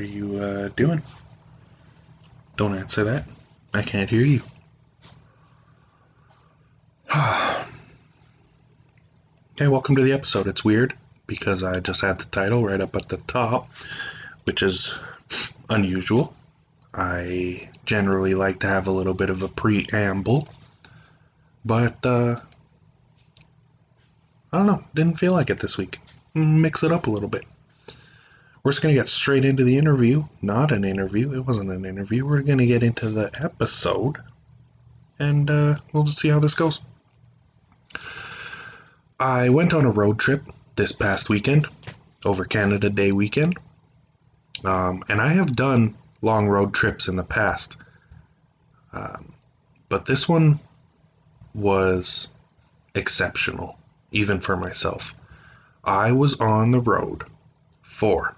are 0.00 0.04
you 0.04 0.38
uh, 0.38 0.68
doing? 0.76 1.02
Don't 2.56 2.74
answer 2.74 3.04
that. 3.04 3.26
I 3.74 3.82
can't 3.82 4.08
hear 4.08 4.24
you. 4.24 4.40
hey, 7.12 7.58
welcome 9.68 9.96
to 9.96 10.02
the 10.02 10.14
episode. 10.14 10.46
It's 10.46 10.64
weird 10.64 10.94
because 11.26 11.62
I 11.62 11.80
just 11.80 12.00
had 12.00 12.18
the 12.18 12.24
title 12.24 12.64
right 12.64 12.80
up 12.80 12.96
at 12.96 13.10
the 13.10 13.18
top, 13.18 13.68
which 14.44 14.62
is 14.62 14.94
unusual. 15.68 16.34
I 16.94 17.68
generally 17.84 18.34
like 18.34 18.60
to 18.60 18.68
have 18.68 18.86
a 18.86 18.92
little 18.92 19.12
bit 19.12 19.28
of 19.28 19.42
a 19.42 19.48
preamble, 19.48 20.48
but 21.62 22.06
uh, 22.06 22.40
I 24.50 24.56
don't 24.56 24.66
know. 24.66 24.82
Didn't 24.94 25.18
feel 25.18 25.32
like 25.32 25.50
it 25.50 25.60
this 25.60 25.76
week. 25.76 25.98
Mix 26.32 26.82
it 26.84 26.90
up 26.90 27.06
a 27.06 27.10
little 27.10 27.28
bit. 27.28 27.44
We're 28.62 28.72
just 28.72 28.82
going 28.82 28.94
to 28.94 29.00
get 29.00 29.08
straight 29.08 29.44
into 29.44 29.64
the 29.64 29.78
interview. 29.78 30.24
Not 30.42 30.72
an 30.72 30.84
interview. 30.84 31.34
It 31.34 31.46
wasn't 31.46 31.70
an 31.70 31.84
interview. 31.84 32.26
We're 32.26 32.42
going 32.42 32.58
to 32.58 32.66
get 32.66 32.82
into 32.82 33.08
the 33.08 33.30
episode. 33.42 34.18
And 35.18 35.50
uh, 35.50 35.76
we'll 35.92 36.04
just 36.04 36.18
see 36.18 36.28
how 36.28 36.40
this 36.40 36.54
goes. 36.54 36.80
I 39.18 39.48
went 39.48 39.74
on 39.74 39.86
a 39.86 39.90
road 39.90 40.18
trip 40.18 40.44
this 40.76 40.92
past 40.92 41.28
weekend, 41.28 41.68
over 42.24 42.44
Canada 42.44 42.90
Day 42.90 43.12
weekend. 43.12 43.58
Um, 44.64 45.04
and 45.08 45.20
I 45.20 45.28
have 45.34 45.56
done 45.56 45.96
long 46.20 46.46
road 46.46 46.74
trips 46.74 47.08
in 47.08 47.16
the 47.16 47.22
past. 47.22 47.76
Um, 48.92 49.32
but 49.88 50.04
this 50.04 50.28
one 50.28 50.60
was 51.54 52.28
exceptional 52.94 53.78
even 54.12 54.40
for 54.40 54.56
myself. 54.56 55.14
I 55.82 56.12
was 56.12 56.40
on 56.40 56.72
the 56.72 56.80
road 56.80 57.24
for 57.82 58.36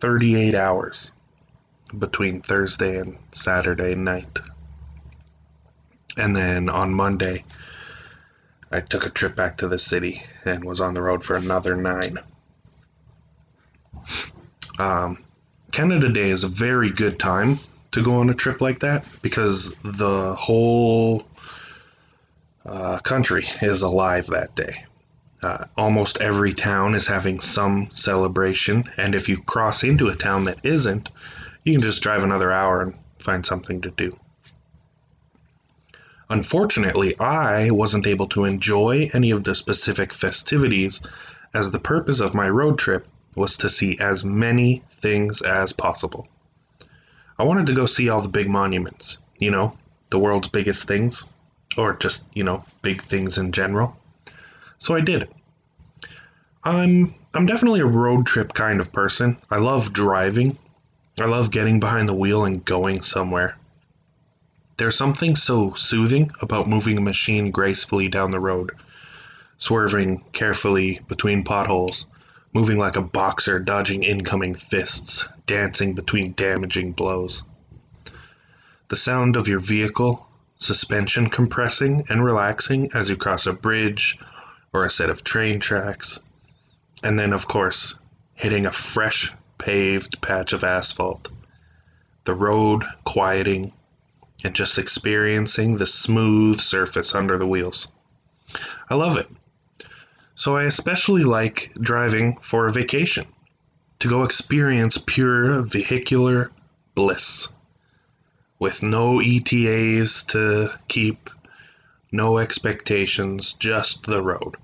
38 0.00 0.54
hours 0.54 1.10
between 1.96 2.42
Thursday 2.42 2.98
and 2.98 3.18
Saturday 3.32 3.94
night. 3.94 4.38
And 6.16 6.34
then 6.34 6.68
on 6.68 6.92
Monday, 6.92 7.44
I 8.70 8.80
took 8.80 9.06
a 9.06 9.10
trip 9.10 9.34
back 9.34 9.58
to 9.58 9.68
the 9.68 9.78
city 9.78 10.22
and 10.44 10.64
was 10.64 10.80
on 10.80 10.94
the 10.94 11.02
road 11.02 11.24
for 11.24 11.36
another 11.36 11.76
nine. 11.76 12.18
Um, 14.78 15.18
Canada 15.72 16.10
Day 16.10 16.30
is 16.30 16.44
a 16.44 16.48
very 16.48 16.90
good 16.90 17.18
time 17.18 17.58
to 17.92 18.02
go 18.02 18.20
on 18.20 18.30
a 18.30 18.34
trip 18.34 18.60
like 18.60 18.80
that 18.80 19.04
because 19.22 19.74
the 19.82 20.34
whole 20.34 21.26
uh, 22.64 22.98
country 22.98 23.46
is 23.62 23.82
alive 23.82 24.28
that 24.28 24.54
day. 24.54 24.84
Uh, 25.40 25.66
almost 25.76 26.20
every 26.20 26.52
town 26.52 26.94
is 26.94 27.06
having 27.06 27.38
some 27.38 27.90
celebration, 27.94 28.84
and 28.96 29.14
if 29.14 29.28
you 29.28 29.40
cross 29.40 29.84
into 29.84 30.08
a 30.08 30.16
town 30.16 30.44
that 30.44 30.64
isn't, 30.64 31.08
you 31.64 31.72
can 31.72 31.82
just 31.82 32.02
drive 32.02 32.24
another 32.24 32.50
hour 32.50 32.82
and 32.82 32.94
find 33.18 33.46
something 33.46 33.82
to 33.82 33.90
do. 33.90 34.18
Unfortunately, 36.28 37.18
I 37.18 37.70
wasn't 37.70 38.06
able 38.06 38.26
to 38.28 38.44
enjoy 38.44 39.10
any 39.14 39.30
of 39.30 39.44
the 39.44 39.54
specific 39.54 40.12
festivities, 40.12 41.02
as 41.54 41.70
the 41.70 41.78
purpose 41.78 42.20
of 42.20 42.34
my 42.34 42.48
road 42.48 42.78
trip 42.78 43.06
was 43.34 43.58
to 43.58 43.68
see 43.68 43.98
as 43.98 44.24
many 44.24 44.82
things 44.90 45.40
as 45.40 45.72
possible. 45.72 46.28
I 47.38 47.44
wanted 47.44 47.66
to 47.68 47.74
go 47.74 47.86
see 47.86 48.08
all 48.08 48.20
the 48.20 48.28
big 48.28 48.48
monuments, 48.48 49.18
you 49.38 49.50
know, 49.50 49.78
the 50.10 50.18
world's 50.18 50.48
biggest 50.48 50.88
things 50.88 51.24
or 51.76 51.94
just, 51.94 52.26
you 52.34 52.42
know, 52.42 52.64
big 52.82 53.00
things 53.02 53.38
in 53.38 53.52
general. 53.52 53.96
So 54.78 54.94
I 54.94 55.00
did. 55.00 55.28
I'm 56.64 57.14
I'm 57.34 57.46
definitely 57.46 57.80
a 57.80 57.86
road 57.86 58.26
trip 58.26 58.52
kind 58.54 58.80
of 58.80 58.92
person. 58.92 59.36
I 59.50 59.58
love 59.58 59.92
driving. 59.92 60.56
I 61.18 61.26
love 61.26 61.50
getting 61.50 61.80
behind 61.80 62.08
the 62.08 62.14
wheel 62.14 62.44
and 62.44 62.64
going 62.64 63.02
somewhere. 63.02 63.56
There's 64.76 64.96
something 64.96 65.34
so 65.34 65.74
soothing 65.74 66.30
about 66.40 66.68
moving 66.68 66.96
a 66.96 67.00
machine 67.00 67.50
gracefully 67.50 68.08
down 68.08 68.30
the 68.30 68.40
road, 68.40 68.72
swerving 69.56 70.22
carefully 70.32 71.00
between 71.08 71.42
potholes, 71.42 72.06
moving 72.52 72.78
like 72.78 72.96
a 72.96 73.02
boxer 73.02 73.58
dodging 73.58 74.04
incoming 74.04 74.54
fists, 74.54 75.28
dancing 75.46 75.94
between 75.94 76.32
damaging 76.34 76.92
blows. 76.92 77.42
The 78.88 78.96
sound 78.96 79.34
of 79.34 79.48
your 79.48 79.58
vehicle 79.58 80.24
suspension 80.60 81.28
compressing 81.28 82.06
and 82.08 82.24
relaxing 82.24 82.90
as 82.94 83.08
you 83.08 83.16
cross 83.16 83.46
a 83.46 83.52
bridge 83.52 84.18
or 84.72 84.84
a 84.84 84.90
set 84.90 85.10
of 85.10 85.24
train 85.24 85.60
tracks, 85.60 86.18
and 87.02 87.18
then, 87.18 87.32
of 87.32 87.46
course, 87.46 87.94
hitting 88.34 88.66
a 88.66 88.72
fresh 88.72 89.32
paved 89.58 90.20
patch 90.20 90.52
of 90.52 90.64
asphalt, 90.64 91.28
the 92.24 92.34
road 92.34 92.84
quieting, 93.04 93.72
and 94.44 94.54
just 94.54 94.78
experiencing 94.78 95.76
the 95.76 95.86
smooth 95.86 96.60
surface 96.60 97.14
under 97.14 97.38
the 97.38 97.46
wheels. 97.46 97.88
I 98.88 98.94
love 98.94 99.16
it. 99.16 99.28
So 100.34 100.56
I 100.56 100.64
especially 100.64 101.24
like 101.24 101.72
driving 101.80 102.36
for 102.36 102.66
a 102.66 102.72
vacation, 102.72 103.26
to 103.98 104.08
go 104.08 104.22
experience 104.22 104.96
pure 104.98 105.62
vehicular 105.62 106.52
bliss 106.94 107.48
with 108.58 108.82
no 108.82 109.20
ETAs 109.20 110.24
to 110.24 110.70
keep, 110.86 111.30
no 112.10 112.38
expectations, 112.38 113.52
just 113.54 114.04
the 114.04 114.22
road. 114.22 114.56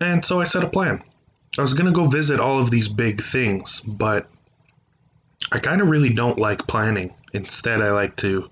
And 0.00 0.24
so 0.24 0.40
I 0.40 0.44
set 0.44 0.64
a 0.64 0.68
plan. 0.68 1.02
I 1.58 1.62
was 1.62 1.74
going 1.74 1.86
to 1.86 1.92
go 1.92 2.04
visit 2.04 2.40
all 2.40 2.60
of 2.60 2.70
these 2.70 2.88
big 2.88 3.22
things, 3.22 3.80
but 3.80 4.28
I 5.50 5.58
kind 5.58 5.80
of 5.80 5.88
really 5.88 6.10
don't 6.10 6.38
like 6.38 6.66
planning. 6.66 7.14
Instead, 7.32 7.80
I 7.80 7.92
like 7.92 8.16
to 8.16 8.50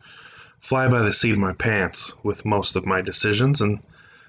fly 0.60 0.88
by 0.88 1.02
the 1.02 1.12
seat 1.12 1.32
of 1.32 1.38
my 1.38 1.54
pants 1.54 2.12
with 2.22 2.44
most 2.44 2.76
of 2.76 2.86
my 2.86 3.00
decisions. 3.00 3.62
And 3.62 3.80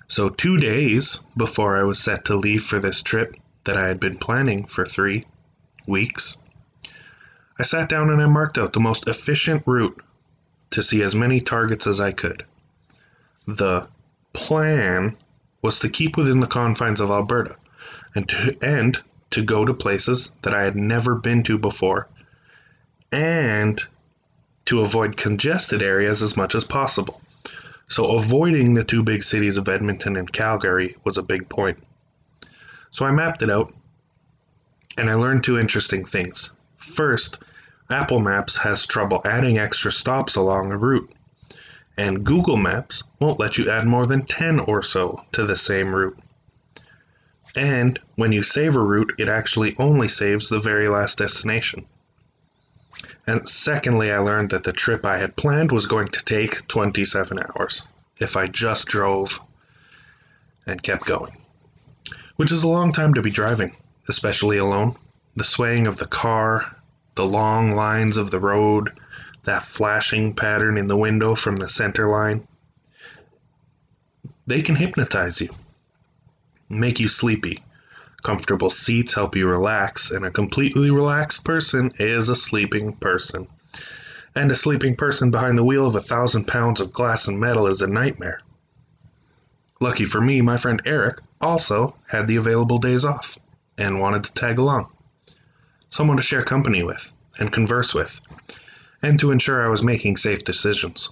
so, 0.08 0.30
two 0.30 0.58
days 0.58 1.24
before 1.36 1.78
I 1.78 1.84
was 1.84 2.00
set 2.00 2.26
to 2.26 2.36
leave 2.36 2.64
for 2.64 2.80
this 2.80 3.02
trip 3.02 3.36
that 3.66 3.78
I 3.78 3.88
had 3.88 4.00
been 4.00 4.18
planning 4.18 4.66
for 4.66 4.86
three 4.86 5.26
weeks, 5.86 6.38
I 7.60 7.64
sat 7.64 7.90
down 7.90 8.10
and 8.10 8.22
I 8.22 8.26
marked 8.26 8.58
out 8.58 8.74
the 8.74 8.80
most 8.80 9.08
efficient 9.08 9.64
route 9.66 10.02
to 10.72 10.82
see 10.82 11.04
as 11.04 11.14
many 11.14 11.42
targets 11.42 11.88
as 11.88 12.00
I 12.00 12.12
could. 12.12 12.46
The 13.48 13.88
plan 14.34 15.18
was 15.62 15.80
to 15.80 15.90
keep 15.90 16.18
within 16.18 16.40
the 16.40 16.48
confines 16.48 17.02
of 17.02 17.12
Alberta 17.12 17.56
and 18.16 18.28
to, 18.30 18.58
and 18.62 19.00
to 19.32 19.44
go 19.44 19.66
to 19.66 19.74
places 19.74 20.32
that 20.42 20.54
I 20.54 20.64
had 20.64 20.76
never 20.76 21.16
been 21.16 21.44
to 21.44 21.58
before 21.58 22.08
and 23.12 23.82
to 24.66 24.82
avoid 24.82 25.18
congested 25.18 25.82
areas 25.82 26.22
as 26.22 26.38
much 26.38 26.56
as 26.56 26.64
possible. 26.64 27.22
So, 27.88 28.16
avoiding 28.16 28.74
the 28.74 28.86
two 28.86 29.04
big 29.04 29.24
cities 29.24 29.58
of 29.58 29.68
Edmonton 29.68 30.16
and 30.16 30.32
Calgary 30.32 30.96
was 31.04 31.18
a 31.18 31.24
big 31.24 31.50
point. 31.50 31.78
So, 32.92 33.06
I 33.06 33.12
mapped 33.12 33.42
it 33.42 33.50
out 33.50 33.74
and 34.98 35.10
I 35.10 35.16
learned 35.16 35.44
two 35.44 35.60
interesting 35.60 36.06
things. 36.06 36.56
First, 36.78 37.40
Apple 37.90 38.20
Maps 38.20 38.58
has 38.58 38.86
trouble 38.86 39.22
adding 39.26 39.58
extra 39.58 39.92
stops 39.92 40.36
along 40.36 40.72
a 40.72 40.78
route, 40.78 41.12
and 41.98 42.24
Google 42.24 42.58
Maps 42.58 43.04
won't 43.20 43.40
let 43.40 43.58
you 43.58 43.70
add 43.70 43.86
more 43.86 44.06
than 44.06 44.24
10 44.24 44.60
or 44.62 44.82
so 44.82 45.24
to 45.34 45.46
the 45.46 45.56
same 45.56 45.94
route. 45.94 46.18
And 47.56 48.00
when 48.16 48.32
you 48.32 48.44
save 48.44 48.76
a 48.76 48.80
route, 48.80 49.16
it 49.18 49.28
actually 49.28 49.76
only 49.78 50.08
saves 50.08 50.50
the 50.50 50.60
very 50.60 50.88
last 50.88 51.18
destination. 51.18 51.86
And 53.28 53.48
secondly, 53.48 54.12
I 54.12 54.20
learned 54.20 54.52
that 54.52 54.64
the 54.64 54.74
trip 54.74 55.06
I 55.06 55.18
had 55.18 55.36
planned 55.36 55.72
was 55.72 55.86
going 55.86 56.08
to 56.10 56.26
take 56.26 56.68
27 56.68 57.40
hours 57.40 57.88
if 58.20 58.38
I 58.38 58.46
just 58.46 58.88
drove 58.88 59.40
and 60.66 60.82
kept 60.82 61.06
going. 61.06 61.36
Which 62.36 62.52
is 62.52 62.64
a 62.64 62.68
long 62.68 62.94
time 62.94 63.16
to 63.16 63.22
be 63.22 63.32
driving, 63.32 63.76
especially 64.08 64.58
alone. 64.58 64.96
The 65.36 65.44
swaying 65.44 65.88
of 65.88 65.98
the 65.98 66.08
car, 66.08 66.76
the 67.16 67.26
long 67.26 67.76
lines 67.76 68.18
of 68.18 68.32
the 68.32 68.40
road, 68.40 68.92
that 69.44 69.64
flashing 69.64 70.34
pattern 70.34 70.78
in 70.78 70.88
the 70.88 70.98
window 70.98 71.36
from 71.36 71.56
the 71.56 71.70
center 71.70 72.08
line. 72.10 72.48
They 74.48 74.62
can 74.62 74.76
hypnotize 74.76 75.42
you, 75.42 75.50
make 76.70 77.00
you 77.00 77.08
sleepy. 77.08 77.64
Comfortable 78.24 78.70
seats 78.70 79.16
help 79.16 79.36
you 79.36 79.48
relax, 79.48 80.12
and 80.12 80.26
a 80.26 80.32
completely 80.32 80.92
relaxed 80.92 81.44
person 81.44 81.94
is 81.98 82.30
a 82.30 82.36
sleeping 82.36 82.94
person. 82.94 83.48
And 84.36 84.52
a 84.52 84.56
sleeping 84.56 84.96
person 84.96 85.32
behind 85.32 85.58
the 85.58 85.64
wheel 85.64 85.88
of 85.88 85.96
a 85.96 86.02
thousand 86.02 86.46
pounds 86.46 86.82
of 86.82 86.94
glass 86.94 87.28
and 87.28 87.40
metal 87.40 87.68
is 87.68 87.82
a 87.82 87.88
nightmare. 87.88 88.42
Lucky 89.80 90.06
for 90.06 90.22
me, 90.22 90.42
my 90.42 90.58
friend 90.58 90.82
Eric 90.86 91.20
also 91.40 91.96
had 92.08 92.28
the 92.28 92.36
available 92.36 92.78
days 92.78 93.04
off 93.04 93.38
and 93.78 94.00
wanted 94.00 94.26
to 94.26 94.34
tag 94.34 94.60
along 94.60 94.88
someone 95.92 96.18
to 96.18 96.24
share 96.24 96.44
company 96.44 96.82
with 96.82 97.12
and 97.38 97.52
converse 97.52 97.94
with, 97.94 98.20
and 99.02 99.20
to 99.20 99.32
ensure 99.32 99.64
I 99.64 99.70
was 99.70 99.84
making 99.84 100.18
safe 100.18 100.44
decisions. 100.44 101.10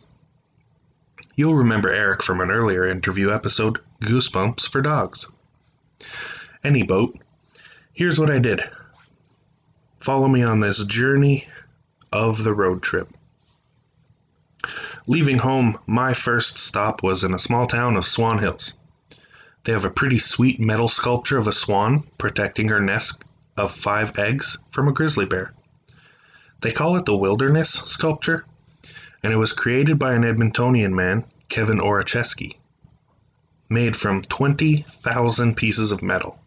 You'll 1.35 1.55
remember 1.55 1.89
Eric 1.89 2.21
from 2.21 2.41
an 2.41 2.51
earlier 2.51 2.87
interview 2.87 3.31
episode, 3.31 3.79
Goosebumps 4.01 4.67
for 4.67 4.81
Dogs. 4.81 5.25
Any 6.63 6.83
boat, 6.83 7.17
here's 7.93 8.19
what 8.19 8.29
I 8.29 8.39
did. 8.39 8.63
Follow 9.97 10.27
me 10.27 10.43
on 10.43 10.59
this 10.59 10.83
journey 10.83 11.47
of 12.11 12.43
the 12.43 12.53
road 12.53 12.81
trip. 12.81 13.09
Leaving 15.07 15.37
home, 15.37 15.79
my 15.87 16.13
first 16.13 16.57
stop 16.57 17.01
was 17.01 17.23
in 17.23 17.33
a 17.33 17.39
small 17.39 17.65
town 17.65 17.95
of 17.95 18.05
Swan 18.05 18.37
Hills. 18.37 18.73
They 19.63 19.71
have 19.71 19.85
a 19.85 19.89
pretty 19.89 20.19
sweet 20.19 20.59
metal 20.59 20.87
sculpture 20.87 21.37
of 21.37 21.47
a 21.47 21.51
swan 21.51 22.03
protecting 22.17 22.69
her 22.69 22.79
nest 22.79 23.23
of 23.57 23.73
five 23.73 24.17
eggs 24.19 24.57
from 24.71 24.87
a 24.87 24.93
grizzly 24.93 25.25
bear. 25.25 25.53
They 26.61 26.71
call 26.71 26.97
it 26.97 27.05
the 27.05 27.15
Wilderness 27.15 27.69
sculpture 27.69 28.45
and 29.23 29.33
it 29.33 29.37
was 29.37 29.53
created 29.53 29.99
by 29.99 30.13
an 30.13 30.23
Edmontonian 30.23 30.93
man, 30.93 31.25
Kevin 31.49 31.79
Oracheski, 31.79 32.57
made 33.69 33.95
from 33.95 34.21
20,000 34.21 35.55
pieces 35.55 35.91
of 35.91 36.01
metal. 36.01 36.39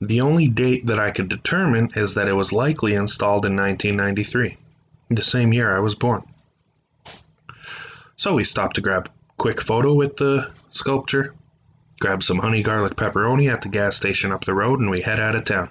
The 0.00 0.22
only 0.22 0.48
date 0.48 0.86
that 0.86 0.98
I 0.98 1.10
could 1.10 1.28
determine 1.28 1.90
is 1.94 2.14
that 2.14 2.28
it 2.28 2.32
was 2.32 2.52
likely 2.52 2.94
installed 2.94 3.44
in 3.44 3.56
1993, 3.56 4.56
the 5.10 5.22
same 5.22 5.52
year 5.52 5.74
I 5.74 5.80
was 5.80 5.94
born. 5.94 6.22
So 8.16 8.34
we 8.34 8.44
stopped 8.44 8.76
to 8.76 8.80
grab 8.80 9.06
a 9.06 9.10
quick 9.36 9.60
photo 9.60 9.94
with 9.94 10.16
the 10.16 10.50
sculpture, 10.70 11.34
grab 12.00 12.22
some 12.22 12.38
honey 12.38 12.62
garlic 12.62 12.96
pepperoni 12.96 13.52
at 13.52 13.62
the 13.62 13.68
gas 13.68 13.96
station 13.96 14.32
up 14.32 14.44
the 14.44 14.54
road, 14.54 14.80
and 14.80 14.90
we 14.90 15.00
head 15.00 15.20
out 15.20 15.34
of 15.34 15.44
town. 15.44 15.68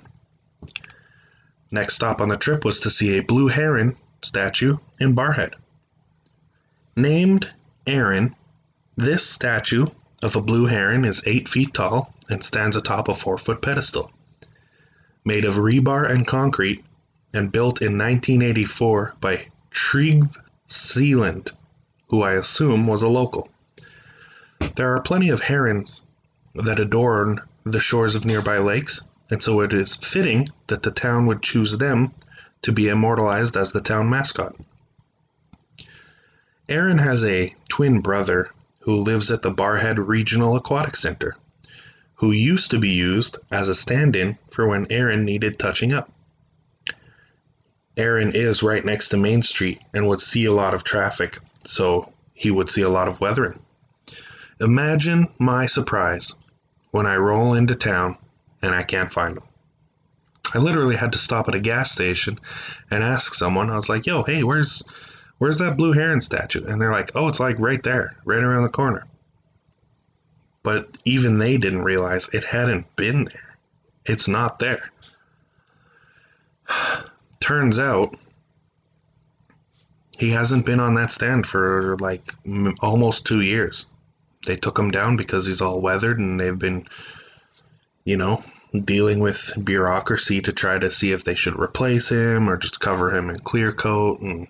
Next 1.71 1.95
stop 1.95 2.21
on 2.21 2.29
the 2.29 2.37
trip 2.37 2.65
was 2.65 2.81
to 2.81 2.89
see 2.89 3.17
a 3.17 3.23
blue 3.23 3.47
heron 3.47 3.95
statue 4.21 4.77
in 4.99 5.15
Barrhead. 5.15 5.53
Named 6.95 7.51
Aaron, 7.85 8.35
this 8.97 9.25
statue 9.25 9.87
of 10.21 10.35
a 10.35 10.41
blue 10.41 10.65
heron 10.65 11.05
is 11.05 11.23
8 11.25 11.47
feet 11.47 11.73
tall 11.73 12.13
and 12.29 12.43
stands 12.43 12.75
atop 12.75 13.07
a 13.07 13.13
4 13.13 13.37
foot 13.37 13.61
pedestal. 13.61 14.11
Made 15.23 15.45
of 15.45 15.55
rebar 15.55 16.09
and 16.09 16.25
concrete 16.25 16.83
and 17.33 17.51
built 17.51 17.81
in 17.81 17.97
1984 17.97 19.15
by 19.21 19.47
Tryggve 19.71 20.35
Sealand, 20.67 21.51
who 22.09 22.23
I 22.23 22.33
assume 22.33 22.87
was 22.87 23.03
a 23.03 23.07
local. 23.07 23.49
There 24.75 24.95
are 24.95 25.01
plenty 25.01 25.29
of 25.29 25.39
herons 25.39 26.01
that 26.55 26.79
adorn 26.79 27.41
the 27.63 27.79
shores 27.79 28.15
of 28.15 28.25
nearby 28.25 28.57
lakes, 28.57 29.07
and 29.29 29.41
so 29.43 29.61
it 29.61 29.73
is 29.73 29.95
fitting 29.95 30.47
that 30.67 30.83
the 30.83 30.91
town 30.91 31.27
would 31.27 31.41
choose 31.41 31.77
them 31.77 32.11
to 32.61 32.71
be 32.71 32.89
immortalized 32.89 33.55
as 33.55 33.71
the 33.71 33.81
town 33.81 34.09
mascot. 34.09 34.55
Aaron 36.67 36.97
has 36.97 37.23
a 37.23 37.55
twin 37.67 38.01
brother 38.01 38.49
who 38.81 39.01
lives 39.01 39.31
at 39.31 39.41
the 39.41 39.51
Barrhead 39.51 39.97
Regional 39.97 40.55
Aquatic 40.55 40.95
Center, 40.95 41.35
who 42.15 42.31
used 42.31 42.71
to 42.71 42.79
be 42.79 42.89
used 42.89 43.37
as 43.51 43.69
a 43.69 43.75
stand 43.75 44.15
in 44.15 44.37
for 44.47 44.67
when 44.67 44.91
Aaron 44.91 45.25
needed 45.25 45.57
touching 45.57 45.93
up. 45.93 46.11
Aaron 47.97 48.33
is 48.33 48.63
right 48.63 48.83
next 48.83 49.09
to 49.09 49.17
Main 49.17 49.41
Street 49.43 49.81
and 49.93 50.07
would 50.07 50.21
see 50.21 50.45
a 50.45 50.53
lot 50.53 50.73
of 50.73 50.83
traffic, 50.83 51.39
so 51.65 52.11
he 52.33 52.51
would 52.51 52.69
see 52.69 52.81
a 52.81 52.89
lot 52.89 53.07
of 53.07 53.19
weathering. 53.19 53.59
Imagine 54.61 55.27
my 55.37 55.65
surprise 55.65 56.33
when 56.91 57.05
I 57.05 57.15
roll 57.15 57.53
into 57.53 57.75
town 57.75 58.17
and 58.61 58.73
I 58.73 58.83
can't 58.83 59.11
find 59.11 59.37
him. 59.37 59.43
I 60.53 60.57
literally 60.57 60.95
had 60.95 61.11
to 61.13 61.17
stop 61.17 61.47
at 61.47 61.55
a 61.55 61.59
gas 61.59 61.91
station 61.91 62.39
and 62.89 63.03
ask 63.03 63.33
someone. 63.33 63.69
I 63.69 63.75
was 63.75 63.89
like, 63.89 64.05
"Yo, 64.07 64.23
hey, 64.23 64.43
where's 64.43 64.83
where's 65.39 65.57
that 65.57 65.77
blue 65.77 65.93
heron 65.93 66.21
statue? 66.21 66.65
And 66.65 66.79
they're 66.79 66.91
like, 66.91 67.15
oh, 67.15 67.27
it's 67.27 67.39
like 67.39 67.57
right 67.57 67.81
there, 67.81 68.15
right 68.23 68.43
around 68.43 68.63
the 68.63 68.69
corner. 68.69 69.07
But 70.61 70.95
even 71.05 71.39
they 71.39 71.57
didn't 71.57 71.83
realize 71.83 72.29
it 72.29 72.43
hadn't 72.43 72.95
been 72.95 73.25
there. 73.25 73.57
It's 74.05 74.27
not 74.27 74.59
there. 74.59 74.91
Turns 77.39 77.79
out 77.79 78.15
he 80.17 80.31
hasn't 80.31 80.65
been 80.65 80.81
on 80.81 80.95
that 80.95 81.11
stand 81.11 81.47
for 81.47 81.97
like 81.99 82.33
almost 82.81 83.25
two 83.25 83.41
years. 83.41 83.85
They 84.45 84.57
took 84.57 84.77
him 84.77 84.91
down 84.91 85.15
because 85.15 85.47
he's 85.47 85.61
all 85.61 85.81
weathered 85.81 86.19
and 86.19 86.39
they've 86.39 86.57
been, 86.57 86.87
you 88.03 88.17
know, 88.17 88.43
dealing 88.73 89.19
with 89.19 89.51
bureaucracy 89.61 90.41
to 90.41 90.53
try 90.53 90.77
to 90.77 90.91
see 90.91 91.11
if 91.11 91.23
they 91.23 91.35
should 91.35 91.59
replace 91.59 92.09
him 92.09 92.49
or 92.49 92.57
just 92.57 92.79
cover 92.79 93.15
him 93.15 93.29
in 93.29 93.39
clear 93.39 93.71
coat 93.71 94.21
and 94.21 94.47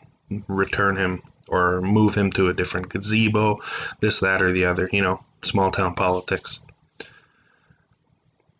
return 0.47 0.95
him 0.95 1.21
or 1.47 1.81
move 1.81 2.15
him 2.15 2.31
to 2.31 2.49
a 2.49 2.53
different 2.53 2.89
gazebo, 2.89 3.59
this, 3.99 4.19
that, 4.19 4.41
or 4.41 4.51
the 4.51 4.65
other, 4.65 4.89
you 4.91 5.01
know, 5.01 5.23
small 5.41 5.71
town 5.71 5.95
politics. 5.95 6.59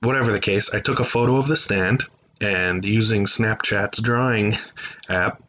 Whatever 0.02 0.32
the 0.32 0.40
case, 0.40 0.74
I 0.74 0.80
took 0.80 1.00
a 1.00 1.06
photo 1.06 1.36
of 1.36 1.48
the 1.48 1.58
stand 1.58 2.04
and 2.42 2.86
using 2.86 3.26
Snapchat's 3.26 4.02
drawing 4.02 4.56
app, 5.10 5.42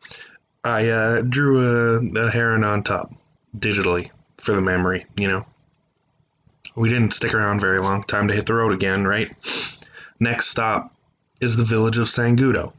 I 0.65 0.89
uh, 0.89 1.23
drew 1.23 2.19
a, 2.19 2.27
a 2.27 2.31
heron 2.31 2.65
on 2.65 2.83
top 2.83 3.15
digitally 3.57 4.11
for 4.37 4.55
the 4.55 4.61
memory, 4.61 5.07
you 5.17 5.29
know. 5.29 5.47
We 6.75 6.89
didn't 6.89 7.15
stick 7.15 7.35
around 7.35 7.61
very 7.61 7.81
long. 7.81 8.05
Time 8.05 8.29
to 8.29 8.35
hit 8.35 8.47
the 8.47 8.55
road 8.55 8.73
again, 8.73 9.07
right? 9.07 9.31
Next 10.19 10.49
stop 10.49 10.95
is 11.41 11.57
the 11.57 11.65
village 11.65 11.99
of 11.99 12.09
Sangudo, 12.09 12.73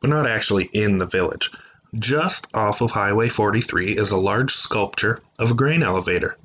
but 0.00 0.10
not 0.10 0.26
actually 0.26 0.68
in 0.72 0.98
the 0.98 1.06
village. 1.06 1.50
Just 1.94 2.54
off 2.54 2.82
of 2.82 2.90
Highway 2.90 3.28
43 3.28 3.96
is 3.96 4.10
a 4.10 4.16
large 4.16 4.54
sculpture 4.54 5.20
of 5.38 5.50
a 5.50 5.54
grain 5.54 5.82
elevator, 5.82 6.36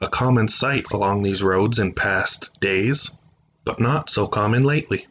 a 0.00 0.08
common 0.08 0.48
sight 0.48 0.90
along 0.90 1.22
these 1.22 1.42
roads 1.42 1.78
in 1.78 1.94
past 1.94 2.60
days, 2.60 3.18
but 3.64 3.80
not 3.80 4.10
so 4.10 4.26
common 4.26 4.64
lately. 4.64 5.06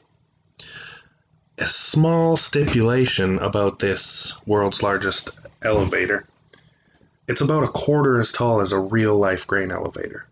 A 1.58 1.66
small 1.66 2.38
stipulation 2.38 3.40
about 3.40 3.80
this 3.80 4.34
world's 4.46 4.84
largest 4.84 5.30
elevator. 5.62 6.28
It's 7.28 7.42
about 7.42 7.64
a 7.64 7.70
quarter 7.70 8.20
as 8.20 8.31
tall 8.31 8.62
as 8.62 8.72
a 8.72 8.80
real 8.80 9.16
life 9.16 9.48
grain 9.48 9.72
elevator, 9.72 10.28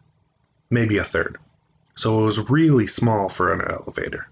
maybe 0.74 0.98
a 0.98 1.04
third. 1.04 1.38
So 1.96 2.22
it 2.22 2.26
was 2.26 2.50
really 2.50 2.88
small 2.88 3.30
for 3.30 3.54
an 3.54 3.62
elevator, 3.62 4.28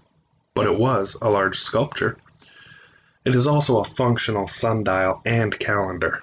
but 0.54 0.66
it 0.66 0.76
was 0.76 1.16
a 1.22 1.30
large 1.30 1.58
sculpture. 1.58 2.18
It 3.24 3.34
is 3.36 3.46
also 3.46 3.78
a 3.78 3.84
functional 3.84 4.48
sundial 4.48 5.22
and 5.24 5.56
calendar, 5.56 6.22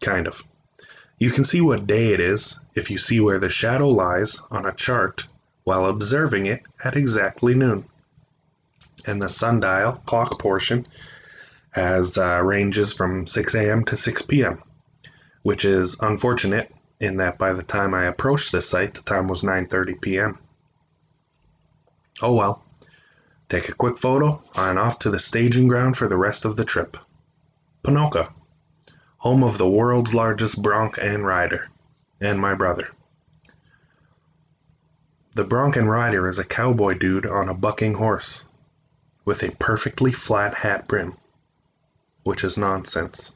kind 0.00 0.26
of. 0.26 0.42
You 1.18 1.30
can 1.30 1.44
see 1.44 1.60
what 1.60 1.86
day 1.86 2.12
it 2.12 2.20
is 2.20 2.58
if 2.74 2.90
you 2.90 2.98
see 2.98 3.20
where 3.20 3.38
the 3.38 3.48
shadow 3.48 3.88
lies 3.88 4.42
on 4.50 4.66
a 4.66 4.72
chart 4.72 5.26
while 5.62 5.86
observing 5.86 6.46
it 6.46 6.62
at 6.82 6.96
exactly 6.96 7.54
noon. 7.54 7.84
And 9.06 9.22
the 9.22 9.28
sundial 9.28 9.92
clock 10.04 10.40
portion 10.40 10.88
has 11.70 12.18
uh, 12.18 12.40
ranges 12.42 12.92
from 12.92 13.28
6 13.28 13.54
a.m. 13.54 13.84
to 13.84 13.96
6 13.96 14.22
p.m., 14.22 14.62
which 15.42 15.64
is 15.64 16.00
unfortunate 16.00 16.72
in 17.00 17.16
that 17.16 17.38
by 17.38 17.52
the 17.52 17.62
time 17.62 17.94
I 17.94 18.04
approached 18.04 18.52
this 18.52 18.68
site, 18.68 18.94
the 18.94 19.02
time 19.02 19.26
was 19.26 19.42
9:30 19.42 20.00
p.m. 20.00 20.38
Oh 22.22 22.34
well, 22.34 22.62
Take 23.50 23.68
a 23.68 23.74
quick 23.74 23.98
photo 23.98 24.40
and 24.54 24.78
off 24.78 25.00
to 25.00 25.10
the 25.10 25.18
staging 25.18 25.66
ground 25.66 25.96
for 25.96 26.06
the 26.06 26.16
rest 26.16 26.44
of 26.44 26.54
the 26.54 26.64
trip. 26.64 26.96
Ponoka, 27.82 28.32
home 29.18 29.42
of 29.42 29.58
the 29.58 29.68
world's 29.68 30.14
largest 30.14 30.62
bronc 30.62 30.98
and 30.98 31.26
rider, 31.26 31.68
and 32.20 32.38
my 32.38 32.54
brother. 32.54 32.88
The 35.34 35.42
bronc 35.42 35.74
and 35.74 35.90
rider 35.90 36.28
is 36.28 36.38
a 36.38 36.44
cowboy 36.44 36.94
dude 36.94 37.26
on 37.26 37.48
a 37.48 37.54
bucking 37.54 37.94
horse 37.94 38.44
with 39.24 39.42
a 39.42 39.50
perfectly 39.50 40.12
flat 40.12 40.54
hat 40.54 40.86
brim, 40.86 41.16
which 42.22 42.44
is 42.44 42.56
nonsense. 42.56 43.34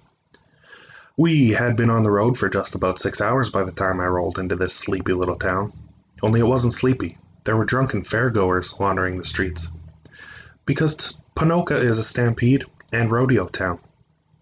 We 1.17 1.51
had 1.51 1.77
been 1.77 1.91
on 1.91 2.03
the 2.03 2.11
road 2.11 2.37
for 2.37 2.49
just 2.49 2.75
about 2.75 2.99
six 2.99 3.21
hours 3.21 3.49
by 3.49 3.63
the 3.63 3.73
time 3.73 4.01
I 4.01 4.07
rolled 4.07 4.39
into 4.39 4.57
this 4.57 4.75
sleepy 4.75 5.13
little 5.13 5.37
town. 5.37 5.73
Only 6.21 6.41
it 6.41 6.47
wasn't 6.47 6.73
sleepy. 6.73 7.19
There 7.45 7.57
were 7.57 7.65
drunken 7.65 8.03
fairgoers 8.03 8.77
wandering 8.79 9.19
the 9.19 9.25
streets 9.25 9.71
because 10.67 11.17
Ponoka 11.37 11.81
is 11.81 11.99
a 11.99 12.03
stampede 12.03 12.65
and 12.93 13.13
rodeo 13.13 13.47
town, 13.47 13.79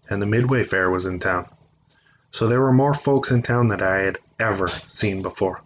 and 0.09 0.19
the 0.19 0.25
Midway 0.25 0.63
Fair 0.63 0.89
was 0.89 1.05
in 1.05 1.19
town. 1.19 1.47
So 2.31 2.47
there 2.47 2.61
were 2.61 2.73
more 2.73 2.95
folks 2.95 3.29
in 3.29 3.43
town 3.43 3.67
than 3.67 3.83
I 3.83 3.97
had 3.97 4.17
ever 4.39 4.67
seen 4.87 5.21
before. 5.21 5.61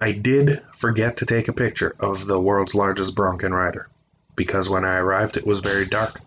I 0.00 0.12
did 0.12 0.60
forget 0.76 1.18
to 1.18 1.26
take 1.26 1.48
a 1.48 1.54
picture 1.54 1.94
of 1.98 2.26
the 2.26 2.38
world's 2.38 2.74
largest 2.74 3.14
Bronco 3.14 3.48
rider, 3.48 3.88
because 4.36 4.68
when 4.68 4.84
I 4.84 4.96
arrived 4.96 5.38
it 5.38 5.46
was 5.46 5.60
very 5.60 5.86
dark, 5.86 6.20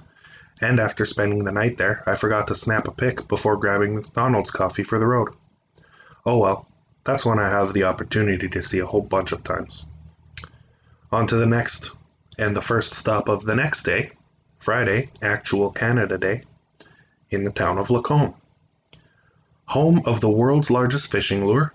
and 0.62 0.80
after 0.80 1.06
spending 1.06 1.44
the 1.44 1.52
night 1.52 1.78
there, 1.78 2.04
I 2.06 2.16
forgot 2.16 2.48
to 2.48 2.56
snap 2.56 2.88
a 2.88 2.92
pic 2.92 3.28
before 3.28 3.58
grabbing 3.58 3.96
McDonald's 3.96 4.52
coffee 4.52 4.84
for 4.84 5.00
the 5.00 5.08
road. 5.08 5.30
Oh 6.26 6.38
well, 6.40 6.68
that's 7.04 7.26
when 7.26 7.40
I 7.40 7.50
have 7.50 7.74
the 7.74 7.84
opportunity 7.84 8.50
to 8.50 8.62
see 8.62 8.80
a 8.80 8.86
whole 8.86 9.02
bunch 9.02 9.32
of 9.32 9.44
times. 9.44 9.86
On 11.12 11.28
to 11.28 11.36
the 11.38 11.46
next 11.46 11.92
and 12.38 12.56
the 12.56 12.62
first 12.62 12.94
stop 12.94 13.30
of 13.30 13.46
the 13.46 13.56
next 13.56 13.84
day, 13.84 14.12
Friday, 14.60 15.10
actual 15.22 15.72
Canada 15.72 16.18
Day, 16.18 16.44
in 17.30 17.44
the 17.44 17.52
town 17.52 17.78
of 17.78 17.90
Lacombe. 17.90 18.36
home 19.66 20.02
of 20.06 20.22
the 20.22 20.30
world's 20.30 20.72
largest 20.72 21.12
fishing 21.12 21.46
lure, 21.46 21.74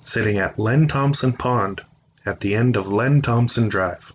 sitting 0.00 0.38
at 0.38 0.58
Len 0.58 0.86
Thompson 0.88 1.32
Pond 1.32 1.82
at 2.24 2.40
the 2.40 2.54
end 2.54 2.76
of 2.76 2.86
Len 2.86 3.22
Thompson 3.22 3.68
Drive. 3.68 4.12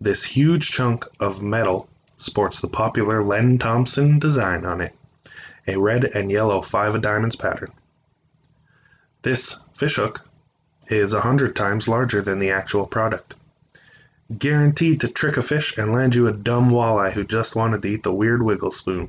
This 0.00 0.24
huge 0.24 0.70
chunk 0.70 1.06
of 1.20 1.42
metal 1.42 1.88
sports 2.16 2.60
the 2.60 2.68
popular 2.68 3.22
Len 3.22 3.58
Thompson 3.58 4.18
design 4.18 4.64
on 4.64 4.80
it, 4.80 4.94
a 5.66 5.76
red 5.76 6.04
and 6.04 6.30
yellow 6.30 6.62
five 6.62 6.94
of 6.94 7.02
diamonds 7.02 7.36
pattern. 7.36 7.72
This 9.22 9.62
fishhook 9.74 10.24
is 10.88 11.12
a 11.12 11.20
hundred 11.20 11.54
times 11.54 11.88
larger 11.88 12.22
than 12.22 12.38
the 12.38 12.50
actual 12.50 12.86
product. 12.86 13.34
Guaranteed 14.36 15.00
to 15.00 15.08
trick 15.08 15.36
a 15.36 15.42
fish 15.42 15.76
and 15.78 15.92
land 15.92 16.14
you 16.14 16.26
a 16.26 16.32
dumb 16.32 16.70
walleye 16.70 17.12
who 17.12 17.24
just 17.24 17.54
wanted 17.54 17.82
to 17.82 17.88
eat 17.88 18.02
the 18.02 18.12
weird 18.12 18.42
wiggle 18.42 18.72
spoon. 18.72 19.08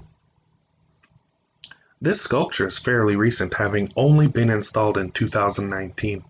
This 2.02 2.22
sculpture 2.22 2.68
is 2.68 2.78
fairly 2.78 3.16
recent, 3.16 3.54
having 3.54 3.92
only 3.96 4.28
been 4.28 4.50
installed 4.50 4.98
in 4.98 5.12
2019 5.12 6.24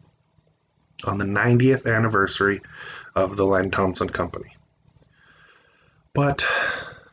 on 1.05 1.17
the 1.17 1.25
90th 1.25 1.91
anniversary 1.91 2.61
of 3.15 3.35
the 3.35 3.45
Len 3.45 3.71
Thompson 3.71 4.07
Company. 4.07 4.55
But 6.13 6.45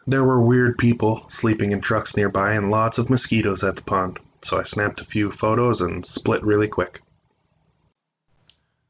there 0.07 0.23
were 0.23 0.40
weird 0.40 0.76
people 0.76 1.25
sleeping 1.30 1.73
in 1.73 1.80
trucks 1.80 2.16
nearby 2.16 2.52
and 2.52 2.71
lots 2.71 2.99
of 2.99 3.09
mosquitoes 3.09 3.64
at 3.64 3.76
the 3.76 3.83
pond, 3.83 4.19
so 4.42 4.59
I 4.59 4.64
snapped 4.64 5.00
a 5.00 5.04
few 5.04 5.30
photos 5.30 5.80
and 5.80 6.04
split 6.04 6.42
really 6.42 6.69
quick. 6.69 7.00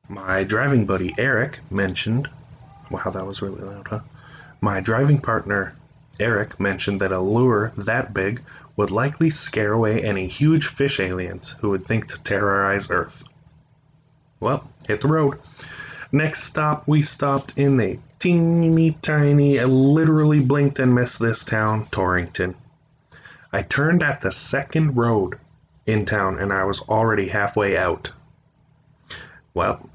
My 0.09 0.43
driving 0.43 0.87
buddy 0.87 1.14
Eric 1.17 1.61
mentioned, 1.71 2.29
wow, 2.90 3.11
that 3.11 3.25
was 3.25 3.40
really 3.40 3.61
loud, 3.61 3.87
huh? 3.87 4.00
My 4.61 4.81
driving 4.81 5.21
partner 5.21 5.76
Eric 6.19 6.59
mentioned 6.59 7.02
that 7.02 7.12
a 7.12 7.21
lure 7.21 7.73
that 7.76 8.12
big 8.12 8.43
would 8.76 8.90
likely 8.90 9.31
scare 9.31 9.73
away 9.73 10.02
any 10.02 10.26
huge 10.26 10.67
fish 10.67 10.99
aliens 10.99 11.55
who 11.61 11.71
would 11.71 11.87
think 11.87 12.09
to 12.09 12.21
terrorize 12.21 12.90
Earth. 12.90 13.23
Well, 14.40 14.69
hit 14.88 15.02
the 15.02 15.09
road. 15.09 15.38
Next 16.12 16.43
stop, 16.43 16.88
we 16.88 17.02
stopped 17.02 17.57
in 17.57 17.81
a 17.81 17.99
teeny 18.19 18.90
tiny, 19.00 19.61
I 19.61 19.64
literally 19.64 20.40
blinked 20.40 20.81
and 20.81 20.93
missed 20.93 21.21
this 21.21 21.45
town, 21.45 21.87
Torrington. 21.93 22.57
I 23.52 23.62
turned 23.62 24.02
at 24.02 24.21
the 24.21 24.33
second 24.33 24.97
road 24.97 25.38
in 25.87 26.05
town 26.07 26.40
and 26.40 26.52
I 26.52 26.64
was 26.64 26.81
already 26.83 27.29
halfway 27.29 27.76
out. 27.76 28.11
Well, 29.55 29.88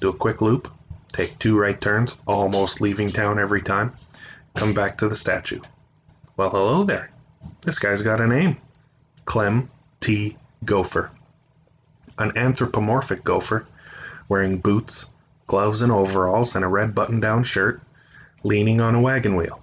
do 0.00 0.10
a 0.10 0.16
quick 0.16 0.40
loop, 0.40 0.72
take 1.12 1.38
two 1.38 1.58
right 1.58 1.80
turns, 1.80 2.16
almost 2.26 2.80
leaving 2.80 3.10
town 3.10 3.40
every 3.40 3.62
time, 3.62 3.94
come 4.54 4.72
back 4.72 4.98
to 4.98 5.08
the 5.08 5.16
statue. 5.16 5.60
Well, 6.36 6.50
hello 6.50 6.84
there. 6.84 7.10
This 7.62 7.80
guy's 7.80 8.02
got 8.02 8.20
a 8.20 8.26
name 8.28 8.58
Clem 9.24 9.68
T. 9.98 10.36
Gopher. 10.64 11.10
An 12.18 12.36
anthropomorphic 12.36 13.24
gopher, 13.24 13.66
wearing 14.28 14.58
boots, 14.58 15.06
gloves 15.46 15.82
and 15.82 15.92
overalls, 15.92 16.54
and 16.56 16.64
a 16.64 16.68
red 16.68 16.94
button 16.94 17.20
down 17.20 17.44
shirt, 17.44 17.80
leaning 18.42 18.80
on 18.80 18.94
a 18.94 19.00
wagon 19.00 19.36
wheel. 19.36 19.60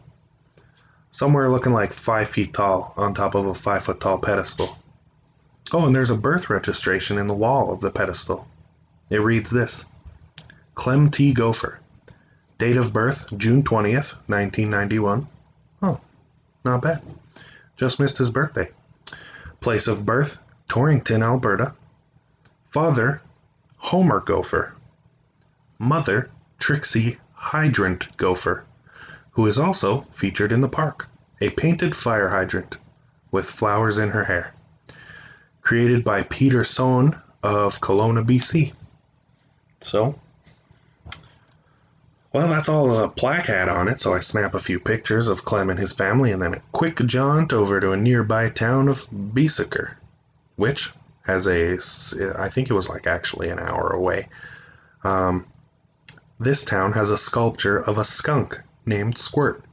Somewhere 1.11 1.49
looking 1.49 1.73
like 1.73 1.93
five 1.93 2.29
feet 2.29 2.53
tall 2.53 2.93
on 2.97 3.13
top 3.13 3.35
of 3.35 3.45
a 3.45 3.53
five 3.53 3.83
foot 3.83 3.99
tall 3.99 4.17
pedestal. 4.17 4.77
Oh, 5.71 5.85
and 5.85 5.95
there's 5.95 6.09
a 6.09 6.15
birth 6.15 6.49
registration 6.49 7.17
in 7.17 7.27
the 7.27 7.33
wall 7.33 7.71
of 7.71 7.81
the 7.81 7.91
pedestal. 7.91 8.47
It 9.09 9.21
reads 9.21 9.49
this 9.51 9.85
Clem 10.75 11.11
T. 11.11 11.33
Gopher. 11.33 11.79
Date 12.57 12.77
of 12.77 12.93
birth, 12.93 13.27
June 13.37 13.63
20th, 13.63 14.13
1991. 14.27 15.27
Oh, 15.81 15.99
not 16.63 16.81
bad. 16.81 17.01
Just 17.75 17.99
missed 17.99 18.17
his 18.17 18.29
birthday. 18.29 18.69
Place 19.59 19.87
of 19.87 20.05
birth, 20.05 20.39
Torrington, 20.67 21.23
Alberta. 21.23 21.73
Father, 22.65 23.21
Homer 23.77 24.19
Gopher. 24.19 24.73
Mother, 25.83 26.29
Trixie 26.59 27.17
Hydrant 27.33 28.15
Gopher, 28.17 28.63
who 29.31 29.45
is 29.47 29.59
also 29.59 30.01
featured 30.11 30.51
in 30.51 30.61
the 30.61 30.69
park. 30.69 31.09
A 31.41 31.49
painted 31.49 31.95
fire 31.95 32.29
hydrant 32.29 32.77
with 33.31 33.49
flowers 33.49 33.97
in 33.97 34.11
her 34.11 34.23
hair. 34.23 34.53
Created 35.61 36.03
by 36.03 36.23
Peter 36.23 36.63
Sohn 36.63 37.19
of 37.41 37.81
Kelowna, 37.81 38.25
BC. 38.25 38.73
So, 39.81 40.15
well, 42.31 42.47
that's 42.47 42.69
all 42.69 42.87
the 42.87 43.09
plaque 43.09 43.47
had 43.47 43.67
on 43.67 43.89
it, 43.89 43.99
so 43.99 44.13
I 44.13 44.19
snap 44.19 44.55
a 44.55 44.59
few 44.59 44.79
pictures 44.79 45.27
of 45.27 45.43
Clem 45.43 45.69
and 45.69 45.77
his 45.77 45.91
family 45.91 46.31
and 46.31 46.41
then 46.41 46.53
a 46.53 46.61
quick 46.71 46.95
jaunt 46.95 47.51
over 47.51 47.79
to 47.79 47.91
a 47.91 47.97
nearby 47.97 48.49
town 48.49 48.87
of 48.87 49.05
Beiseker, 49.11 49.95
which 50.55 50.91
has 51.25 51.47
a, 51.47 51.73
I 52.37 52.49
think 52.49 52.69
it 52.69 52.73
was 52.73 52.89
like 52.89 53.05
actually 53.05 53.49
an 53.49 53.59
hour 53.59 53.89
away. 53.89 54.29
Um, 55.03 55.45
this 56.39 56.65
town 56.65 56.93
has 56.93 57.11
a 57.11 57.17
sculpture 57.17 57.77
of 57.77 57.97
a 57.97 58.03
skunk 58.03 58.61
named 58.85 59.17
Squirt. 59.17 59.63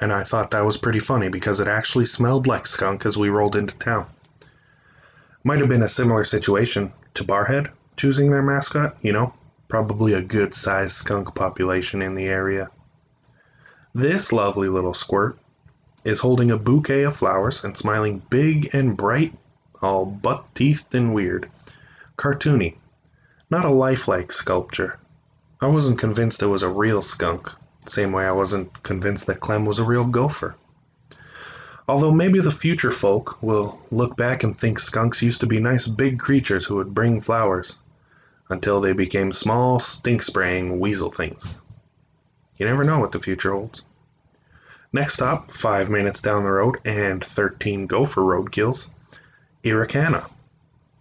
And 0.00 0.12
I 0.12 0.22
thought 0.22 0.52
that 0.52 0.64
was 0.64 0.76
pretty 0.76 1.00
funny 1.00 1.28
because 1.28 1.60
it 1.60 1.68
actually 1.68 2.06
smelled 2.06 2.46
like 2.46 2.66
skunk 2.66 3.04
as 3.04 3.16
we 3.16 3.28
rolled 3.28 3.56
into 3.56 3.76
town. 3.76 4.06
Might 5.42 5.60
have 5.60 5.68
been 5.68 5.82
a 5.82 5.88
similar 5.88 6.24
situation 6.24 6.92
to 7.14 7.24
Barrhead 7.24 7.70
choosing 7.96 8.30
their 8.30 8.42
mascot, 8.42 8.96
you 9.02 9.12
know, 9.12 9.34
probably 9.66 10.14
a 10.14 10.22
good 10.22 10.54
sized 10.54 10.94
skunk 10.94 11.34
population 11.34 12.00
in 12.00 12.14
the 12.14 12.26
area. 12.26 12.70
This 13.94 14.32
lovely 14.32 14.68
little 14.68 14.94
squirt 14.94 15.36
is 16.04 16.20
holding 16.20 16.52
a 16.52 16.56
bouquet 16.56 17.02
of 17.02 17.16
flowers 17.16 17.64
and 17.64 17.76
smiling 17.76 18.22
big 18.30 18.70
and 18.72 18.96
bright, 18.96 19.34
all 19.82 20.06
buck 20.06 20.54
teethed 20.54 20.94
and 20.94 21.12
weird. 21.12 21.50
Cartoony, 22.16 22.76
not 23.50 23.64
a 23.64 23.70
lifelike 23.70 24.32
sculpture. 24.32 24.98
I 25.60 25.66
wasn't 25.66 25.98
convinced 25.98 26.42
it 26.42 26.46
was 26.46 26.62
a 26.62 26.68
real 26.68 27.02
skunk, 27.02 27.50
same 27.80 28.12
way 28.12 28.24
I 28.24 28.32
wasn't 28.32 28.82
convinced 28.84 29.26
that 29.26 29.40
Clem 29.40 29.64
was 29.64 29.80
a 29.80 29.84
real 29.84 30.04
gopher. 30.04 30.54
Although 31.88 32.12
maybe 32.12 32.38
the 32.40 32.50
future 32.52 32.92
folk 32.92 33.42
will 33.42 33.80
look 33.90 34.16
back 34.16 34.44
and 34.44 34.56
think 34.56 34.78
skunks 34.78 35.20
used 35.20 35.40
to 35.40 35.46
be 35.46 35.58
nice 35.58 35.86
big 35.86 36.20
creatures 36.20 36.64
who 36.64 36.76
would 36.76 36.94
bring 36.94 37.20
flowers 37.20 37.78
until 38.48 38.80
they 38.80 38.92
became 38.92 39.32
small, 39.32 39.80
stink 39.80 40.22
spraying 40.22 40.78
weasel 40.78 41.10
things. 41.10 41.58
You 42.56 42.66
never 42.66 42.84
know 42.84 43.00
what 43.00 43.10
the 43.10 43.20
future 43.20 43.52
holds. 43.52 43.84
Next 44.92 45.14
stop, 45.14 45.50
five 45.50 45.90
minutes 45.90 46.22
down 46.22 46.44
the 46.44 46.50
road 46.50 46.78
and 46.84 47.24
13 47.24 47.88
gopher 47.88 48.20
roadkills, 48.20 48.90
Irricana. 49.64 50.24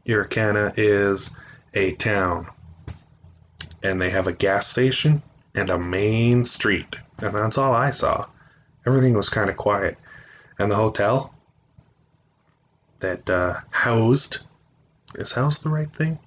Irricana 0.06 0.74
is 0.78 1.36
a 1.74 1.92
town, 1.94 2.48
and 3.84 4.02
they 4.02 4.10
have 4.10 4.28
a 4.28 4.34
gas 4.34 4.68
station 4.68 5.22
and 5.56 5.70
a 5.70 5.78
main 5.78 6.46
street, 6.46 6.96
and 7.22 7.36
that's 7.36 7.58
all 7.58 7.74
I 7.74 7.92
saw. 7.92 8.28
Everything 8.86 9.14
was 9.14 9.30
kind 9.30 9.50
of 9.50 9.58
quiet. 9.58 9.98
And 10.60 10.72
the 10.72 10.76
hotel 10.76 11.34
that 13.00 13.30
uh, 13.30 13.56
housed, 13.70 14.40
is 15.16 15.32
housed 15.32 15.64
the 15.64 15.70
right 15.70 15.92
thing? 15.92 16.20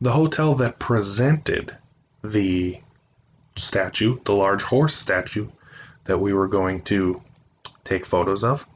the 0.00 0.12
hotel 0.12 0.54
that 0.56 0.78
presented 0.78 1.76
the 2.24 2.80
statue, 3.56 4.18
the 4.24 4.34
large 4.34 4.62
horse 4.62 4.94
statue 4.94 5.48
that 6.04 6.18
we 6.18 6.32
were 6.32 6.48
going 6.48 6.82
to 6.82 7.20
take 7.84 8.06
photos 8.06 8.42
of, 8.42 8.66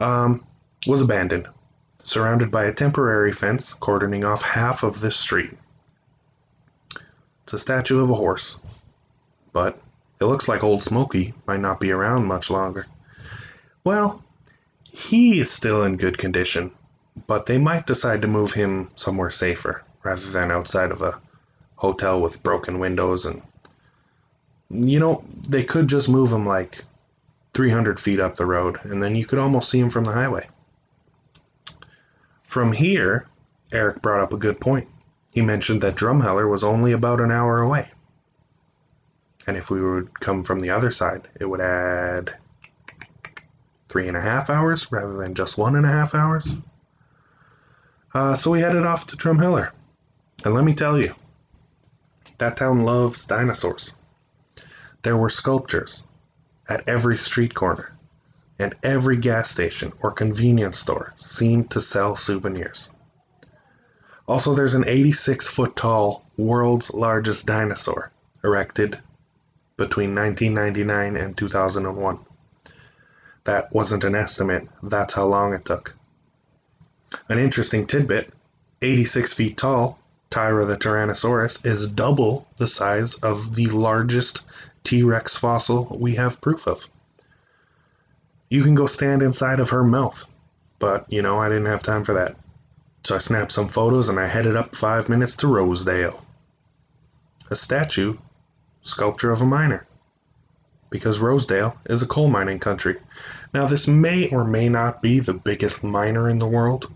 um, 0.00 0.44
was 0.86 1.00
abandoned, 1.00 1.48
surrounded 2.04 2.50
by 2.50 2.64
a 2.64 2.74
temporary 2.74 3.32
fence 3.32 3.72
cordoning 3.74 4.24
off 4.24 4.42
half 4.42 4.82
of 4.82 5.00
this 5.00 5.16
street. 5.16 5.52
It's 7.44 7.54
a 7.54 7.58
statue 7.58 8.00
of 8.00 8.10
a 8.10 8.14
horse, 8.14 8.56
but 9.52 9.78
it 10.20 10.24
looks 10.24 10.48
like 10.48 10.62
Old 10.62 10.82
Smoky 10.82 11.34
might 11.46 11.60
not 11.60 11.80
be 11.80 11.90
around 11.90 12.26
much 12.26 12.50
longer. 12.50 12.86
Well, 13.84 14.22
he 14.84 15.40
is 15.40 15.50
still 15.50 15.84
in 15.84 15.96
good 15.96 16.18
condition, 16.18 16.70
but 17.26 17.46
they 17.46 17.58
might 17.58 17.86
decide 17.86 18.22
to 18.22 18.28
move 18.28 18.52
him 18.52 18.90
somewhere 18.94 19.30
safer 19.30 19.82
rather 20.02 20.30
than 20.30 20.50
outside 20.50 20.90
of 20.90 21.02
a 21.02 21.20
hotel 21.76 22.20
with 22.20 22.42
broken 22.42 22.78
windows 22.78 23.26
and 23.26 23.42
you 24.70 25.00
know 25.00 25.24
they 25.48 25.64
could 25.64 25.88
just 25.88 26.08
move 26.08 26.30
him 26.30 26.46
like 26.46 26.84
300 27.54 27.98
feet 27.98 28.20
up 28.20 28.36
the 28.36 28.46
road 28.46 28.78
and 28.84 29.02
then 29.02 29.16
you 29.16 29.26
could 29.26 29.40
almost 29.40 29.68
see 29.68 29.80
him 29.80 29.90
from 29.90 30.04
the 30.04 30.12
highway 30.12 30.48
from 32.44 32.72
here 32.72 33.26
eric 33.72 34.00
brought 34.00 34.20
up 34.20 34.32
a 34.32 34.38
good 34.38 34.60
point 34.60 34.88
he 35.32 35.40
mentioned 35.40 35.82
that 35.82 35.96
drumheller 35.96 36.48
was 36.48 36.64
only 36.64 36.92
about 36.92 37.20
an 37.20 37.30
hour 37.30 37.60
away 37.60 37.86
and 39.46 39.56
if 39.56 39.70
we 39.70 39.82
would 39.82 40.18
come 40.20 40.42
from 40.42 40.60
the 40.60 40.70
other 40.70 40.90
side 40.90 41.28
it 41.38 41.44
would 41.44 41.60
add 41.60 42.34
three 43.88 44.08
and 44.08 44.16
a 44.16 44.20
half 44.20 44.50
hours 44.50 44.90
rather 44.90 45.16
than 45.18 45.34
just 45.34 45.58
one 45.58 45.76
and 45.76 45.86
a 45.86 45.90
half 45.90 46.14
hours 46.14 46.56
uh, 48.14 48.34
so 48.34 48.50
we 48.50 48.60
headed 48.60 48.84
off 48.84 49.06
to 49.06 49.16
drumheller 49.16 49.70
and 50.44 50.54
let 50.54 50.64
me 50.64 50.74
tell 50.74 50.98
you, 50.98 51.14
that 52.38 52.56
town 52.56 52.82
loves 52.84 53.26
dinosaurs. 53.26 53.92
There 55.02 55.16
were 55.16 55.28
sculptures 55.28 56.04
at 56.68 56.88
every 56.88 57.16
street 57.16 57.54
corner. 57.54 57.92
and 58.58 58.74
every 58.82 59.16
gas 59.16 59.50
station 59.50 59.92
or 60.00 60.12
convenience 60.12 60.78
store 60.78 61.12
seemed 61.16 61.70
to 61.70 61.80
sell 61.80 62.14
souvenirs. 62.14 62.90
Also, 64.26 64.54
there's 64.54 64.74
an 64.74 64.86
86 64.86 65.48
foot 65.48 65.74
tall 65.74 66.24
world's 66.36 66.92
largest 66.92 67.46
dinosaur 67.46 68.10
erected 68.44 68.98
between 69.76 70.14
1999 70.14 71.16
and 71.16 71.36
2001. 71.36 72.18
That 73.44 73.72
wasn't 73.72 74.04
an 74.04 74.14
estimate, 74.14 74.68
that's 74.82 75.14
how 75.14 75.26
long 75.26 75.52
it 75.52 75.64
took. 75.64 75.96
An 77.28 77.38
interesting 77.38 77.86
tidbit 77.86 78.32
86 78.80 79.32
feet 79.32 79.56
tall, 79.56 79.98
Tyra 80.30 80.66
the 80.66 80.76
Tyrannosaurus 80.76 81.66
is 81.66 81.86
double 81.86 82.46
the 82.56 82.66
size 82.66 83.16
of 83.16 83.54
the 83.54 83.66
largest 83.66 84.42
T 84.84 85.02
Rex 85.02 85.36
fossil 85.36 85.96
we 86.00 86.14
have 86.14 86.40
proof 86.40 86.66
of. 86.66 86.88
You 88.48 88.62
can 88.62 88.74
go 88.74 88.86
stand 88.86 89.22
inside 89.22 89.60
of 89.60 89.70
her 89.70 89.84
mouth, 89.84 90.24
but 90.78 91.12
you 91.12 91.22
know, 91.22 91.38
I 91.38 91.48
didn't 91.48 91.66
have 91.66 91.82
time 91.82 92.04
for 92.04 92.14
that. 92.14 92.36
So 93.04 93.16
I 93.16 93.18
snapped 93.18 93.52
some 93.52 93.68
photos 93.68 94.08
and 94.08 94.18
I 94.18 94.26
headed 94.26 94.56
up 94.56 94.76
five 94.76 95.08
minutes 95.08 95.36
to 95.36 95.48
Rosedale. 95.48 96.24
A 97.50 97.56
statue, 97.56 98.16
sculpture 98.82 99.30
of 99.30 99.42
a 99.42 99.46
miner 99.46 99.86
because 100.92 101.18
Rosedale 101.18 101.76
is 101.86 102.02
a 102.02 102.06
coal 102.06 102.28
mining 102.28 102.60
country. 102.60 102.98
Now, 103.52 103.66
this 103.66 103.88
may 103.88 104.28
or 104.28 104.44
may 104.44 104.68
not 104.68 105.02
be 105.02 105.18
the 105.18 105.34
biggest 105.34 105.82
miner 105.82 106.28
in 106.28 106.38
the 106.38 106.46
world. 106.46 106.94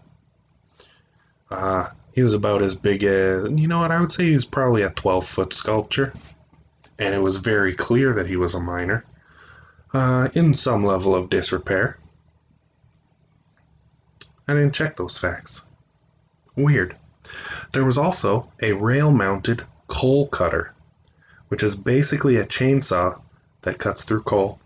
Uh, 1.51 1.89
he 2.13 2.23
was 2.23 2.35
about 2.35 2.63
as 2.63 2.75
big 2.75 3.03
as, 3.03 3.51
you 3.51 3.67
know 3.67 3.81
what, 3.81 3.91
I 3.91 4.01
would 4.01 4.13
say 4.13 4.27
he 4.27 4.35
was 4.35 4.45
probably 4.45 4.83
a 4.83 4.91
12 4.91 5.27
foot 5.27 5.53
sculpture. 5.53 6.13
And 6.99 7.15
it 7.15 7.21
was 7.21 7.39
very 7.39 7.75
clear 7.75 8.15
that 8.15 8.27
he 8.27 8.37
was 8.37 8.55
a 8.55 8.61
miner, 8.61 9.05
uh, 9.93 10.29
in 10.35 10.55
some 10.55 10.85
level 10.85 11.15
of 11.15 11.31
disrepair. 11.31 11.99
I 14.47 14.53
didn't 14.53 14.75
check 14.75 14.97
those 14.97 15.19
facts. 15.19 15.65
Weird. 16.57 16.97
There 17.73 17.85
was 17.85 17.99
also 17.99 18.51
a 18.61 18.73
rail 18.73 19.11
mounted 19.11 19.63
coal 19.89 20.27
cutter, 20.27 20.73
which 21.49 21.63
is 21.63 21.75
basically 21.75 22.37
a 22.37 22.47
chainsaw 22.47 23.21
that 23.63 23.79
cuts 23.79 24.05
through 24.05 24.23
coal 24.23 24.59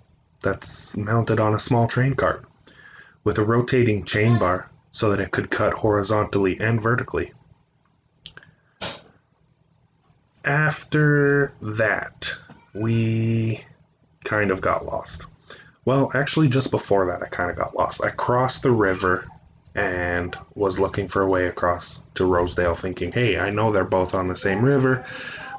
that's 0.43 0.97
mounted 0.97 1.41
on 1.41 1.55
a 1.55 1.59
small 1.59 1.89
train 1.89 2.15
cart 2.15 2.45
with 3.25 3.39
a 3.39 3.45
rotating 3.45 4.05
chain 4.05 4.39
bar 4.39 4.71
so 4.93 5.11
that 5.11 5.21
it 5.21 5.31
could 5.31 5.51
cut 5.51 5.75
horizontally 5.75 6.59
and 6.61 6.81
vertically. 6.81 7.33
After 10.45 11.53
that, 11.61 12.35
we 12.75 13.65
kind 14.25 14.51
of 14.51 14.61
got 14.61 14.87
lost. 14.87 15.27
Well, 15.85 16.11
actually, 16.15 16.49
just 16.49 16.71
before 16.71 17.09
that, 17.09 17.23
I 17.23 17.27
kind 17.27 17.51
of 17.51 17.57
got 17.57 17.75
lost. 17.75 18.05
I 18.05 18.11
crossed 18.11 18.63
the 18.63 18.71
river 18.71 19.27
and 19.75 20.37
was 20.55 20.81
looking 20.81 21.09
for 21.09 21.23
a 21.23 21.29
way 21.29 21.47
across 21.47 22.03
to 22.15 22.25
Rosedale, 22.25 22.75
thinking, 22.75 23.13
hey, 23.13 23.39
I 23.39 23.51
know 23.51 23.73
they're 23.73 23.85
both 23.85 24.15
on 24.15 24.29
the 24.29 24.37
same 24.37 24.63
river. 24.63 25.05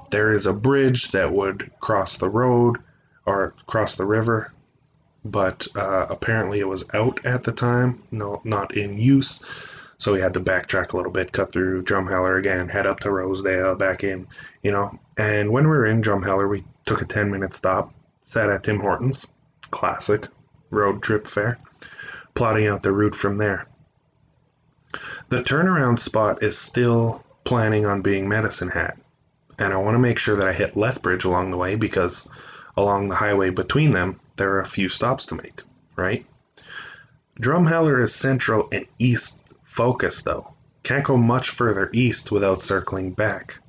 There 0.09 0.29
is 0.29 0.45
a 0.45 0.53
bridge 0.53 1.11
that 1.11 1.31
would 1.31 1.71
cross 1.79 2.17
the 2.17 2.29
road 2.29 2.77
or 3.25 3.53
cross 3.65 3.95
the 3.95 4.05
river, 4.05 4.51
but 5.23 5.67
uh, 5.75 6.07
apparently 6.09 6.59
it 6.59 6.67
was 6.67 6.93
out 6.93 7.25
at 7.25 7.43
the 7.43 7.51
time, 7.51 8.03
no, 8.11 8.41
not 8.43 8.75
in 8.75 8.97
use. 8.97 9.39
So 9.97 10.13
we 10.13 10.19
had 10.19 10.33
to 10.33 10.39
backtrack 10.39 10.93
a 10.93 10.97
little 10.97 11.11
bit, 11.11 11.31
cut 11.31 11.51
through 11.51 11.83
Drumheller 11.83 12.37
again, 12.37 12.69
head 12.69 12.87
up 12.87 13.01
to 13.01 13.11
Rosedale, 13.11 13.75
back 13.75 14.03
in, 14.03 14.27
you 14.63 14.71
know. 14.71 14.99
And 15.15 15.51
when 15.51 15.65
we 15.65 15.69
were 15.69 15.85
in 15.85 16.01
Drumheller, 16.01 16.49
we 16.49 16.63
took 16.85 17.03
a 17.03 17.05
10 17.05 17.29
minute 17.29 17.53
stop, 17.53 17.93
sat 18.23 18.49
at 18.49 18.63
Tim 18.63 18.79
Hortons, 18.79 19.27
classic 19.69 20.27
road 20.71 21.03
trip 21.03 21.27
fare, 21.27 21.59
plotting 22.33 22.67
out 22.67 22.81
the 22.81 22.91
route 22.91 23.15
from 23.15 23.37
there. 23.37 23.67
The 25.29 25.43
turnaround 25.43 25.99
spot 25.99 26.43
is 26.43 26.57
still 26.57 27.23
planning 27.43 27.85
on 27.85 28.01
being 28.01 28.27
Medicine 28.27 28.69
Hat, 28.69 28.97
and 29.57 29.73
I 29.73 29.77
want 29.77 29.95
to 29.95 29.99
make 29.99 30.17
sure 30.17 30.37
that 30.37 30.47
I 30.47 30.53
hit 30.53 30.77
Lethbridge 30.77 31.25
along 31.25 31.51
the 31.51 31.57
way 31.57 31.75
because 31.75 32.27
along 32.75 33.09
the 33.09 33.15
highway 33.15 33.49
between 33.49 33.91
them, 33.91 34.19
there 34.35 34.53
are 34.53 34.61
a 34.61 34.65
few 34.65 34.89
stops 34.89 35.27
to 35.27 35.35
make, 35.35 35.61
right? 35.95 36.25
Drumheller 37.39 38.01
is 38.03 38.13
central 38.13 38.67
and 38.71 38.85
east 38.99 39.41
focused, 39.63 40.25
though. 40.25 40.53
Can't 40.83 41.03
go 41.03 41.17
much 41.17 41.49
further 41.49 41.89
east 41.93 42.31
without 42.31 42.61
circling 42.61 43.11
back. 43.13 43.59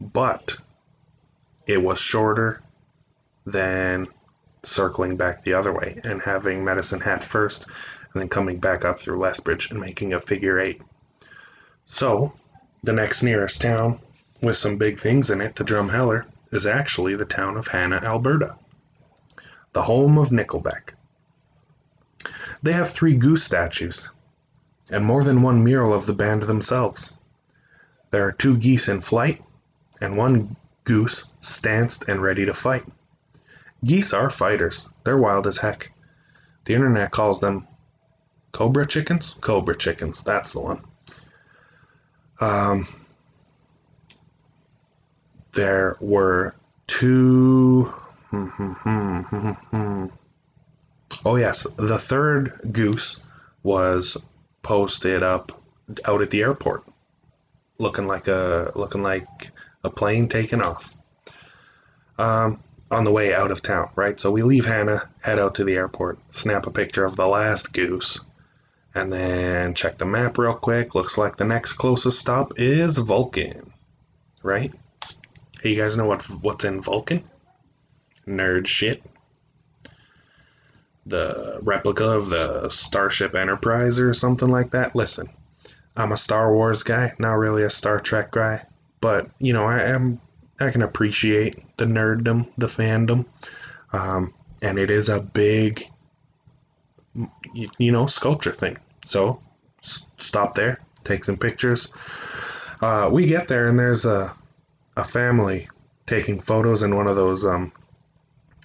But 0.00 0.56
it 1.66 1.82
was 1.82 1.98
shorter 1.98 2.62
than 3.44 4.08
circling 4.62 5.16
back 5.16 5.42
the 5.42 5.54
other 5.54 5.72
way 5.72 6.00
and 6.04 6.20
having 6.20 6.64
Medicine 6.64 7.00
Hat 7.00 7.24
first 7.24 7.66
and 8.18 8.24
then 8.24 8.28
coming 8.30 8.58
back 8.58 8.84
up 8.84 8.98
through 8.98 9.20
Lethbridge 9.20 9.70
and 9.70 9.80
making 9.80 10.12
a 10.12 10.18
figure 10.18 10.58
eight. 10.58 10.82
So, 11.86 12.32
the 12.82 12.92
next 12.92 13.22
nearest 13.22 13.62
town 13.62 14.00
with 14.42 14.56
some 14.56 14.76
big 14.76 14.98
things 14.98 15.30
in 15.30 15.40
it 15.40 15.54
to 15.56 15.64
Drumheller 15.64 16.26
is 16.50 16.66
actually 16.66 17.14
the 17.14 17.24
town 17.24 17.56
of 17.56 17.68
Hanna, 17.68 18.00
Alberta, 18.02 18.56
the 19.72 19.82
home 19.82 20.18
of 20.18 20.30
Nickelback. 20.30 20.94
They 22.60 22.72
have 22.72 22.90
three 22.90 23.14
goose 23.14 23.44
statues 23.44 24.10
and 24.90 25.04
more 25.04 25.22
than 25.22 25.42
one 25.42 25.62
mural 25.62 25.94
of 25.94 26.06
the 26.06 26.12
band 26.12 26.42
themselves. 26.42 27.16
There 28.10 28.26
are 28.26 28.32
two 28.32 28.56
geese 28.56 28.88
in 28.88 29.00
flight 29.00 29.44
and 30.00 30.16
one 30.16 30.56
goose 30.82 31.30
stanced 31.38 32.08
and 32.08 32.20
ready 32.20 32.46
to 32.46 32.54
fight. 32.54 32.84
Geese 33.84 34.12
are 34.12 34.28
fighters. 34.28 34.88
They're 35.04 35.16
wild 35.16 35.46
as 35.46 35.58
heck. 35.58 35.92
The 36.64 36.74
internet 36.74 37.12
calls 37.12 37.38
them 37.38 37.68
cobra 38.52 38.86
chickens. 38.86 39.34
Cobra 39.40 39.76
chickens. 39.76 40.22
That's 40.22 40.52
the 40.52 40.60
one. 40.60 40.84
Um, 42.40 42.86
there 45.52 45.96
were 46.00 46.54
two. 46.86 47.92
Hmm, 48.30 48.46
hmm, 48.46 49.50
hmm, 49.52 50.06
oh 51.24 51.36
yes, 51.36 51.66
the 51.76 51.98
third 51.98 52.60
goose 52.70 53.20
was 53.62 54.16
posted 54.62 55.22
up 55.22 55.60
out 56.04 56.22
at 56.22 56.30
the 56.30 56.42
airport, 56.42 56.84
looking 57.78 58.06
like 58.06 58.28
a 58.28 58.72
looking 58.74 59.02
like 59.02 59.50
a 59.82 59.90
plane 59.90 60.28
taking 60.28 60.62
off. 60.62 60.94
Um, 62.18 62.62
on 62.90 63.04
the 63.04 63.12
way 63.12 63.34
out 63.34 63.50
of 63.50 63.62
town, 63.62 63.90
right? 63.96 64.18
So 64.18 64.30
we 64.30 64.42
leave 64.42 64.66
hanna 64.66 65.08
head 65.20 65.38
out 65.38 65.56
to 65.56 65.64
the 65.64 65.76
airport, 65.76 66.18
snap 66.34 66.66
a 66.66 66.70
picture 66.70 67.04
of 67.04 67.16
the 67.16 67.26
last 67.26 67.72
goose, 67.72 68.20
and 68.98 69.12
then 69.12 69.74
check 69.74 69.96
the 69.96 70.04
map 70.04 70.38
real 70.38 70.54
quick. 70.54 70.94
Looks 70.94 71.16
like 71.16 71.36
the 71.36 71.44
next 71.44 71.74
closest 71.74 72.18
stop 72.18 72.58
is 72.58 72.98
Vulcan, 72.98 73.72
right? 74.42 74.72
Hey, 75.62 75.70
you 75.70 75.76
guys 75.76 75.96
know 75.96 76.06
what 76.06 76.22
what's 76.28 76.64
in 76.64 76.80
Vulcan? 76.80 77.24
Nerd 78.26 78.66
shit. 78.66 79.04
The 81.06 81.58
replica 81.62 82.04
of 82.04 82.28
the 82.28 82.68
Starship 82.68 83.34
Enterprise 83.34 83.98
or 83.98 84.12
something 84.12 84.48
like 84.48 84.72
that. 84.72 84.94
Listen, 84.94 85.30
I'm 85.96 86.12
a 86.12 86.16
Star 86.16 86.52
Wars 86.52 86.82
guy, 86.82 87.14
not 87.18 87.34
really 87.34 87.62
a 87.62 87.70
Star 87.70 87.98
Trek 87.98 88.32
guy, 88.32 88.66
but 89.00 89.30
you 89.38 89.52
know 89.52 89.64
I 89.64 89.82
am 89.84 90.20
I 90.60 90.70
can 90.70 90.82
appreciate 90.82 91.76
the 91.76 91.84
nerddom, 91.84 92.48
the 92.58 92.66
fandom, 92.66 93.26
um, 93.92 94.34
and 94.60 94.78
it 94.78 94.90
is 94.90 95.08
a 95.08 95.20
big, 95.20 95.88
you, 97.54 97.70
you 97.78 97.92
know, 97.92 98.08
sculpture 98.08 98.52
thing. 98.52 98.78
So 99.08 99.40
stop 99.80 100.52
there, 100.52 100.80
take 101.02 101.24
some 101.24 101.38
pictures. 101.38 101.88
Uh, 102.80 103.08
we 103.10 103.26
get 103.26 103.48
there 103.48 103.66
and 103.68 103.78
there's 103.78 104.04
a 104.04 104.34
a 104.96 105.04
family 105.04 105.68
taking 106.06 106.40
photos 106.40 106.82
in 106.82 106.94
one 106.94 107.06
of 107.06 107.16
those 107.16 107.44
um, 107.44 107.72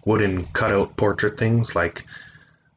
wooden 0.03 0.45
cutout 0.47 0.97
portrait 0.97 1.37
things. 1.37 1.75
Like 1.75 2.05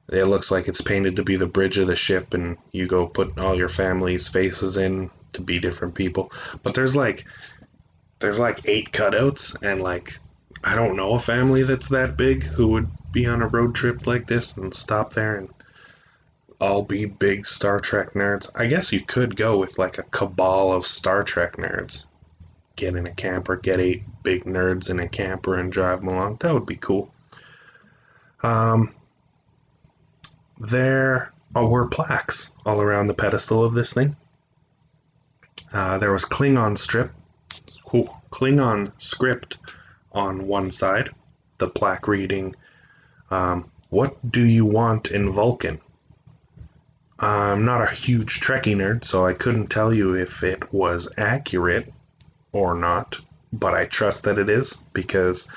it 0.08 0.26
looks 0.26 0.52
like 0.52 0.68
it's 0.68 0.80
painted 0.80 1.16
to 1.16 1.24
be 1.24 1.34
the 1.36 1.46
bridge 1.46 1.78
of 1.78 1.88
the 1.88 1.96
ship, 1.96 2.34
and 2.34 2.56
you 2.70 2.86
go 2.86 3.08
put 3.08 3.36
all 3.38 3.56
your 3.56 3.68
family's 3.68 4.28
faces 4.28 4.76
in 4.76 5.10
to 5.32 5.40
be 5.40 5.58
different 5.58 5.96
people. 5.96 6.30
But 6.62 6.74
there's 6.74 6.94
like 6.94 7.24
there's 8.20 8.38
like 8.38 8.68
eight 8.68 8.92
cutouts, 8.92 9.60
and 9.60 9.80
like 9.80 10.16
I 10.62 10.76
don't 10.76 10.96
know 10.96 11.14
a 11.14 11.18
family 11.18 11.64
that's 11.64 11.88
that 11.88 12.16
big 12.16 12.44
who 12.44 12.68
would 12.68 12.88
be 13.10 13.26
on 13.26 13.42
a 13.42 13.48
road 13.48 13.74
trip 13.74 14.06
like 14.06 14.28
this 14.28 14.56
and 14.56 14.72
stop 14.72 15.14
there 15.14 15.36
and 15.36 15.48
all 16.60 16.82
be 16.82 17.04
big 17.04 17.46
Star 17.46 17.80
Trek 17.80 18.14
nerds. 18.14 18.50
I 18.54 18.66
guess 18.66 18.92
you 18.92 19.00
could 19.00 19.36
go 19.36 19.58
with 19.58 19.78
like 19.78 19.98
a 19.98 20.02
cabal 20.02 20.72
of 20.72 20.86
Star 20.86 21.22
Trek 21.22 21.56
nerds 21.56 22.04
get 22.76 22.94
in 22.94 23.06
a 23.06 23.14
camper, 23.14 23.56
get 23.56 23.80
eight 23.80 24.04
big 24.22 24.44
nerds 24.44 24.90
in 24.90 25.00
a 25.00 25.08
camper 25.08 25.58
and 25.58 25.72
drive 25.72 26.00
them 26.00 26.08
along. 26.08 26.36
That 26.40 26.52
would 26.54 26.66
be 26.66 26.76
cool. 26.76 27.12
Um, 28.42 28.94
there 30.60 31.32
were 31.54 31.88
plaques 31.88 32.52
all 32.64 32.80
around 32.80 33.06
the 33.06 33.14
pedestal 33.14 33.64
of 33.64 33.74
this 33.74 33.94
thing. 33.94 34.14
Uh, 35.72 35.98
there 35.98 36.12
was 36.12 36.24
Klingon 36.24 36.78
strip, 36.78 37.12
ooh, 37.94 38.10
Klingon 38.30 38.92
script 38.98 39.58
on 40.12 40.46
one 40.46 40.70
side, 40.70 41.10
the 41.58 41.68
plaque 41.68 42.06
reading, 42.06 42.54
um, 43.30 43.70
What 43.88 44.30
do 44.30 44.44
you 44.44 44.64
want 44.64 45.10
in 45.10 45.30
Vulcan? 45.30 45.80
I'm 47.18 47.64
not 47.64 47.82
a 47.82 47.94
huge 47.94 48.40
Trekkie 48.40 48.76
nerd, 48.76 49.04
so 49.04 49.24
I 49.24 49.32
couldn't 49.32 49.68
tell 49.68 49.92
you 49.92 50.14
if 50.14 50.42
it 50.42 50.72
was 50.72 51.12
accurate 51.16 51.92
or 52.52 52.74
not, 52.74 53.18
but 53.52 53.74
I 53.74 53.86
trust 53.86 54.24
that 54.24 54.38
it 54.38 54.50
is 54.50 54.76
because 54.92 55.48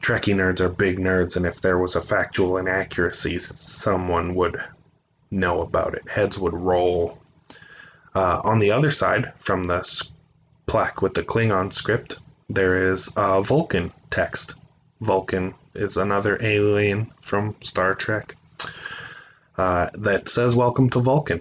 Trekkie 0.00 0.34
nerds 0.34 0.60
are 0.60 0.70
big 0.70 0.98
nerds, 0.98 1.36
and 1.36 1.44
if 1.44 1.60
there 1.60 1.76
was 1.76 1.94
a 1.94 2.02
factual 2.02 2.56
inaccuracy, 2.56 3.38
someone 3.38 4.34
would 4.34 4.62
know 5.30 5.60
about 5.60 5.94
it. 5.94 6.08
Heads 6.08 6.38
would 6.38 6.54
roll. 6.54 7.18
Uh, 8.14 8.40
on 8.42 8.58
the 8.58 8.70
other 8.70 8.90
side, 8.90 9.32
from 9.38 9.64
the 9.64 9.82
plaque 10.66 11.02
with 11.02 11.12
the 11.12 11.22
Klingon 11.22 11.72
script, 11.72 12.18
there 12.48 12.90
is 12.92 13.12
a 13.16 13.42
Vulcan 13.42 13.92
text. 14.08 14.54
Vulcan 15.00 15.54
is 15.74 15.98
another 15.98 16.38
alien 16.42 17.10
from 17.20 17.56
Star 17.60 17.92
Trek 17.94 18.36
uh, 19.56 19.90
that 19.94 20.28
says 20.28 20.56
Welcome 20.56 20.90
to 20.90 21.00
Vulcan. 21.00 21.40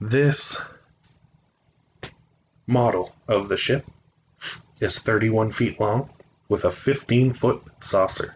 This 0.00 0.60
model 2.66 3.14
of 3.26 3.48
the 3.48 3.56
ship 3.56 3.84
is 4.80 4.98
31 4.98 5.50
feet 5.50 5.80
long 5.80 6.10
with 6.48 6.64
a 6.64 6.70
15 6.70 7.32
foot 7.32 7.62
saucer, 7.80 8.34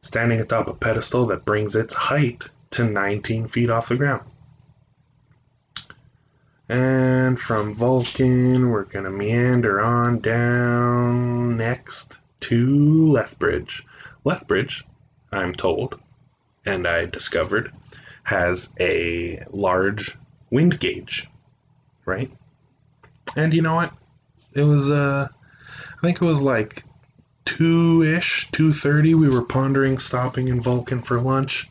standing 0.00 0.40
atop 0.40 0.68
a 0.68 0.74
pedestal 0.74 1.26
that 1.26 1.44
brings 1.44 1.76
its 1.76 1.94
height 1.94 2.48
to 2.70 2.84
19 2.84 3.48
feet 3.48 3.70
off 3.70 3.88
the 3.88 3.96
ground. 3.96 4.22
And 6.68 7.38
from 7.38 7.74
Vulcan, 7.74 8.70
we're 8.70 8.84
going 8.84 9.04
to 9.04 9.10
meander 9.10 9.80
on 9.80 10.20
down 10.20 11.56
next 11.56 12.18
to 12.40 13.08
Lethbridge. 13.08 13.84
Lethbridge, 14.24 14.84
I'm 15.32 15.52
told, 15.52 15.98
and 16.64 16.86
I 16.86 17.06
discovered, 17.06 17.72
has 18.22 18.72
a 18.78 19.44
large 19.50 20.16
wind 20.50 20.78
gauge, 20.78 21.28
right? 22.04 22.30
And 23.36 23.54
you 23.54 23.62
know 23.62 23.76
what? 23.76 23.94
It 24.52 24.62
was, 24.62 24.90
uh, 24.90 25.28
I 25.30 26.00
think 26.00 26.20
it 26.20 26.24
was 26.24 26.42
like 26.42 26.84
two 27.44 28.02
ish, 28.02 28.50
two 28.52 28.72
thirty. 28.72 29.14
We 29.14 29.28
were 29.28 29.44
pondering 29.44 29.98
stopping 29.98 30.48
in 30.48 30.60
Vulcan 30.60 31.02
for 31.02 31.20
lunch, 31.20 31.68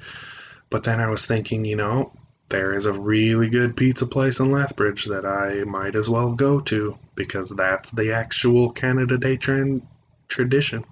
but 0.69 0.83
then 0.83 0.99
I 0.99 1.09
was 1.09 1.25
thinking, 1.25 1.65
you 1.65 1.75
know, 1.75 2.13
there 2.49 2.73
is 2.73 2.85
a 2.85 2.93
really 2.93 3.49
good 3.49 3.77
pizza 3.77 4.07
place 4.07 4.39
in 4.39 4.51
Lethbridge 4.51 5.05
that 5.05 5.25
I 5.25 5.63
might 5.65 5.95
as 5.95 6.09
well 6.09 6.33
go 6.33 6.59
to 6.61 6.97
because 7.15 7.51
that's 7.51 7.91
the 7.91 8.13
actual 8.13 8.71
Canada 8.71 9.17
Day 9.17 9.37
trend 9.37 9.85
tradition. 10.27 10.83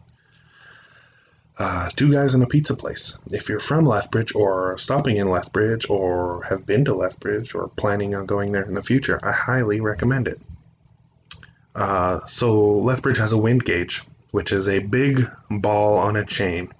Uh, 1.59 1.89
two 1.95 2.11
guys 2.11 2.35
in 2.35 2.43
a 2.43 2.47
pizza 2.47 2.75
place. 2.75 3.17
If 3.31 3.49
you're 3.49 3.59
from 3.59 3.83
Lethbridge 3.83 4.35
or 4.35 4.77
stopping 4.77 5.17
in 5.17 5.27
Lethbridge 5.27 5.89
or 5.89 6.43
have 6.43 6.67
been 6.67 6.85
to 6.85 6.93
Lethbridge 6.93 7.55
or 7.55 7.67
planning 7.67 8.13
on 8.13 8.27
going 8.27 8.51
there 8.51 8.63
in 8.63 8.75
the 8.75 8.83
future, 8.83 9.19
I 9.23 9.31
highly 9.31 9.81
recommend 9.81 10.27
it. 10.27 10.39
Uh, 11.73 12.25
so 12.27 12.73
Lethbridge 12.79 13.17
has 13.17 13.31
a 13.31 13.37
wind 13.37 13.65
gauge, 13.65 14.03
which 14.29 14.51
is 14.51 14.69
a 14.69 14.79
big 14.79 15.27
ball 15.49 15.97
on 15.97 16.15
a 16.15 16.25
chain 16.25 16.71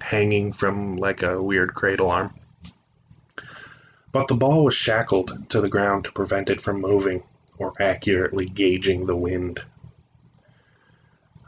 hanging 0.00 0.52
from 0.52 0.96
like 0.96 1.22
a 1.22 1.42
weird 1.42 1.74
cradle 1.74 2.10
arm. 2.10 2.34
But 4.12 4.28
the 4.28 4.34
ball 4.34 4.64
was 4.64 4.74
shackled 4.74 5.50
to 5.50 5.60
the 5.60 5.68
ground 5.68 6.04
to 6.04 6.12
prevent 6.12 6.48
it 6.48 6.60
from 6.60 6.80
moving 6.80 7.22
or 7.58 7.74
accurately 7.78 8.46
gauging 8.46 9.06
the 9.06 9.16
wind. 9.16 9.62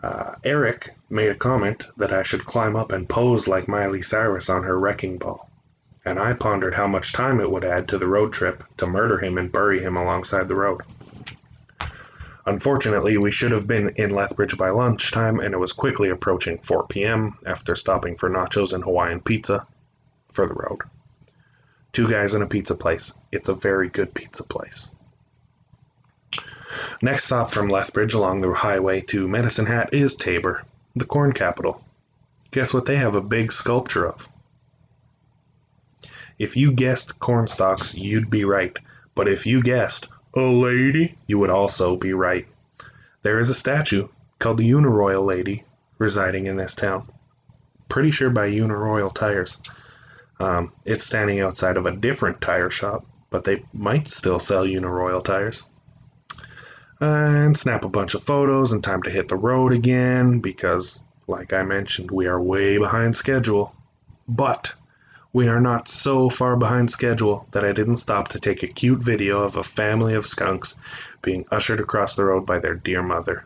Uh, 0.03 0.35
Eric 0.44 0.90
made 1.14 1.31
a 1.31 1.35
comment 1.37 1.87
that 1.96 2.12
I 2.12 2.24
should 2.24 2.44
climb 2.44 2.74
up 2.74 2.90
and 2.90 3.09
pose 3.09 3.46
like 3.46 3.68
Miley 3.68 4.03
Cyrus 4.03 4.50
on 4.50 4.64
her 4.64 4.77
wrecking 4.77 5.16
ball, 5.16 5.48
and 6.05 6.18
I 6.18 6.33
pondered 6.33 6.74
how 6.74 6.88
much 6.88 7.12
time 7.12 7.40
it 7.40 7.48
would 7.48 7.64
add 7.64 7.88
to 7.88 7.98
the 7.98 8.09
road 8.09 8.33
trip 8.33 8.64
to 8.79 8.87
murder 8.88 9.18
him 9.18 9.38
and 9.38 9.53
bury 9.53 9.81
him 9.81 9.96
alongside 9.96 10.48
the 10.48 10.57
road. 10.57 10.83
Unfortunately, 12.44 13.16
we 13.16 13.31
should 13.31 13.53
have 13.53 13.66
been 13.66 13.90
in 13.90 14.11
Lethbridge 14.11 14.59
by 14.59 14.70
lunchtime, 14.70 15.38
and 15.38 15.55
it 15.55 15.59
was 15.59 15.72
quickly 15.72 16.11
approaching 16.11 16.59
4 16.59 16.88
p.m. 16.88 17.38
after 17.46 17.77
stopping 17.77 18.16
for 18.16 18.29
nachos 18.29 18.72
and 18.72 18.83
Hawaiian 18.83 19.20
pizza 19.20 19.66
for 20.33 20.48
the 20.48 20.55
road. 20.55 20.81
Two 21.92 22.11
guys 22.11 22.35
in 22.35 22.42
a 22.42 22.48
pizza 22.48 22.74
place. 22.74 23.16
It's 23.31 23.48
a 23.48 23.55
very 23.55 23.88
good 23.88 24.12
pizza 24.12 24.42
place. 24.42 24.90
Next 27.00 27.27
stop 27.27 27.50
from 27.50 27.68
Lethbridge 27.68 28.14
along 28.14 28.40
the 28.40 28.53
highway 28.53 29.00
to 29.03 29.29
Medicine 29.29 29.66
Hat 29.66 29.94
is 29.94 30.16
Taber, 30.16 30.64
the 30.97 31.05
corn 31.05 31.33
capital. 31.33 31.85
Guess 32.51 32.73
what 32.73 32.87
they 32.87 32.97
have 32.97 33.17
a 33.17 33.21
big 33.21 33.53
sculpture 33.53 34.07
of? 34.07 34.29
If 36.39 36.57
you 36.57 36.73
guessed 36.73 37.19
corn 37.19 37.47
stalks, 37.47 37.95
you'd 37.95 38.31
be 38.31 38.45
right. 38.45 38.77
But 39.15 39.29
if 39.29 39.47
you 39.47 39.63
guessed 39.63 40.09
a 40.35 40.41
lady, 40.41 41.17
you 41.27 41.39
would 41.39 41.51
also 41.51 41.97
be 41.97 42.13
right. 42.13 42.47
There 43.23 43.39
is 43.39 43.49
a 43.49 43.55
statue 43.55 44.09
called 44.39 44.59
the 44.59 44.71
Uniroyal 44.71 45.25
Lady 45.25 45.65
residing 45.99 46.47
in 46.47 46.57
this 46.57 46.75
town. 46.75 47.09
Pretty 47.89 48.11
sure 48.11 48.31
by 48.31 48.51
Uniroyal 48.51 49.15
Tires. 49.15 49.61
Um, 50.41 50.73
it's 50.85 51.07
standing 51.07 51.41
outside 51.41 51.77
of 51.77 51.87
a 51.87 51.93
different 51.97 52.41
tire 52.41 52.71
shop, 52.71 53.07
but 53.31 53.45
they 53.45 53.65
might 53.73 54.09
still 54.09 54.39
sell 54.39 54.65
Uniroyal 54.65 55.25
tires. 55.25 55.65
And 57.05 57.55
snap 57.55 57.85
a 57.85 57.90
bunch 57.90 58.14
of 58.14 58.23
photos 58.23 58.73
and 58.73 58.83
time 58.83 59.03
to 59.03 59.11
hit 59.11 59.29
the 59.29 59.37
road 59.37 59.75
again 59.75 60.40
because, 60.40 61.05
like 61.27 61.53
I 61.53 61.62
mentioned, 61.62 62.11
we 62.11 62.29
are 62.29 62.40
way 62.40 62.79
behind 62.79 63.14
schedule. 63.14 63.77
But 64.27 64.73
we 65.31 65.49
are 65.49 65.61
not 65.61 65.87
so 65.87 66.31
far 66.31 66.57
behind 66.57 66.90
schedule 66.90 67.47
that 67.51 67.62
I 67.62 67.73
didn't 67.73 67.99
stop 67.99 68.29
to 68.29 68.40
take 68.40 68.62
a 68.62 68.69
cute 68.69 69.03
video 69.03 69.43
of 69.43 69.57
a 69.57 69.62
family 69.62 70.14
of 70.14 70.25
skunks 70.25 70.77
being 71.21 71.45
ushered 71.51 71.81
across 71.81 72.14
the 72.14 72.25
road 72.25 72.47
by 72.47 72.59
their 72.59 72.75
dear 72.75 73.03
mother. 73.03 73.45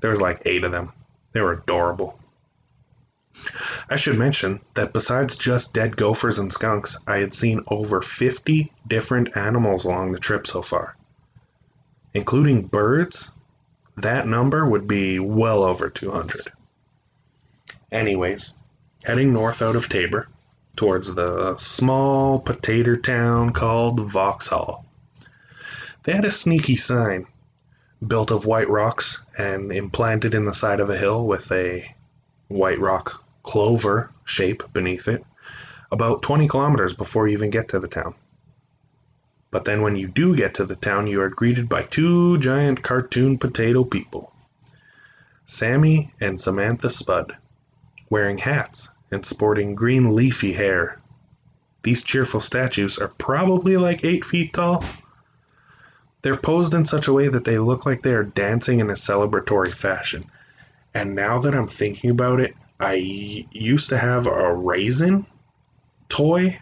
There 0.00 0.10
was 0.10 0.20
like 0.20 0.42
eight 0.44 0.64
of 0.64 0.72
them. 0.72 0.92
They 1.30 1.40
were 1.40 1.52
adorable. 1.52 2.18
I 3.88 3.94
should 3.94 4.18
mention 4.18 4.62
that 4.74 4.92
besides 4.92 5.36
just 5.36 5.74
dead 5.74 5.96
gophers 5.96 6.40
and 6.40 6.52
skunks, 6.52 6.96
I 7.06 7.18
had 7.18 7.34
seen 7.34 7.62
over 7.68 8.02
50 8.02 8.72
different 8.84 9.36
animals 9.36 9.84
along 9.84 10.10
the 10.10 10.18
trip 10.18 10.48
so 10.48 10.60
far. 10.60 10.96
Including 12.12 12.66
birds, 12.66 13.30
that 13.96 14.26
number 14.26 14.66
would 14.66 14.88
be 14.88 15.18
well 15.18 15.62
over 15.62 15.90
200. 15.90 16.52
Anyways, 17.92 18.54
heading 19.04 19.32
north 19.32 19.62
out 19.62 19.76
of 19.76 19.88
Taber 19.88 20.28
towards 20.76 21.14
the 21.14 21.56
small 21.58 22.38
potato 22.38 22.94
town 22.94 23.52
called 23.52 24.00
Vauxhall. 24.00 24.86
They 26.04 26.12
had 26.12 26.24
a 26.24 26.30
sneaky 26.30 26.76
sign 26.76 27.26
built 28.04 28.30
of 28.30 28.46
white 28.46 28.68
rocks 28.68 29.22
and 29.36 29.70
implanted 29.70 30.34
in 30.34 30.44
the 30.44 30.54
side 30.54 30.80
of 30.80 30.90
a 30.90 30.96
hill 30.96 31.26
with 31.26 31.52
a 31.52 31.94
white 32.48 32.78
rock 32.78 33.22
clover 33.42 34.10
shape 34.24 34.62
beneath 34.72 35.08
it, 35.08 35.24
about 35.92 36.22
20 36.22 36.48
kilometers 36.48 36.94
before 36.94 37.28
you 37.28 37.34
even 37.34 37.50
get 37.50 37.68
to 37.68 37.78
the 37.78 37.88
town. 37.88 38.14
But 39.50 39.64
then 39.64 39.82
when 39.82 39.96
you 39.96 40.06
do 40.06 40.36
get 40.36 40.54
to 40.54 40.64
the 40.64 40.76
town, 40.76 41.06
you 41.06 41.22
are 41.22 41.28
greeted 41.28 41.68
by 41.68 41.82
two 41.82 42.38
giant 42.38 42.82
cartoon 42.82 43.38
potato 43.38 43.84
people 43.84 44.32
Sammy 45.46 46.12
and 46.20 46.40
Samantha 46.40 46.88
Spud, 46.88 47.36
wearing 48.08 48.38
hats 48.38 48.88
and 49.10 49.26
sporting 49.26 49.74
green 49.74 50.14
leafy 50.14 50.52
hair. 50.52 51.00
These 51.82 52.04
cheerful 52.04 52.40
statues 52.40 52.98
are 52.98 53.08
probably 53.08 53.76
like 53.76 54.04
8 54.04 54.24
feet 54.24 54.52
tall. 54.52 54.84
They're 56.22 56.36
posed 56.36 56.74
in 56.74 56.84
such 56.84 57.08
a 57.08 57.12
way 57.12 57.26
that 57.26 57.44
they 57.44 57.58
look 57.58 57.84
like 57.84 58.02
they 58.02 58.12
are 58.12 58.22
dancing 58.22 58.78
in 58.78 58.90
a 58.90 58.94
celebratory 58.94 59.72
fashion. 59.72 60.22
And 60.94 61.16
now 61.16 61.38
that 61.38 61.54
I'm 61.54 61.66
thinking 61.66 62.10
about 62.10 62.38
it, 62.38 62.54
I 62.78 62.94
used 63.50 63.88
to 63.90 63.98
have 63.98 64.28
a 64.28 64.54
raisin 64.54 65.26
toy 66.08 66.60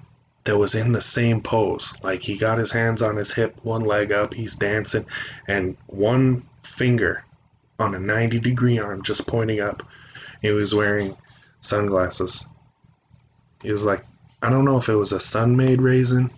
that 0.49 0.57
was 0.57 0.75
in 0.75 0.93
the 0.93 1.01
same 1.03 1.43
pose. 1.43 1.95
Like 2.03 2.23
he 2.23 2.39
got 2.39 2.57
his 2.57 2.73
hands 2.73 3.03
on 3.03 3.17
his 3.17 3.35
hip, 3.35 3.59
one 3.63 3.83
leg 3.83 4.13
up, 4.13 4.33
he's 4.33 4.57
dancing, 4.57 5.05
and 5.47 5.77
one 5.87 6.49
finger 6.63 7.23
on 7.79 7.95
a 7.95 7.99
90 7.99 8.41
degree 8.41 8.79
arm 8.79 9.03
just 9.03 9.27
pointing 9.27 9.61
up. 9.61 9.83
He 10.41 10.51
was 10.51 10.75
wearing 10.75 11.19
sunglasses. 11.61 12.49
It 13.63 13.73
was 13.73 13.85
like, 13.85 14.07
I 14.41 14.49
don't 14.49 14.65
know 14.65 14.79
if 14.79 14.89
it 14.89 14.95
was 14.95 15.13
a 15.13 15.21
Sun-Maid 15.21 15.83
raisin, 15.83 16.31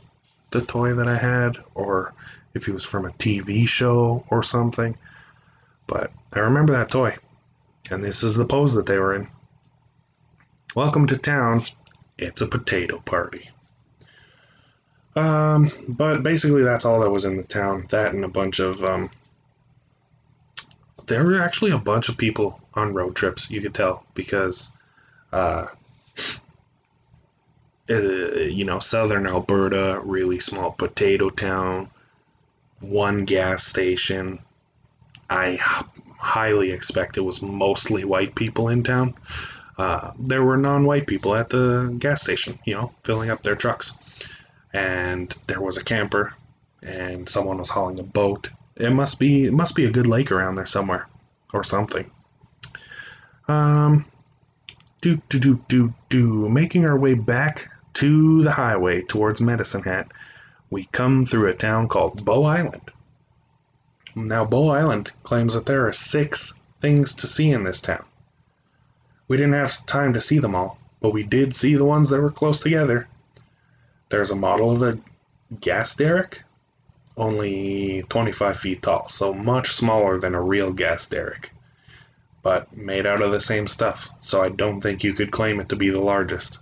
the 0.51 0.61
toy 0.61 0.95
that 0.95 1.07
I 1.07 1.17
had, 1.17 1.59
or 1.77 2.13
if 2.53 2.67
he 2.67 2.73
was 2.73 2.85
from 2.85 3.05
a 3.05 3.11
TV 3.11 3.69
show 3.69 4.25
or 4.29 4.43
something. 4.43 4.99
But 5.87 6.11
I 6.33 6.41
remember 6.41 6.73
that 6.73 6.91
toy. 6.91 7.17
And 7.93 8.03
this 8.03 8.25
is 8.25 8.35
the 8.35 8.45
pose 8.45 8.75
that 8.75 8.87
they 8.87 8.99
were 8.99 9.15
in. 9.15 9.29
Welcome 10.75 11.07
to 11.07 11.17
town. 11.17 11.63
It's 12.19 12.43
a 12.43 12.49
potato 12.49 12.99
party. 12.99 13.51
Um, 15.17 15.71
but 15.89 16.23
basically, 16.23 16.63
that's 16.63 16.85
all 16.85 17.01
that 17.01 17.11
was 17.11 17.25
in 17.25 17.37
the 17.37 17.43
town. 17.43 17.87
That 17.91 18.15
and 18.15 18.25
a 18.25 18.29
bunch 18.29 18.61
of 18.61 18.83
um, 18.85 19.11
there 21.07 21.25
were 21.25 21.41
actually 21.41 21.73
a 21.73 21.79
bunch 21.79 22.09
of 22.09 22.17
people 22.17 22.61
on 22.75 22.95
road 22.95 23.17
trips. 23.17 23.51
You 23.51 23.61
could 23.61 23.75
tell 23.75 24.05
because 24.15 24.71
uh, 25.33 25.67
uh, 27.91 28.39
you 28.39 28.65
know, 28.65 28.79
southern 28.79 29.27
Alberta, 29.27 30.01
really 30.05 30.39
small 30.39 30.71
potato 30.71 31.29
town, 31.29 31.91
one 32.79 33.25
gas 33.25 33.65
station. 33.65 34.39
I 35.29 35.57
highly 36.19 36.71
expect 36.71 37.19
it 37.19 37.23
was 37.23 37.43
mostly 37.43 38.05
white 38.05 38.35
people 38.37 38.69
in 38.69 38.85
town. 38.85 39.15
Uh, 39.77 40.13
there 40.19 40.43
were 40.45 40.57
non-white 40.57 41.07
people 41.07 41.35
at 41.35 41.49
the 41.49 41.97
gas 41.99 42.23
station, 42.23 42.59
you 42.65 42.75
know, 42.75 42.93
filling 43.03 43.31
up 43.31 43.43
their 43.43 43.57
trucks, 43.57 43.93
and 44.73 45.35
there 45.47 45.61
was 45.61 45.77
a 45.77 45.85
camper, 45.85 46.35
and 46.83 47.29
someone 47.29 47.59
was 47.59 47.71
hauling 47.71 48.01
a 48.01 48.05
boat. 48.05 48.51
It 48.77 48.91
must 48.91 49.19
be 49.19 49.45
it 49.45 49.53
must 49.53 49.75
be 49.75 49.87
a 49.87 49.91
good 49.91 50.07
lake 50.07 50.33
around 50.33 50.55
there 50.55 50.67
somewhere, 50.67 51.07
or 51.53 51.65
something. 51.65 52.11
Um, 53.49 54.05
do 55.01 55.21
do 55.29 55.39
do 55.39 55.65
do 55.69 55.95
do. 56.09 56.49
Making 56.49 56.89
our 56.89 56.97
way 56.97 57.15
back 57.15 57.71
to 57.95 58.45
the 58.45 58.53
highway 58.53 59.03
towards 59.03 59.41
Medicine 59.41 59.83
Hat, 59.83 60.11
we 60.71 60.85
come 60.85 61.25
through 61.25 61.49
a 61.49 61.55
town 61.55 61.89
called 61.89 62.25
Bow 62.25 62.45
Island. 62.45 62.91
Now, 64.15 64.45
Bow 64.45 64.71
Island 64.71 65.11
claims 65.23 65.55
that 65.55 65.67
there 65.67 65.87
are 65.89 65.93
six 65.93 66.55
things 66.81 67.15
to 67.17 67.27
see 67.27 67.51
in 67.51 67.65
this 67.65 67.81
town. 67.81 68.05
We 69.29 69.37
didn't 69.37 69.53
have 69.53 69.87
time 69.87 70.15
to 70.15 70.21
see 70.21 70.39
them 70.39 70.55
all, 70.55 70.79
but 71.01 71.13
we 71.13 71.23
did 71.23 71.55
see 71.55 71.75
the 71.77 71.85
ones 71.85 72.09
that 72.09 72.21
were 72.21 72.31
close 72.31 72.61
together. 72.61 73.09
There's 74.11 74.33
a 74.33 74.37
model 74.37 74.73
of 74.73 74.83
a 74.83 74.99
gas 75.61 75.95
derrick, 75.95 76.43
only 77.17 78.03
25 78.09 78.59
feet 78.59 78.83
tall, 78.83 79.09
so 79.09 79.33
much 79.33 79.73
smaller 79.73 80.19
than 80.19 80.35
a 80.35 80.43
real 80.43 80.73
gas 80.73 81.07
derrick, 81.07 81.53
but 82.43 82.77
made 82.77 83.07
out 83.07 83.23
of 83.23 83.31
the 83.31 83.41
same 83.41 83.69
stuff, 83.69 84.11
so 84.19 84.43
I 84.43 84.49
don't 84.49 84.81
think 84.81 85.05
you 85.05 85.13
could 85.13 85.31
claim 85.31 85.61
it 85.61 85.69
to 85.69 85.77
be 85.77 85.91
the 85.91 86.01
largest. 86.01 86.59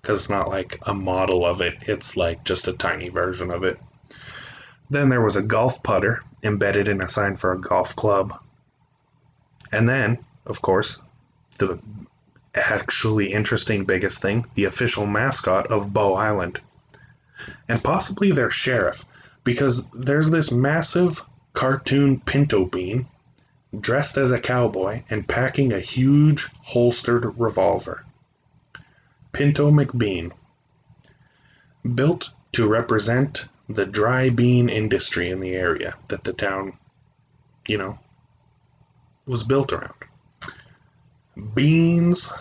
Because 0.00 0.20
it's 0.20 0.30
not 0.30 0.48
like 0.48 0.78
a 0.86 0.94
model 0.94 1.44
of 1.44 1.60
it, 1.60 1.74
it's 1.82 2.16
like 2.16 2.44
just 2.44 2.66
a 2.66 2.72
tiny 2.72 3.10
version 3.10 3.50
of 3.50 3.62
it. 3.62 3.78
Then 4.88 5.10
there 5.10 5.20
was 5.20 5.36
a 5.36 5.42
golf 5.42 5.82
putter 5.82 6.22
embedded 6.42 6.88
in 6.88 7.02
a 7.02 7.08
sign 7.08 7.36
for 7.36 7.52
a 7.52 7.60
golf 7.60 7.94
club. 7.94 8.40
And 9.70 9.86
then, 9.86 10.24
of 10.46 10.62
course, 10.62 11.00
the 11.58 11.78
actually 12.54 13.32
interesting 13.32 13.84
biggest 13.84 14.22
thing 14.22 14.46
the 14.54 14.64
official 14.64 15.06
mascot 15.06 15.68
of 15.68 15.92
Bow 15.92 16.14
Island. 16.14 16.60
And 17.68 17.82
possibly 17.82 18.32
their 18.32 18.50
sheriff, 18.50 19.04
because 19.44 19.88
there's 19.90 20.30
this 20.30 20.50
massive 20.52 21.24
cartoon 21.52 22.20
pinto 22.20 22.64
bean 22.64 23.06
dressed 23.78 24.16
as 24.16 24.32
a 24.32 24.40
cowboy 24.40 25.02
and 25.10 25.26
packing 25.26 25.72
a 25.72 25.80
huge 25.80 26.48
holstered 26.62 27.38
revolver. 27.38 28.04
Pinto 29.32 29.70
McBean. 29.70 30.32
Built 31.94 32.30
to 32.52 32.68
represent 32.68 33.46
the 33.68 33.86
dry 33.86 34.30
bean 34.30 34.68
industry 34.68 35.30
in 35.30 35.38
the 35.38 35.54
area 35.54 35.96
that 36.08 36.24
the 36.24 36.32
town, 36.32 36.76
you 37.66 37.78
know, 37.78 37.98
was 39.26 39.44
built 39.44 39.72
around. 39.72 39.94
Beans 41.54 42.32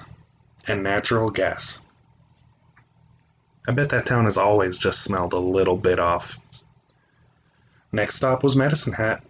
and 0.68 0.84
natural 0.84 1.30
gas. 1.30 1.80
I 3.70 3.72
bet 3.72 3.90
that 3.90 4.08
town 4.08 4.24
has 4.24 4.40
always 4.40 4.80
just 4.80 5.04
smelled 5.04 5.34
a 5.34 5.38
little 5.38 5.78
bit 5.78 6.00
off. 6.00 6.40
Next 7.92 8.16
stop 8.16 8.42
was 8.42 8.56
Medicine 8.56 8.94
Hat, 8.94 9.24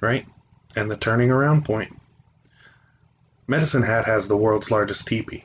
right? 0.00 0.26
And 0.74 0.90
the 0.90 0.96
turning 0.96 1.30
around 1.30 1.64
point. 1.64 1.96
Medicine 3.46 3.84
Hat 3.84 4.06
has 4.06 4.26
the 4.26 4.36
world's 4.36 4.72
largest 4.72 5.06
teepee. 5.06 5.44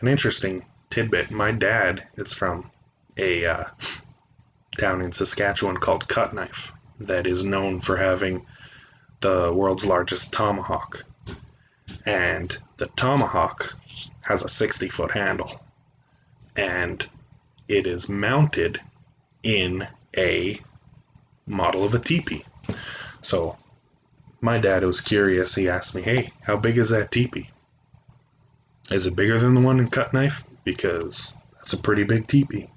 An 0.00 0.08
interesting 0.08 0.64
tidbit 0.88 1.30
my 1.30 1.52
dad 1.52 2.08
is 2.16 2.32
from 2.32 2.70
a 3.18 3.44
uh, 3.44 3.64
town 4.78 5.02
in 5.02 5.12
Saskatchewan 5.12 5.76
called 5.76 6.08
Cutknife 6.08 6.72
that 7.00 7.26
is 7.26 7.44
known 7.44 7.82
for 7.82 7.98
having 7.98 8.46
the 9.20 9.52
world's 9.52 9.84
largest 9.84 10.32
tomahawk. 10.32 11.04
And 12.06 12.56
the 12.78 12.86
tomahawk 12.86 13.76
has 14.22 14.42
a 14.42 14.48
60 14.48 14.88
foot 14.88 15.10
handle 15.10 15.60
and 16.56 17.06
it 17.72 17.86
is 17.86 18.06
mounted 18.06 18.78
in 19.42 19.88
a 20.14 20.60
model 21.46 21.84
of 21.84 21.94
a 21.94 21.98
teepee. 21.98 22.44
So 23.22 23.56
my 24.42 24.58
dad 24.58 24.84
was 24.84 25.00
curious. 25.00 25.54
He 25.54 25.70
asked 25.70 25.94
me, 25.94 26.02
Hey, 26.02 26.32
how 26.42 26.58
big 26.58 26.76
is 26.76 26.90
that 26.90 27.10
teepee? 27.10 27.48
Is 28.90 29.06
it 29.06 29.16
bigger 29.16 29.38
than 29.38 29.54
the 29.54 29.62
one 29.62 29.80
in 29.80 29.88
Cut 29.88 30.12
Knife? 30.12 30.44
Because 30.64 31.32
that's 31.54 31.72
a 31.72 31.78
pretty 31.78 32.04
big 32.04 32.26
teepee. 32.26 32.68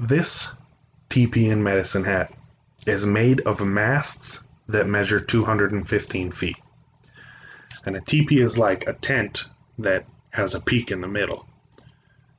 This 0.00 0.52
teepee 1.08 1.48
in 1.48 1.62
Medicine 1.62 2.04
Hat 2.04 2.32
is 2.84 3.06
made 3.06 3.42
of 3.42 3.64
masts 3.64 4.42
that 4.68 4.88
measure 4.88 5.20
215 5.20 6.32
feet. 6.32 6.56
And 7.84 7.96
a 7.96 8.00
teepee 8.00 8.40
is 8.40 8.58
like 8.58 8.88
a 8.88 8.92
tent 8.92 9.44
that 9.78 10.04
has 10.36 10.54
a 10.54 10.60
peak 10.60 10.92
in 10.92 11.00
the 11.00 11.08
middle. 11.08 11.46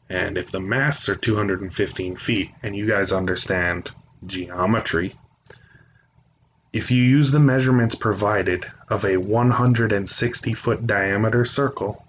And 0.09 0.37
if 0.37 0.51
the 0.51 0.59
masts 0.59 1.09
are 1.09 1.15
215 1.15 2.15
feet, 2.15 2.51
and 2.63 2.75
you 2.75 2.87
guys 2.87 3.11
understand 3.11 3.91
geometry, 4.25 5.15
if 6.71 6.91
you 6.91 7.03
use 7.03 7.31
the 7.31 7.39
measurements 7.39 7.95
provided 7.95 8.65
of 8.87 9.03
a 9.03 9.17
160 9.17 10.53
foot 10.53 10.87
diameter 10.87 11.43
circle, 11.43 12.05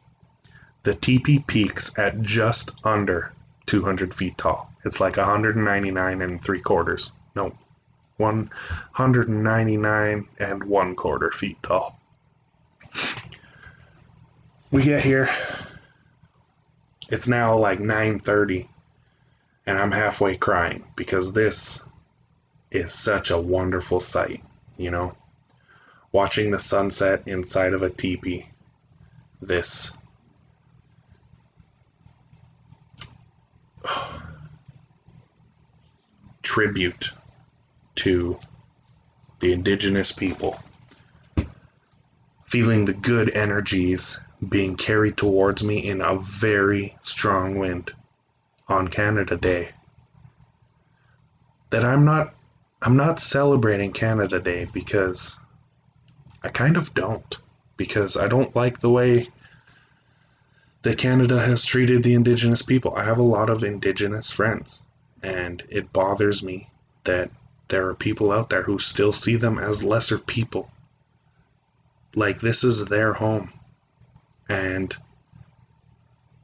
the 0.82 0.94
teepee 0.94 1.40
peaks 1.40 1.98
at 1.98 2.22
just 2.22 2.70
under 2.84 3.32
200 3.66 4.14
feet 4.14 4.38
tall. 4.38 4.72
It's 4.84 5.00
like 5.00 5.16
199 5.16 6.22
and 6.22 6.40
three 6.40 6.60
quarters. 6.60 7.10
No, 7.34 7.52
199 8.18 10.28
and 10.38 10.64
one 10.64 10.96
quarter 10.96 11.30
feet 11.30 11.62
tall. 11.62 11.98
We 14.70 14.82
get 14.82 15.02
here. 15.02 15.30
It's 17.08 17.26
now 17.26 17.56
like 17.56 17.78
9:30 17.78 18.68
and 19.66 19.78
I'm 19.78 19.92
halfway 19.92 20.36
crying 20.36 20.84
because 20.94 21.32
this 21.32 21.82
is 22.70 22.92
such 22.92 23.30
a 23.30 23.38
wonderful 23.38 24.00
sight, 24.00 24.42
you 24.76 24.90
know. 24.90 25.14
Watching 26.12 26.50
the 26.50 26.58
sunset 26.58 27.24
inside 27.26 27.72
of 27.74 27.82
a 27.82 27.90
teepee. 27.90 28.46
This 29.42 29.92
tribute 36.42 37.10
to 37.96 38.38
the 39.40 39.52
indigenous 39.52 40.12
people. 40.12 40.58
Feeling 42.46 42.84
the 42.86 42.94
good 42.94 43.30
energies 43.30 44.18
being 44.46 44.76
carried 44.76 45.16
towards 45.16 45.62
me 45.64 45.88
in 45.88 46.00
a 46.00 46.18
very 46.18 46.96
strong 47.02 47.58
wind 47.58 47.92
on 48.68 48.88
Canada 48.88 49.36
Day. 49.36 49.70
That 51.70 51.84
I'm 51.84 52.04
not 52.04 52.34
I'm 52.80 52.96
not 52.96 53.20
celebrating 53.20 53.92
Canada 53.92 54.38
Day 54.38 54.66
because 54.72 55.36
I 56.42 56.48
kind 56.48 56.76
of 56.76 56.94
don't 56.94 57.36
because 57.76 58.16
I 58.16 58.28
don't 58.28 58.54
like 58.54 58.80
the 58.80 58.90
way 58.90 59.26
that 60.82 60.98
Canada 60.98 61.40
has 61.40 61.64
treated 61.64 62.02
the 62.02 62.14
indigenous 62.14 62.62
people. 62.62 62.94
I 62.94 63.04
have 63.04 63.18
a 63.18 63.22
lot 63.22 63.50
of 63.50 63.64
indigenous 63.64 64.30
friends 64.30 64.84
and 65.22 65.62
it 65.68 65.92
bothers 65.92 66.42
me 66.42 66.70
that 67.04 67.30
there 67.68 67.88
are 67.88 67.94
people 67.94 68.30
out 68.32 68.50
there 68.50 68.62
who 68.62 68.78
still 68.78 69.12
see 69.12 69.36
them 69.36 69.58
as 69.58 69.82
lesser 69.82 70.18
people. 70.18 70.70
Like 72.14 72.40
this 72.40 72.64
is 72.64 72.84
their 72.84 73.12
home. 73.12 73.52
And 74.48 74.96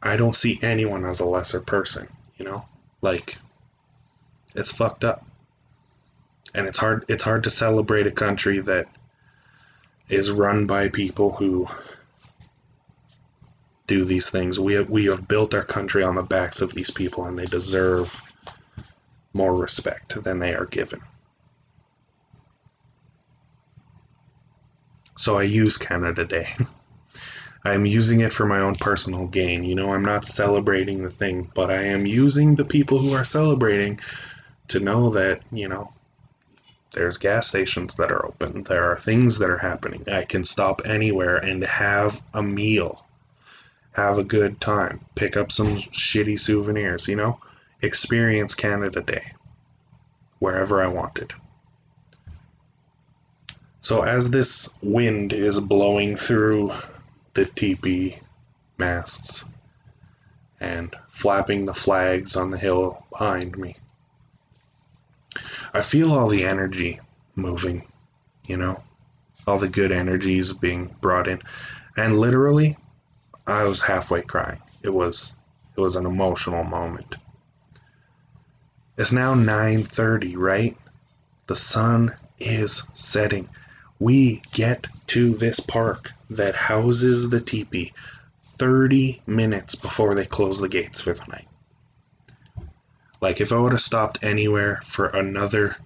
I 0.02 0.16
don't 0.16 0.36
see 0.36 0.58
anyone 0.62 1.04
as 1.04 1.20
a 1.20 1.24
lesser 1.24 1.60
person, 1.60 2.08
you 2.36 2.44
know? 2.44 2.66
Like 3.00 3.38
it's 4.54 4.72
fucked 4.72 5.04
up. 5.04 5.26
And 6.54 6.66
it's 6.66 6.78
hard 6.78 7.06
it's 7.08 7.24
hard 7.24 7.44
to 7.44 7.50
celebrate 7.50 8.06
a 8.06 8.12
country 8.12 8.60
that 8.60 8.86
is 10.08 10.30
run 10.30 10.66
by 10.66 10.88
people 10.88 11.32
who 11.32 11.66
do 13.86 14.04
these 14.04 14.30
things. 14.30 14.58
We 14.58 14.74
have, 14.74 14.88
we 14.88 15.06
have 15.06 15.26
built 15.26 15.54
our 15.54 15.64
country 15.64 16.02
on 16.02 16.14
the 16.14 16.22
backs 16.22 16.62
of 16.62 16.72
these 16.72 16.90
people 16.90 17.24
and 17.24 17.38
they 17.38 17.46
deserve 17.46 18.22
more 19.32 19.54
respect 19.54 20.22
than 20.22 20.38
they 20.38 20.54
are 20.54 20.66
given. 20.66 21.00
So 25.16 25.38
I 25.38 25.42
use 25.42 25.76
Canada 25.76 26.24
Day. 26.24 26.48
I'm 27.64 27.87
using 27.87 28.20
it 28.20 28.33
for 28.33 28.46
my 28.46 28.61
own 28.61 28.74
personal 28.74 29.27
gain. 29.27 29.64
You 29.64 29.74
know, 29.74 29.94
I'm 29.94 30.05
not 30.05 30.27
celebrating 30.27 31.03
the 31.03 31.11
thing, 31.11 31.50
but 31.55 31.70
I 31.70 31.85
am 31.85 32.07
using 32.07 32.55
the 32.55 32.64
people 32.64 32.98
who 32.98 33.14
are 33.14 33.24
celebrating 33.24 34.00
to 34.68 34.81
know 34.81 35.11
that, 35.11 35.42
you 35.50 35.68
know, 35.68 35.92
there's 36.92 37.18
gas 37.18 37.48
stations 37.48 37.94
that 37.94 38.12
are 38.12 38.24
open. 38.27 38.62
There 38.62 38.92
are 38.92 38.96
things 38.96 39.38
that 39.38 39.50
are 39.50 39.59
happening. 39.59 40.05
I 40.09 40.24
can 40.24 40.44
stop 40.44 40.83
anywhere 40.85 41.37
and 41.37 41.64
have 41.64 42.22
a 42.33 42.42
meal 42.42 43.05
have 43.94 44.18
a 44.18 44.24
good 44.24 44.61
time, 44.61 45.00
pick 45.14 45.37
up 45.37 45.53
some 45.53 45.77
shitty 45.77 46.38
souvenirs, 46.38 47.07
you 47.09 47.16
know? 47.16 47.40
Experience 47.81 48.55
Canada 48.55 49.00
Day 49.00 49.33
wherever 50.40 50.83
I 50.83 50.88
wanted. 50.88 51.33
So 53.81 54.03
as 54.03 54.31
this 54.31 54.74
wind 54.83 55.33
is 55.33 55.61
blowing 55.61 56.16
through 56.16 56.72
the 57.35 57.44
teepee 57.44 58.18
masts 58.79 59.44
and 60.61 60.94
flapping 61.09 61.64
the 61.64 61.75
flags 61.75 62.37
on 62.37 62.51
the 62.51 62.59
hill 62.59 63.05
behind 63.11 63.57
me, 63.57 63.77
I 65.73 65.83
feel 65.83 66.12
all 66.12 66.29
the 66.29 66.44
energy 66.44 67.01
moving, 67.35 67.85
you 68.47 68.57
know, 68.57 68.83
all 69.47 69.59
the 69.59 69.68
good 69.68 69.92
energies 69.92 70.53
being 70.53 70.94
brought 71.01 71.29
in. 71.29 71.42
And 71.97 72.18
literally, 72.18 72.77
I 73.47 73.64
was 73.64 73.83
halfway 73.83 74.23
crying. 74.23 74.61
It 74.83 74.90
was 74.90 75.35
it 75.77 75.81
was 75.81 75.97
an 75.97 76.07
emotional 76.07 76.64
moment. 76.64 77.16
It's 78.97 79.12
now 79.12 79.35
9:30, 79.35 80.37
right? 80.37 80.77
The 81.47 81.57
sun 81.57 82.14
is 82.38 82.85
setting. 82.92 83.49
We 83.98 84.42
get 84.52 84.87
to 85.09 85.35
this 85.35 85.61
park 85.61 86.12
that 86.30 86.54
houses 86.54 87.30
the 87.30 87.40
teepee 87.40 87.92
30 88.42 89.22
minutes 89.26 89.74
before 89.74 90.14
they 90.14 90.24
close 90.24 90.61
the 90.61 90.68
gates 90.68 91.00
for 91.00 91.14
the 91.14 91.24
night. 91.26 91.48
Like 93.20 93.40
if 93.40 93.52
I 93.52 93.59
would 93.59 93.72
have 93.72 93.80
stopped 93.80 94.18
anywhere 94.22 94.80
for 94.85 95.07
another 95.07 95.76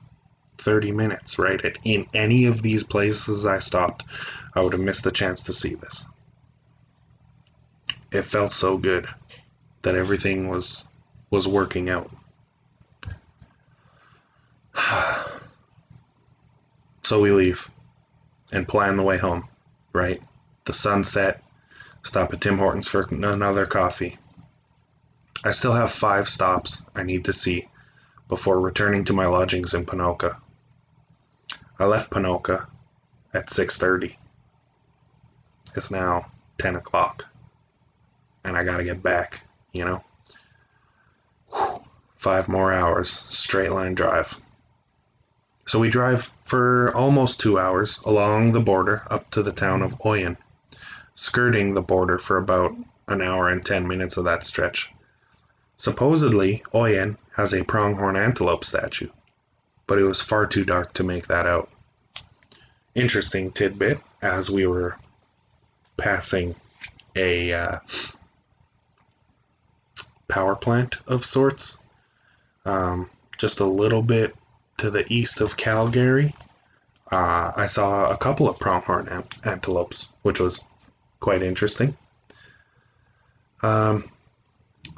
30 0.59 0.93
minutes, 0.93 1.39
right? 1.39 1.65
At, 1.65 1.79
in 1.85 2.07
any 2.13 2.47
of 2.47 2.63
these 2.63 2.85
places 2.85 3.47
I 3.47 3.61
stopped, 3.61 4.05
I 4.55 4.61
would 4.61 4.73
have 4.73 4.83
missed 4.83 5.05
the 5.05 5.13
chance 5.13 5.45
to 5.45 5.53
see 5.53 5.75
this. 5.75 6.07
It 8.11 8.23
felt 8.23 8.53
so 8.53 8.77
good 8.79 9.07
that 9.83 9.95
everything 9.95 10.49
was 10.49 10.85
was 11.31 11.47
working 11.47 11.91
out. 11.91 12.11
so 17.03 17.21
we 17.21 17.31
leave 17.33 17.71
and 18.53 18.69
plan 18.69 18.97
the 18.97 19.03
way 19.03 19.19
home, 19.19 19.49
right? 19.93 20.23
The 20.65 20.73
sunset, 20.73 21.43
stop 22.03 22.33
at 22.33 22.41
Tim 22.41 22.59
Hortons 22.59 22.89
for 22.89 23.03
another 23.03 23.67
coffee. 23.67 24.19
I 25.45 25.53
still 25.53 25.73
have 25.73 25.91
five 25.91 26.29
stops 26.29 26.83
I 26.95 27.03
need 27.03 27.27
to 27.27 27.33
see 27.33 27.69
before 28.29 28.61
returning 28.61 29.05
to 29.05 29.13
my 29.13 29.27
lodgings 29.27 29.75
in 29.75 29.87
Ponoka. 29.87 30.37
I 31.79 31.85
left 31.85 32.11
Ponoka 32.11 32.67
at 33.33 33.51
6:30. 33.51 34.17
It's 35.77 35.91
now 35.91 36.27
10 36.59 36.77
o'clock, 36.77 37.27
and 38.43 38.57
I 38.57 38.65
gotta 38.65 38.85
get 38.85 39.03
back. 39.03 39.43
You 39.73 39.85
know, 39.85 40.05
Whew. 41.53 41.85
five 42.17 42.49
more 42.49 42.73
hours 42.73 43.11
straight 43.11 43.71
line 43.71 43.95
drive. 43.95 44.41
So 45.69 45.79
we 45.79 45.91
drive 45.91 46.33
for 46.47 46.97
almost 46.97 47.41
two 47.41 47.59
hours 47.59 48.01
along 48.07 48.53
the 48.53 48.61
border 48.61 49.03
up 49.11 49.31
to 49.33 49.43
the 49.43 49.53
town 49.53 49.83
of 49.83 49.99
Oyen, 49.99 50.39
skirting 51.15 51.75
the 51.75 51.83
border 51.83 52.19
for 52.19 52.39
about 52.39 52.75
an 53.07 53.21
hour 53.21 53.51
and 53.51 53.63
10 53.63 53.87
minutes 53.87 54.17
of 54.17 54.25
that 54.25 54.47
stretch. 54.47 54.91
Supposedly, 55.77 56.63
Oyen 56.73 57.19
has 57.37 57.53
a 57.53 57.65
pronghorn 57.65 58.17
antelope 58.17 58.65
statue, 58.65 59.11
but 59.87 59.99
it 59.99 60.05
was 60.05 60.23
far 60.23 60.47
too 60.47 60.65
dark 60.65 60.95
to 60.95 61.05
make 61.05 61.27
that 61.27 61.47
out. 61.47 61.69
Interesting 62.95 63.53
tidbit 63.53 64.01
as 64.23 64.51
we 64.51 64.67
were 64.67 64.97
passing 65.99 66.55
a 67.15 67.53
uh, 67.53 67.79
power 70.29 70.57
plant 70.57 70.97
of 71.07 71.27
sorts, 71.27 71.79
um, 72.65 73.11
just 73.37 73.61
a 73.61 73.67
little 73.67 74.03
bit 74.03 74.35
to 74.79 74.91
the 74.91 75.05
east 75.13 75.41
of 75.41 75.57
Calgary. 75.57 76.35
Uh, 77.11 77.53
I 77.57 77.67
saw 77.67 78.11
a 78.11 78.17
couple 78.17 78.49
of 78.49 78.59
pronghorn 78.59 79.09
ant- 79.09 79.47
antelopes, 79.47 80.09
which 80.23 80.41
was 80.41 80.61
quite 81.21 81.43
interesting. 81.43 81.97
Um, 83.63 84.11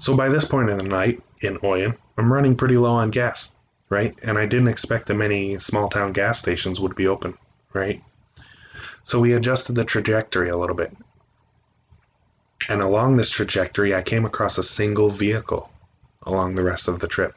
so 0.00 0.16
by 0.16 0.28
this 0.28 0.44
point 0.44 0.70
in 0.70 0.78
the 0.78 0.84
night 0.84 1.20
in 1.40 1.58
Oyen, 1.58 1.96
I'm 2.16 2.32
running 2.32 2.56
pretty 2.56 2.76
low 2.76 2.92
on 2.92 3.10
gas, 3.10 3.52
right? 3.88 4.16
And 4.22 4.38
I 4.38 4.46
didn't 4.46 4.68
expect 4.68 5.06
that 5.06 5.14
many 5.14 5.58
small 5.58 5.88
town 5.88 6.12
gas 6.12 6.38
stations 6.38 6.80
would 6.80 6.94
be 6.94 7.06
open, 7.06 7.38
right? 7.72 8.02
So 9.02 9.20
we 9.20 9.32
adjusted 9.32 9.74
the 9.74 9.84
trajectory 9.84 10.50
a 10.50 10.56
little 10.56 10.76
bit. 10.76 10.94
And 12.68 12.82
along 12.82 13.16
this 13.16 13.30
trajectory, 13.30 13.94
I 13.94 14.02
came 14.02 14.24
across 14.26 14.58
a 14.58 14.62
single 14.62 15.08
vehicle 15.08 15.70
along 16.22 16.54
the 16.54 16.62
rest 16.62 16.88
of 16.88 16.98
the 16.98 17.08
trip. 17.08 17.34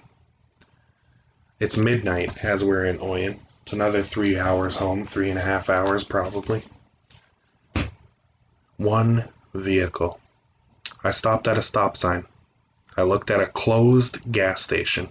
It's 1.59 1.77
midnight 1.77 2.43
as 2.43 2.63
we're 2.63 2.85
in 2.85 2.97
Oyen. 2.97 3.37
It's 3.61 3.73
another 3.73 4.01
three 4.01 4.39
hours 4.39 4.75
home, 4.75 5.05
three 5.05 5.29
and 5.29 5.37
a 5.37 5.41
half 5.41 5.69
hours 5.69 6.03
probably. 6.03 6.63
One 8.77 9.29
vehicle. 9.53 10.19
I 11.03 11.11
stopped 11.11 11.47
at 11.47 11.57
a 11.57 11.61
stop 11.61 11.95
sign. 11.95 12.25
I 12.97 13.03
looked 13.03 13.29
at 13.29 13.39
a 13.39 13.45
closed 13.45 14.31
gas 14.31 14.61
station. 14.61 15.09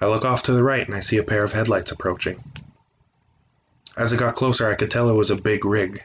I 0.00 0.06
look 0.06 0.24
off 0.24 0.44
to 0.44 0.52
the 0.52 0.62
right 0.62 0.86
and 0.86 0.94
I 0.94 1.00
see 1.00 1.18
a 1.18 1.24
pair 1.24 1.44
of 1.44 1.52
headlights 1.52 1.92
approaching. 1.92 2.42
As 3.96 4.12
it 4.12 4.18
got 4.18 4.36
closer, 4.36 4.70
I 4.70 4.74
could 4.76 4.90
tell 4.90 5.10
it 5.10 5.14
was 5.14 5.30
a 5.30 5.36
big 5.36 5.64
rig. 5.64 6.02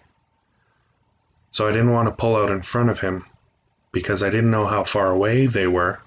So 1.51 1.67
I 1.67 1.71
didn't 1.71 1.93
want 1.93 2.07
to 2.07 2.15
pull 2.15 2.35
out 2.35 2.51
in 2.51 2.63
front 2.63 2.89
of 2.89 2.99
him 2.99 3.25
because 3.91 4.23
I 4.23 4.29
didn't 4.29 4.51
know 4.51 4.65
how 4.65 4.83
far 4.83 5.11
away 5.11 5.45
they 5.45 5.67
were 5.67 5.99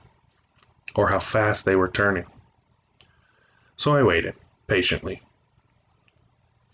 or 0.95 1.09
how 1.09 1.21
fast 1.21 1.65
they 1.65 1.77
were 1.77 1.89
turning. 1.89 2.27
So 3.81 3.97
I 3.97 4.03
waited 4.03 4.35
patiently. 4.67 5.23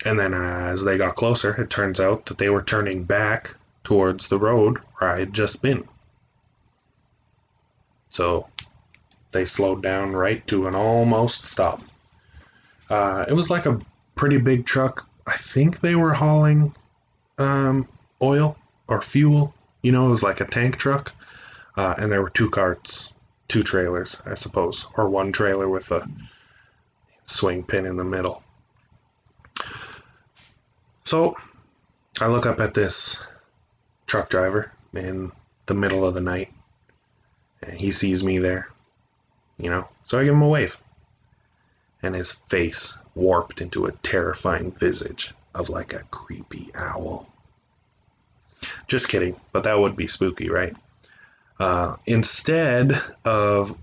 And 0.04 0.18
then 0.18 0.34
as 0.34 0.82
they 0.82 0.98
got 0.98 1.14
closer, 1.14 1.54
it 1.54 1.70
turns 1.70 2.00
out 2.00 2.26
that 2.26 2.36
they 2.36 2.50
were 2.50 2.64
turning 2.64 3.04
back 3.04 3.54
towards 3.84 4.26
the 4.26 4.40
road 4.40 4.78
where 4.96 5.12
I 5.12 5.20
had 5.20 5.32
just 5.32 5.62
been. 5.62 5.86
So 8.10 8.48
they 9.30 9.44
slowed 9.44 9.84
down 9.84 10.14
right 10.14 10.44
to 10.48 10.66
an 10.66 10.74
almost 10.74 11.46
stop. 11.46 11.80
Uh, 12.90 13.24
it 13.28 13.34
was 13.34 13.50
like 13.50 13.66
a 13.66 13.78
pretty 14.16 14.38
big 14.38 14.66
truck. 14.66 15.08
I 15.28 15.36
think 15.36 15.78
they 15.78 15.94
were 15.94 16.12
hauling 16.12 16.74
um, 17.38 17.88
oil 18.20 18.58
or 18.88 19.00
fuel. 19.00 19.54
You 19.80 19.92
know, 19.92 20.08
it 20.08 20.10
was 20.10 20.24
like 20.24 20.40
a 20.40 20.44
tank 20.44 20.76
truck. 20.76 21.14
Uh, 21.76 21.94
and 21.98 22.10
there 22.10 22.20
were 22.22 22.30
two 22.30 22.50
carts, 22.50 23.12
two 23.46 23.62
trailers, 23.62 24.20
I 24.26 24.34
suppose, 24.34 24.88
or 24.96 25.08
one 25.08 25.30
trailer 25.30 25.68
with 25.68 25.92
a 25.92 26.08
swing 27.26 27.64
pin 27.64 27.86
in 27.86 27.96
the 27.96 28.04
middle. 28.04 28.42
So 31.04 31.36
I 32.20 32.28
look 32.28 32.46
up 32.46 32.60
at 32.60 32.74
this 32.74 33.22
truck 34.06 34.30
driver 34.30 34.72
in 34.94 35.30
the 35.66 35.74
middle 35.74 36.06
of 36.06 36.14
the 36.14 36.20
night, 36.20 36.52
and 37.62 37.78
he 37.78 37.92
sees 37.92 38.24
me 38.24 38.38
there, 38.38 38.68
you 39.58 39.70
know, 39.70 39.88
so 40.04 40.18
I 40.18 40.24
give 40.24 40.34
him 40.34 40.42
a 40.42 40.48
wave. 40.48 40.76
And 42.02 42.14
his 42.14 42.32
face 42.32 42.96
warped 43.14 43.60
into 43.60 43.86
a 43.86 43.92
terrifying 43.92 44.70
visage 44.70 45.34
of 45.54 45.68
like 45.68 45.92
a 45.92 46.04
creepy 46.10 46.70
owl. 46.74 47.28
Just 48.86 49.08
kidding, 49.08 49.36
but 49.52 49.64
that 49.64 49.78
would 49.78 49.96
be 49.96 50.06
spooky, 50.06 50.48
right? 50.48 50.76
Uh, 51.58 51.96
instead 52.04 53.00
of 53.24 53.76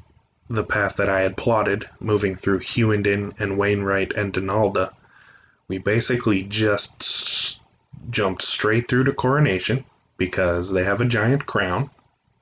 the 0.49 0.63
path 0.63 0.97
that 0.97 1.09
I 1.09 1.21
had 1.21 1.37
plotted, 1.37 1.89
moving 1.99 2.35
through 2.35 2.59
Hughenden 2.59 3.33
and 3.39 3.57
Wainwright 3.57 4.13
and 4.13 4.33
Donalda, 4.33 4.93
we 5.67 5.77
basically 5.77 6.43
just 6.43 7.59
jumped 8.09 8.41
straight 8.41 8.87
through 8.87 9.05
to 9.05 9.13
Coronation 9.13 9.85
because 10.17 10.71
they 10.71 10.83
have 10.83 11.01
a 11.01 11.05
giant 11.05 11.45
crown 11.45 11.89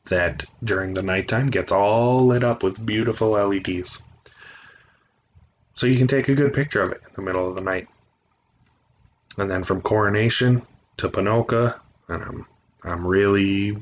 that 0.05 0.45
during 0.63 0.93
the 0.93 1.03
nighttime 1.03 1.49
gets 1.49 1.71
all 1.71 2.27
lit 2.27 2.43
up 2.43 2.63
with 2.63 2.83
beautiful 2.83 3.31
LEDs. 3.31 4.01
So 5.75 5.87
you 5.87 5.97
can 5.97 6.07
take 6.07 6.27
a 6.27 6.35
good 6.35 6.53
picture 6.53 6.81
of 6.81 6.91
it 6.91 7.01
in 7.05 7.13
the 7.15 7.21
middle 7.21 7.47
of 7.47 7.55
the 7.55 7.61
night. 7.61 7.87
And 9.37 9.49
then 9.49 9.63
from 9.63 9.81
Coronation 9.81 10.63
to 10.97 11.09
Ponoka, 11.09 11.79
and 12.07 12.23
I'm 12.23 12.45
I'm 12.83 13.05
really 13.05 13.81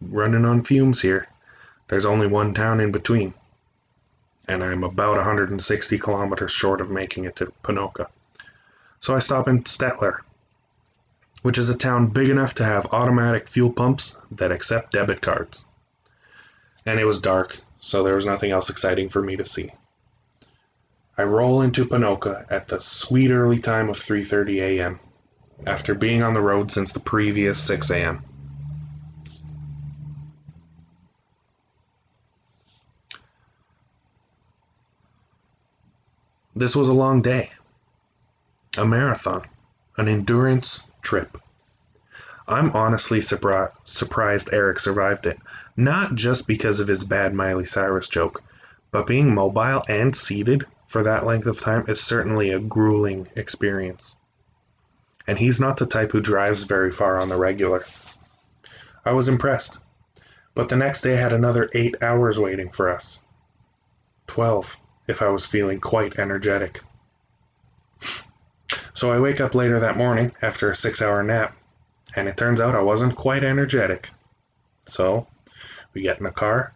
running 0.00 0.44
on 0.44 0.64
fumes 0.64 1.00
here. 1.00 1.28
There's 1.88 2.06
only 2.06 2.26
one 2.26 2.54
town 2.54 2.80
in 2.80 2.90
between 2.90 3.34
and 4.48 4.62
I'm 4.62 4.84
about 4.84 5.16
160 5.16 5.98
kilometers 5.98 6.52
short 6.52 6.80
of 6.80 6.90
making 6.90 7.24
it 7.24 7.36
to 7.36 7.52
Ponoka. 7.62 8.06
So 9.00 9.14
I 9.14 9.20
stop 9.20 9.48
in 9.48 9.64
Stettler, 9.64 10.20
which 11.42 11.58
is 11.58 11.68
a 11.68 11.78
town 11.78 12.08
big 12.08 12.28
enough 12.28 12.54
to 12.56 12.64
have 12.64 12.92
automatic 12.92 13.48
fuel 13.48 13.72
pumps 13.72 14.16
that 14.32 14.52
accept 14.52 14.92
debit 14.92 15.20
cards. 15.20 15.64
And 16.86 16.98
it 16.98 17.04
was 17.04 17.20
dark, 17.20 17.56
so 17.80 18.02
there 18.02 18.14
was 18.14 18.26
nothing 18.26 18.50
else 18.50 18.70
exciting 18.70 19.08
for 19.08 19.22
me 19.22 19.36
to 19.36 19.44
see. 19.44 19.72
I 21.16 21.24
roll 21.24 21.62
into 21.62 21.84
Ponoka 21.84 22.46
at 22.50 22.68
the 22.68 22.80
sweet 22.80 23.30
early 23.30 23.58
time 23.58 23.88
of 23.88 23.96
3:30 23.96 24.60
a.m. 24.60 25.00
after 25.66 25.94
being 25.94 26.22
on 26.22 26.34
the 26.34 26.40
road 26.40 26.72
since 26.72 26.92
the 26.92 27.00
previous 27.00 27.60
6 27.60 27.90
a.m. 27.90 28.24
This 36.54 36.76
was 36.76 36.88
a 36.88 36.92
long 36.92 37.22
day, 37.22 37.50
a 38.76 38.84
marathon, 38.84 39.46
an 39.96 40.06
endurance 40.06 40.82
trip. 41.00 41.38
I'm 42.46 42.72
honestly 42.72 43.20
surpri- 43.20 43.72
surprised 43.84 44.50
Eric 44.52 44.78
survived 44.78 45.26
it, 45.26 45.38
not 45.78 46.14
just 46.14 46.46
because 46.46 46.80
of 46.80 46.88
his 46.88 47.04
bad 47.04 47.32
Miley 47.32 47.64
Cyrus 47.64 48.08
joke, 48.08 48.42
but 48.90 49.06
being 49.06 49.34
mobile 49.34 49.82
and 49.88 50.14
seated 50.14 50.66
for 50.86 51.04
that 51.04 51.24
length 51.24 51.46
of 51.46 51.58
time 51.58 51.86
is 51.88 52.02
certainly 52.02 52.50
a 52.50 52.60
grueling 52.60 53.28
experience. 53.34 54.14
And 55.26 55.38
he's 55.38 55.58
not 55.58 55.78
the 55.78 55.86
type 55.86 56.12
who 56.12 56.20
drives 56.20 56.64
very 56.64 56.92
far 56.92 57.18
on 57.18 57.30
the 57.30 57.38
regular. 57.38 57.84
I 59.06 59.12
was 59.12 59.28
impressed, 59.28 59.78
but 60.54 60.68
the 60.68 60.76
next 60.76 61.00
day 61.00 61.16
had 61.16 61.32
another 61.32 61.70
eight 61.72 62.02
hours 62.02 62.38
waiting 62.38 62.70
for 62.70 62.90
us. 62.90 63.22
Twelve, 64.26 64.76
if 65.12 65.22
I 65.22 65.28
was 65.28 65.46
feeling 65.46 65.78
quite 65.78 66.18
energetic. 66.18 66.80
So 68.94 69.12
I 69.12 69.20
wake 69.20 69.40
up 69.40 69.54
later 69.54 69.80
that 69.80 69.96
morning 69.96 70.32
after 70.42 70.70
a 70.70 70.74
six 70.74 71.00
hour 71.00 71.22
nap 71.22 71.56
and 72.14 72.28
it 72.28 72.36
turns 72.36 72.60
out 72.60 72.74
I 72.74 72.82
wasn't 72.82 73.16
quite 73.16 73.44
energetic. 73.44 74.10
So 74.86 75.26
we 75.94 76.02
get 76.02 76.18
in 76.18 76.24
the 76.24 76.30
car, 76.30 76.72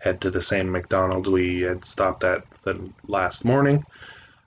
head 0.00 0.22
to 0.22 0.30
the 0.30 0.42
same 0.42 0.70
McDonald's 0.70 1.28
we 1.28 1.60
had 1.60 1.84
stopped 1.84 2.24
at 2.24 2.44
the 2.62 2.90
last 3.06 3.44
morning 3.44 3.84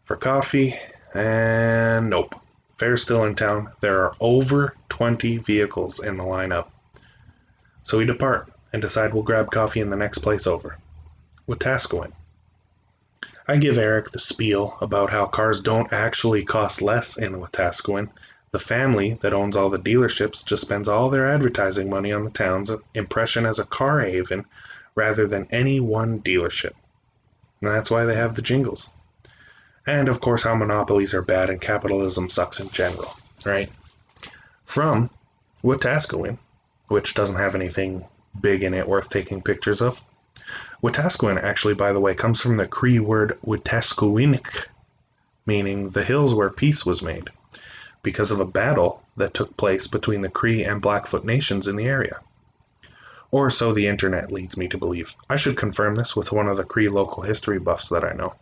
for 0.06 0.16
coffee, 0.16 0.76
and 1.14 2.10
nope. 2.10 2.36
Fair's 2.78 3.04
still 3.04 3.26
in 3.26 3.36
town. 3.36 3.72
There 3.82 4.06
are 4.06 4.16
over 4.22 4.74
20 4.88 5.38
vehicles 5.38 6.00
in 6.00 6.16
the 6.18 6.24
lineup. 6.24 6.68
So 7.84 7.98
we 7.98 8.06
depart 8.06 8.50
and 8.72 8.82
decide 8.82 9.14
we'll 9.14 9.24
grab 9.24 9.52
coffee 9.52 9.82
in 9.82 9.90
the 9.90 9.98
next 9.98 10.20
place 10.20 10.48
over, 10.48 10.78
Wetaskiwin. 11.48 12.14
I 13.50 13.58
give 13.58 13.80
Eric 13.80 14.12
the 14.12 14.20
spiel 14.20 14.78
about 14.80 15.10
how 15.10 15.26
cars 15.26 15.62
don't 15.62 15.92
actually 15.92 16.46
cost 16.46 16.84
less 16.84 17.18
in 17.18 17.34
Wetaskiwin 17.34 18.10
the 18.52 18.60
family 18.60 19.16
that 19.22 19.34
owns 19.34 19.58
all 19.58 19.72
the 19.72 19.80
dealerships 19.80 20.46
just 20.46 20.62
spends 20.62 20.88
all 20.88 21.10
their 21.10 21.28
advertising 21.28 21.90
money 21.90 22.12
on 22.12 22.26
the 22.26 22.30
town's 22.30 22.70
impression 22.94 23.48
as 23.48 23.58
a 23.58 23.66
car 23.66 24.02
haven 24.02 24.46
rather 24.94 25.26
than 25.26 25.48
any 25.50 25.80
one 25.80 26.20
dealership. 26.20 26.74
And 27.62 27.72
that's 27.72 27.90
why 27.90 28.06
they 28.06 28.14
have 28.14 28.36
the 28.36 28.44
jingles. 28.44 28.88
And 29.88 30.10
of 30.10 30.22
course, 30.22 30.44
how 30.44 30.54
monopolies 30.54 31.16
are 31.16 31.24
bad 31.24 31.50
and 31.50 31.60
capitalism 31.60 32.30
sucks 32.30 32.60
in 32.60 32.70
general, 32.70 33.12
right? 33.48 33.72
From 34.64 35.10
Wetaskiwin, 35.64 36.38
which 36.88 37.16
doesn't 37.16 37.38
have 37.38 37.56
anything 37.56 38.06
big 38.40 38.62
in 38.62 38.76
it 38.76 38.88
worth 38.88 39.10
taking 39.10 39.42
pictures 39.42 39.82
of. 39.82 40.00
Wetaskiwin, 40.82 41.42
actually, 41.42 41.74
by 41.74 41.92
the 41.92 42.00
way, 42.00 42.16
comes 42.16 42.42
from 42.42 42.58
the 42.58 42.68
Cree 42.68 43.00
word 43.00 43.38
Wetaskiwinnik, 43.46 44.68
meaning 45.46 45.90
the 45.90 46.04
hills 46.04 46.34
where 46.34 46.50
peace 46.50 46.86
was 46.86 47.02
made 47.02 47.30
because 48.02 48.32
of 48.32 48.40
a 48.40 48.46
battle 48.46 49.04
that 49.18 49.34
took 49.34 49.58
place 49.58 49.88
between 49.88 50.22
the 50.22 50.30
Cree 50.30 50.64
and 50.64 50.82
Blackfoot 50.82 51.26
nations 51.26 51.68
in 51.68 51.76
the 51.76 51.88
area. 51.88 52.20
Or 53.32 53.50
so 53.50 53.74
the 53.74 53.88
internet 53.88 54.32
leads 54.32 54.58
me 54.58 54.70
to 54.70 54.78
believe. 54.78 55.14
I 55.30 55.36
should 55.36 55.58
confirm 55.58 55.96
this 55.96 56.16
with 56.16 56.32
one 56.32 56.48
of 56.48 56.58
the 56.58 56.64
Cree 56.64 56.88
local 56.88 57.24
history 57.24 57.60
buffs 57.60 57.90
that 57.90 58.04
I 58.04 58.14
know. 58.14 58.36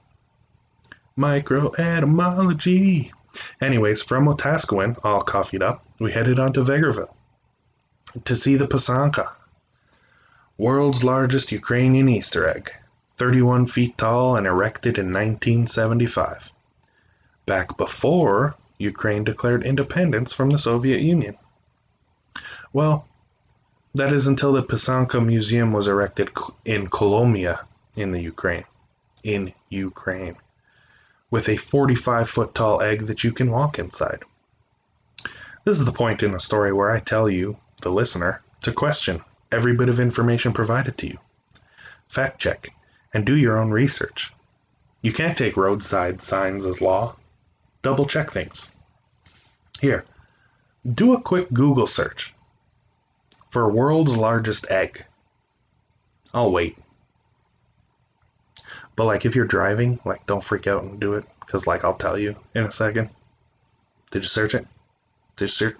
Micro 1.15 1.73
etymology. 1.77 3.11
Anyways, 3.59 4.03
from 4.03 4.25
Wetaskiwin, 4.25 4.99
all 5.03 5.21
coffeeed 5.21 5.63
up, 5.63 5.83
we 5.99 6.11
headed 6.11 6.39
on 6.39 6.53
to 6.53 6.61
Vegreville 6.61 7.13
to 8.25 8.35
see 8.35 8.55
the 8.55 8.67
Pysanka, 8.67 9.29
world's 10.58 11.03
largest 11.03 11.51
Ukrainian 11.51 12.10
Easter 12.10 12.47
egg, 12.47 12.72
31 13.18 13.68
feet 13.68 13.97
tall 13.97 14.36
and 14.36 14.47
erected 14.47 14.97
in 14.97 15.14
1975. 15.14 16.51
Back 17.45 17.78
before 17.78 18.55
Ukraine 18.80 19.24
declared 19.24 19.64
independence 19.64 20.34
from 20.34 20.49
the 20.49 20.58
Soviet 20.58 21.01
Union. 21.01 21.38
Well, 22.74 23.08
that 23.93 24.14
is 24.14 24.28
until 24.28 24.53
the 24.53 24.64
Pysanka 24.64 25.24
Museum 25.24 25.74
was 25.74 25.88
erected 25.88 26.32
in 26.66 26.88
Kolomyia 26.88 27.64
in 27.95 28.12
the 28.12 28.22
Ukraine. 28.22 28.66
In 29.24 29.53
Ukraine. 29.70 30.38
With 31.30 31.49
a 31.49 31.58
45 31.58 32.30
foot 32.30 32.55
tall 32.55 32.82
egg 32.82 33.03
that 33.08 33.24
you 33.24 33.32
can 33.32 33.51
walk 33.51 33.80
inside. 33.80 34.24
This 35.66 35.80
is 35.80 35.86
the 35.86 35.91
point 35.91 36.24
in 36.24 36.32
the 36.32 36.39
story 36.39 36.72
where 36.72 36.91
I 36.91 36.99
tell 36.99 37.30
you, 37.30 37.58
the 37.82 37.89
listener, 37.89 38.41
to 38.62 38.72
question 38.72 39.22
every 39.51 39.75
bit 39.75 39.89
of 39.89 39.99
information 39.99 40.53
provided 40.53 40.97
to 40.99 41.07
you. 41.07 41.17
Fact 42.07 42.39
check 42.39 42.69
and 43.13 43.25
do 43.25 43.35
your 43.35 43.57
own 43.57 43.71
research. 43.71 44.33
You 45.01 45.13
can't 45.13 45.37
take 45.37 45.57
roadside 45.57 46.21
signs 46.21 46.65
as 46.65 46.81
law 46.81 47.15
double 47.87 48.05
check 48.05 48.31
things. 48.31 48.69
Here, 49.79 50.03
do 50.85 51.13
a 51.13 51.21
quick 51.21 51.51
Google 51.53 51.87
search 51.87 52.33
for 53.47 53.71
world's 53.71 54.15
largest 54.15 54.69
egg. 54.69 55.05
I'll 56.33 56.51
wait. 56.51 56.77
But 58.97 59.05
like 59.05 59.25
if 59.25 59.35
you're 59.35 59.45
driving, 59.45 59.99
like 60.03 60.25
don't 60.25 60.43
freak 60.43 60.67
out 60.67 60.83
and 60.83 60.99
do 60.99 61.13
it 61.13 61.25
cuz 61.47 61.65
like 61.65 61.85
I'll 61.85 61.93
tell 61.95 62.17
you 62.17 62.35
in 62.53 62.65
a 62.65 62.71
second. 62.71 63.09
Did 64.11 64.23
you 64.23 64.29
search 64.29 64.53
it? 64.53 64.65
Did 65.37 65.45
you 65.45 65.47
search? 65.47 65.77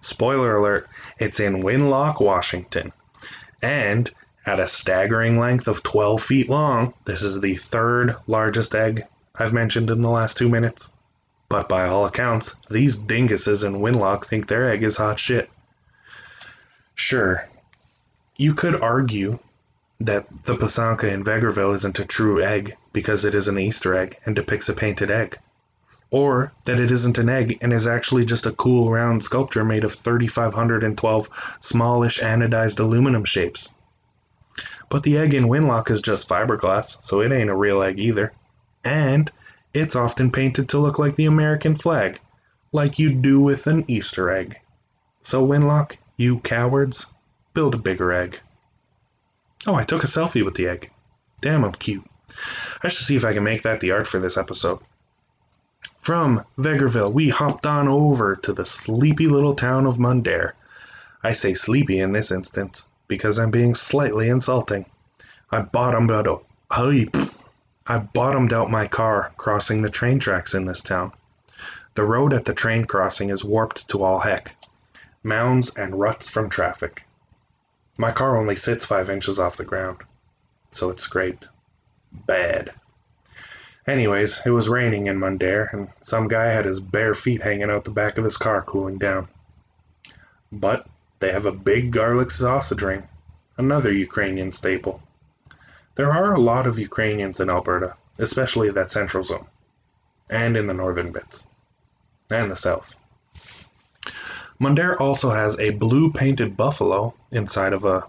Spoiler 0.00 0.56
alert, 0.56 0.88
it's 1.18 1.40
in 1.40 1.62
Winlock, 1.62 2.20
Washington. 2.20 2.92
And 3.62 4.10
at 4.46 4.60
a 4.60 4.66
staggering 4.66 5.38
length 5.38 5.68
of 5.68 5.82
12 5.82 6.22
feet 6.22 6.48
long, 6.48 6.94
this 7.04 7.22
is 7.22 7.40
the 7.40 7.56
third 7.56 8.16
largest 8.26 8.74
egg 8.74 9.04
I've 9.34 9.52
mentioned 9.52 9.90
in 9.90 10.02
the 10.02 10.10
last 10.10 10.38
2 10.38 10.48
minutes. 10.48 10.90
But 11.48 11.68
by 11.68 11.88
all 11.88 12.06
accounts, 12.06 12.54
these 12.70 12.96
dinguses 12.96 13.64
in 13.64 13.80
Winlock 13.80 14.26
think 14.26 14.46
their 14.46 14.68
egg 14.68 14.82
is 14.82 14.96
hot 14.96 15.18
shit. 15.18 15.50
Sure, 16.94 17.46
you 18.36 18.54
could 18.54 18.80
argue 18.80 19.38
that 20.00 20.26
the 20.44 20.56
Pysanka 20.56 21.10
in 21.12 21.24
Vegreville 21.24 21.74
isn't 21.74 21.98
a 21.98 22.04
true 22.04 22.42
egg 22.42 22.76
because 22.92 23.24
it 23.24 23.34
is 23.34 23.48
an 23.48 23.58
Easter 23.58 23.94
egg 23.94 24.18
and 24.24 24.36
depicts 24.36 24.68
a 24.68 24.74
painted 24.74 25.10
egg. 25.10 25.38
Or 26.10 26.52
that 26.64 26.80
it 26.80 26.90
isn't 26.90 27.18
an 27.18 27.28
egg 27.28 27.58
and 27.60 27.72
is 27.72 27.86
actually 27.86 28.24
just 28.24 28.46
a 28.46 28.52
cool 28.52 28.90
round 28.90 29.22
sculpture 29.22 29.64
made 29.64 29.84
of 29.84 29.92
3,512 29.92 31.56
smallish 31.60 32.20
anodized 32.20 32.80
aluminum 32.80 33.24
shapes. 33.24 33.74
But 34.88 35.02
the 35.02 35.18
egg 35.18 35.34
in 35.34 35.48
Winlock 35.48 35.90
is 35.90 36.00
just 36.00 36.28
fiberglass, 36.28 37.02
so 37.02 37.20
it 37.20 37.30
ain't 37.30 37.50
a 37.50 37.56
real 37.56 37.82
egg 37.82 37.98
either. 37.98 38.32
And 38.82 39.30
it's 39.74 39.96
often 39.96 40.30
painted 40.30 40.70
to 40.70 40.78
look 40.78 40.98
like 40.98 41.14
the 41.14 41.26
American 41.26 41.74
flag, 41.74 42.18
like 42.72 42.98
you'd 42.98 43.20
do 43.20 43.38
with 43.40 43.66
an 43.66 43.84
Easter 43.88 44.30
egg. 44.30 44.58
So, 45.20 45.46
Winlock, 45.46 45.96
you 46.16 46.38
cowards, 46.40 47.06
build 47.52 47.74
a 47.74 47.78
bigger 47.78 48.12
egg. 48.12 48.40
Oh, 49.66 49.74
I 49.74 49.84
took 49.84 50.04
a 50.04 50.06
selfie 50.06 50.44
with 50.44 50.54
the 50.54 50.68
egg. 50.68 50.90
Damn, 51.42 51.64
I'm 51.64 51.72
cute. 51.72 52.04
I 52.82 52.88
should 52.88 53.06
see 53.06 53.16
if 53.16 53.24
I 53.24 53.34
can 53.34 53.44
make 53.44 53.62
that 53.62 53.80
the 53.80 53.92
art 53.92 54.06
for 54.06 54.18
this 54.18 54.38
episode. 54.38 54.80
From 56.08 56.42
Vegreville, 56.56 57.12
we 57.12 57.28
hopped 57.28 57.66
on 57.66 57.86
over 57.86 58.34
to 58.36 58.54
the 58.54 58.64
sleepy 58.64 59.28
little 59.28 59.52
town 59.52 59.84
of 59.84 59.98
Mundare. 59.98 60.54
I 61.22 61.32
say 61.32 61.52
sleepy 61.52 62.00
in 62.00 62.12
this 62.12 62.32
instance 62.32 62.88
because 63.08 63.38
I'm 63.38 63.50
being 63.50 63.74
slightly 63.74 64.30
insulting. 64.30 64.86
I 65.50 65.60
bottomed 65.60 66.10
out. 66.10 66.46
I 66.70 67.98
bottomed 67.98 68.54
out 68.54 68.70
my 68.70 68.86
car 68.86 69.32
crossing 69.36 69.82
the 69.82 69.90
train 69.90 70.18
tracks 70.18 70.54
in 70.54 70.64
this 70.64 70.82
town. 70.82 71.12
The 71.94 72.04
road 72.04 72.32
at 72.32 72.46
the 72.46 72.54
train 72.54 72.86
crossing 72.86 73.28
is 73.28 73.44
warped 73.44 73.90
to 73.90 74.02
all 74.02 74.20
heck. 74.20 74.56
Mounds 75.22 75.76
and 75.76 76.00
ruts 76.00 76.30
from 76.30 76.48
traffic. 76.48 77.06
My 77.98 78.12
car 78.12 78.38
only 78.38 78.56
sits 78.56 78.86
five 78.86 79.10
inches 79.10 79.38
off 79.38 79.58
the 79.58 79.66
ground, 79.66 79.98
so 80.70 80.88
it's 80.88 81.02
scraped. 81.02 81.48
Bad. 82.10 82.72
Anyways, 83.88 84.42
it 84.44 84.50
was 84.50 84.68
raining 84.68 85.06
in 85.06 85.18
Mundare, 85.18 85.70
and 85.72 85.88
some 86.02 86.28
guy 86.28 86.52
had 86.52 86.66
his 86.66 86.78
bare 86.78 87.14
feet 87.14 87.40
hanging 87.40 87.70
out 87.70 87.84
the 87.84 87.90
back 87.90 88.18
of 88.18 88.24
his 88.24 88.36
car 88.36 88.60
cooling 88.60 88.98
down. 88.98 89.28
But 90.52 90.86
they 91.20 91.32
have 91.32 91.46
a 91.46 91.52
big 91.52 91.90
garlic 91.90 92.30
sausage 92.30 92.82
ring, 92.82 93.08
another 93.56 93.90
Ukrainian 93.90 94.52
staple. 94.52 95.00
There 95.94 96.12
are 96.12 96.34
a 96.34 96.40
lot 96.40 96.66
of 96.66 96.78
Ukrainians 96.78 97.40
in 97.40 97.48
Alberta, 97.48 97.96
especially 98.18 98.68
that 98.72 98.90
central 98.90 99.24
zone, 99.24 99.46
and 100.28 100.54
in 100.58 100.66
the 100.66 100.74
northern 100.74 101.10
bits, 101.10 101.46
and 102.30 102.50
the 102.50 102.56
south. 102.56 102.94
Mundare 104.58 105.00
also 105.00 105.30
has 105.30 105.58
a 105.58 105.70
blue 105.70 106.12
painted 106.12 106.58
buffalo 106.58 107.14
inside 107.32 107.72
of 107.72 107.86
a 107.86 108.04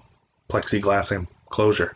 plexiglass 0.50 1.14
enclosure. 1.14 1.96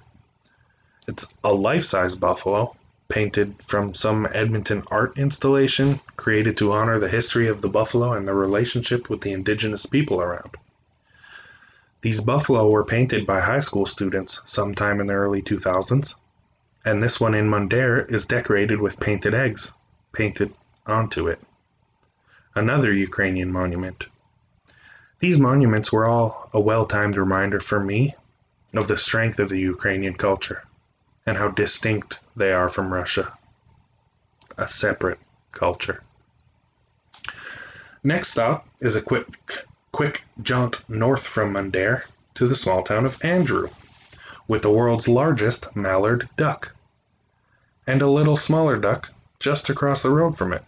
It's 1.06 1.28
a 1.44 1.52
life 1.54 1.84
size 1.84 2.16
buffalo, 2.16 2.78
painted 3.08 3.62
from 3.62 3.94
some 3.94 4.28
Edmonton 4.32 4.84
art 4.90 5.18
installation 5.18 6.00
created 6.16 6.58
to 6.58 6.72
honor 6.72 7.00
the 7.00 7.10
history 7.10 7.48
of 7.48 7.62
the 7.62 7.70
buffalo 7.70 8.14
and 8.14 8.28
the 8.28 8.34
relationship 8.34 9.10
with 9.10 9.22
the 9.22 9.34
indigenous 9.34 9.86
people 9.86 10.22
around. 10.22 10.56
These 12.02 12.22
buffalo 12.22 12.70
were 12.70 12.84
painted 12.84 13.26
by 13.26 13.40
high 13.40 13.60
school 13.60 13.86
students 13.86 14.42
sometime 14.46 15.00
in 15.00 15.08
the 15.08 15.14
early 15.14 15.42
2000s, 15.42 16.16
And 16.84 17.02
this 17.02 17.20
one 17.20 17.34
in 17.34 17.50
Mundare 17.50 18.06
is 18.14 18.26
decorated 18.26 18.82
with 18.82 19.00
painted 19.00 19.34
eggs 19.34 19.74
painted 20.12 20.54
onto 20.86 21.28
it. 21.28 21.40
Another 22.56 22.94
Ukrainian 22.94 23.52
monument. 23.52 24.06
These 25.20 25.40
monuments 25.40 25.92
were 25.92 26.06
all 26.06 26.50
a 26.54 26.60
well 26.60 26.86
timed 26.86 27.18
reminder 27.18 27.60
for 27.60 27.80
me 27.80 28.16
of 28.74 28.88
the 28.88 28.98
strength 28.98 29.40
of 29.40 29.50
the 29.50 29.60
Ukrainian 29.60 30.14
culture 30.14 30.64
and 31.26 31.38
how 31.38 31.48
distinct 31.50 32.20
they 32.36 32.52
are 32.52 32.70
from 32.70 32.94
Russia. 32.94 33.32
A 34.58 34.68
separate 34.68 35.20
culture. 35.52 36.04
Next 38.04 38.30
stop 38.30 38.68
is 38.82 38.96
a 38.96 39.02
quick, 39.02 39.28
quick 39.92 40.24
jaunt 40.42 40.88
north 40.90 41.26
from 41.26 41.54
Mundare 41.54 42.04
to 42.36 42.48
the 42.48 42.56
small 42.56 42.84
town 42.84 43.06
of 43.06 43.24
Andrew, 43.24 43.70
with 44.48 44.62
the 44.62 44.70
world's 44.70 45.08
largest 45.08 45.76
mallard 45.76 46.28
duck, 46.36 46.74
and 47.88 48.02
a 48.02 48.08
little 48.08 48.36
smaller 48.36 48.78
duck 48.78 49.10
just 49.40 49.70
across 49.70 50.04
the 50.04 50.10
road 50.10 50.38
from 50.38 50.52
it. 50.52 50.64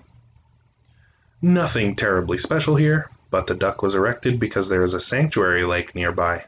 Nothing 1.42 1.96
terribly 1.96 2.38
special 2.38 2.76
here, 2.76 3.10
but 3.30 3.48
the 3.48 3.56
duck 3.56 3.82
was 3.82 3.96
erected 3.96 4.40
because 4.40 4.70
there 4.70 4.84
is 4.84 4.94
a 4.94 5.00
sanctuary 5.02 5.66
lake 5.66 5.94
nearby, 5.94 6.46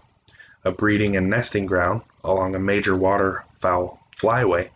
a 0.64 0.72
breeding 0.72 1.18
and 1.18 1.30
nesting 1.30 1.66
ground 1.66 2.02
along 2.24 2.56
a 2.56 2.60
major 2.60 2.96
waterfowl 3.62 4.00
flyway, 4.18 4.70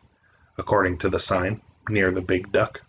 according 0.57 0.97
to 0.99 1.09
the 1.09 1.19
sign 1.19 1.61
near 1.89 2.11
the 2.11 2.21
big 2.21 2.51
duck. 2.51 2.81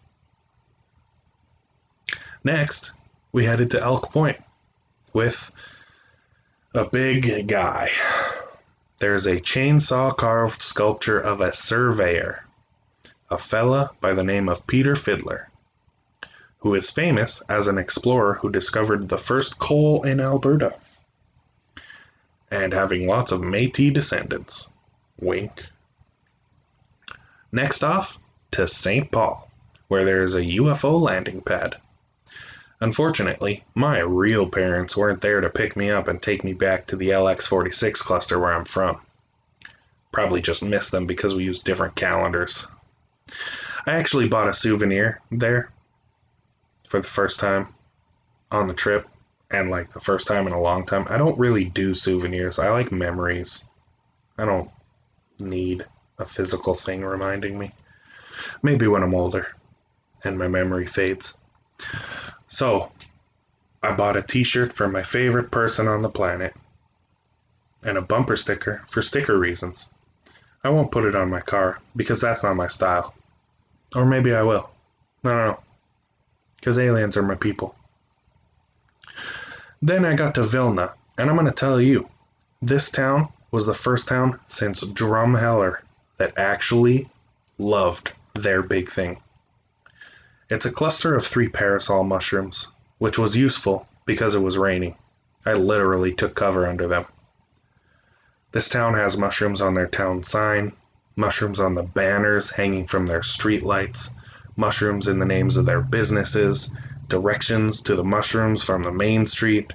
Next, 2.45 2.93
we 3.31 3.45
headed 3.45 3.71
to 3.71 3.83
Elk 3.83 4.13
Point 4.13 4.39
with 5.13 5.51
a 6.75 6.85
big 6.85 7.47
guy. 7.47 7.89
There's 8.99 9.27
a 9.27 9.41
chainsaw 9.41 10.17
carved 10.17 10.63
sculpture 10.63 11.21
of 11.21 11.41
a 11.41 11.53
surveyor, 11.53 12.45
a 13.31 13.39
fella 13.39 13.91
by 14.01 14.15
the 14.15 14.25
name 14.25 14.49
of 14.49 14.67
Peter 14.67 14.95
Fidler, 14.95 15.47
who 16.59 16.75
is 16.75 16.91
famous 16.91 17.43
as 17.49 17.67
an 17.67 17.79
explorer 17.79 18.35
who 18.35 18.51
discovered 18.51 19.09
the 19.09 19.19
first 19.19 19.59
coal 19.59 20.05
in 20.05 20.21
Alberta 20.21 20.75
and 22.51 22.73
having 22.73 23.09
lots 23.09 23.33
of 23.33 23.41
Metis 23.41 23.93
descendants. 23.93 24.71
Wink. 25.21 25.65
Next 27.53 27.85
off 27.85 28.19
to 28.53 28.67
St. 28.67 29.11
Paul, 29.11 29.51
where 29.89 30.07
there 30.07 30.23
is 30.23 30.35
a 30.35 30.41
UFO 30.41 30.99
landing 30.99 31.43
pad. 31.43 31.77
Unfortunately, 32.81 33.63
my 33.75 33.99
real 33.99 34.49
parents 34.49 34.97
weren't 34.97 35.21
there 35.21 35.43
to 35.43 35.51
pick 35.51 35.77
me 35.77 35.91
up 35.91 36.09
and 36.09 36.21
take 36.21 36.43
me 36.43 36.55
back 36.55 36.87
to 36.87 36.97
the 36.97 37.11
LX46 37.11 37.99
cluster 37.99 38.39
where 38.39 38.55
I'm 38.55 38.65
from. 38.65 39.01
Probably 40.11 40.41
just 40.41 40.63
missed 40.63 40.91
them 40.91 41.07
because 41.07 41.35
we 41.35 41.45
use 41.45 41.61
different 41.61 41.95
calendars. 41.95 42.67
I 43.87 43.97
actually 43.97 44.29
bought 44.29 44.49
a 44.49 44.55
souvenir 44.55 45.21
there 45.31 45.71
for 46.89 47.01
the 47.01 47.07
first 47.07 47.39
time 47.39 47.69
on 48.51 48.67
the 48.67 48.75
trip 48.75 49.07
and 49.51 49.71
like 49.71 49.93
the 49.93 50.01
first 50.01 50.27
time 50.27 50.47
in 50.47 50.53
a 50.55 50.61
long 50.61 50.87
time. 50.87 51.07
I 51.09 51.19
don't 51.19 51.39
really 51.39 51.65
do 51.65 51.95
souvenirs. 51.95 52.59
I 52.59 52.71
like 52.71 52.91
memories. 52.91 53.63
I 54.39 54.47
don't 54.47 54.71
need 55.39 55.85
a 56.23 56.25
physical 56.25 56.75
thing 56.75 57.05
reminding 57.05 57.59
me. 57.59 57.73
Maybe 58.63 58.87
when 58.87 59.03
I'm 59.03 59.15
older 59.15 59.49
and 60.25 60.39
my 60.39 60.49
memory 60.49 60.87
fades. 60.87 61.35
So, 62.49 62.91
I 63.83 63.93
bought 63.93 64.17
a 64.17 64.23
t 64.23 64.45
shirt 64.45 64.73
for 64.73 64.89
my 64.89 65.03
favorite 65.03 65.51
person 65.51 65.89
on 65.89 66.03
the 66.03 66.09
planet 66.09 66.55
and 67.83 67.99
a 67.99 68.03
bumper 68.03 68.37
sticker 68.37 68.83
for 68.87 69.03
sticker 69.03 69.37
reasons. 69.37 69.91
I 70.65 70.71
won't 70.71 70.93
put 70.93 71.05
it 71.05 71.17
on 71.17 71.31
my 71.31 71.41
car 71.41 71.81
because 71.97 72.21
that's 72.21 72.45
not 72.45 72.55
my 72.57 72.69
style. 72.69 73.13
Or 73.97 74.07
maybe 74.07 74.33
I 74.33 74.43
will. 74.43 74.71
I 75.25 75.29
don't 75.29 75.39
know. 75.39 75.61
Because 76.57 76.79
aliens 76.79 77.17
are 77.17 77.23
my 77.23 77.35
people. 77.35 77.75
Then 79.83 80.05
I 80.05 80.15
got 80.15 80.37
to 80.37 80.45
Vilna, 80.45 80.95
and 81.19 81.29
I'm 81.29 81.35
going 81.35 81.47
to 81.47 81.53
tell 81.53 81.81
you, 81.81 82.09
this 82.63 82.93
town 82.93 83.29
was 83.51 83.67
the 83.67 83.75
first 83.75 84.07
town 84.07 84.39
since 84.47 84.85
Drumheller 84.85 85.79
that 86.19 86.39
actually 86.39 87.09
loved 87.59 88.13
their 88.35 88.63
big 88.63 88.91
thing. 88.91 89.21
It's 90.51 90.67
a 90.67 90.73
cluster 90.73 91.15
of 91.15 91.27
three 91.27 91.49
parasol 91.49 92.05
mushrooms, 92.05 92.69
which 92.99 93.19
was 93.19 93.37
useful 93.37 93.87
because 94.05 94.35
it 94.35 94.43
was 94.43 94.59
raining. 94.59 94.97
I 95.45 95.55
literally 95.55 96.13
took 96.13 96.35
cover 96.35 96.67
under 96.67 96.89
them. 96.89 97.07
This 98.53 98.69
town 98.69 98.95
has 98.95 99.17
mushrooms 99.17 99.63
on 99.63 99.75
their 99.75 99.87
town 99.87 100.23
sign, 100.23 100.73
mushrooms 101.17 101.59
on 101.59 101.75
the 101.75 101.83
banners 101.83 102.51
hanging 102.51 102.87
from 102.87 103.07
their 103.07 103.23
street 103.23 103.63
lights, 103.63 104.11
mushrooms 104.57 105.09
in 105.09 105.19
the 105.19 105.27
names 105.27 105.57
of 105.57 105.67
their 105.67 105.81
businesses, 105.81 106.71
directions 107.09 107.83
to 107.83 107.97
the 107.97 108.05
mushrooms 108.05 108.63
from 108.63 108.83
the 108.83 108.93
main 108.93 109.27
street. 109.27 109.73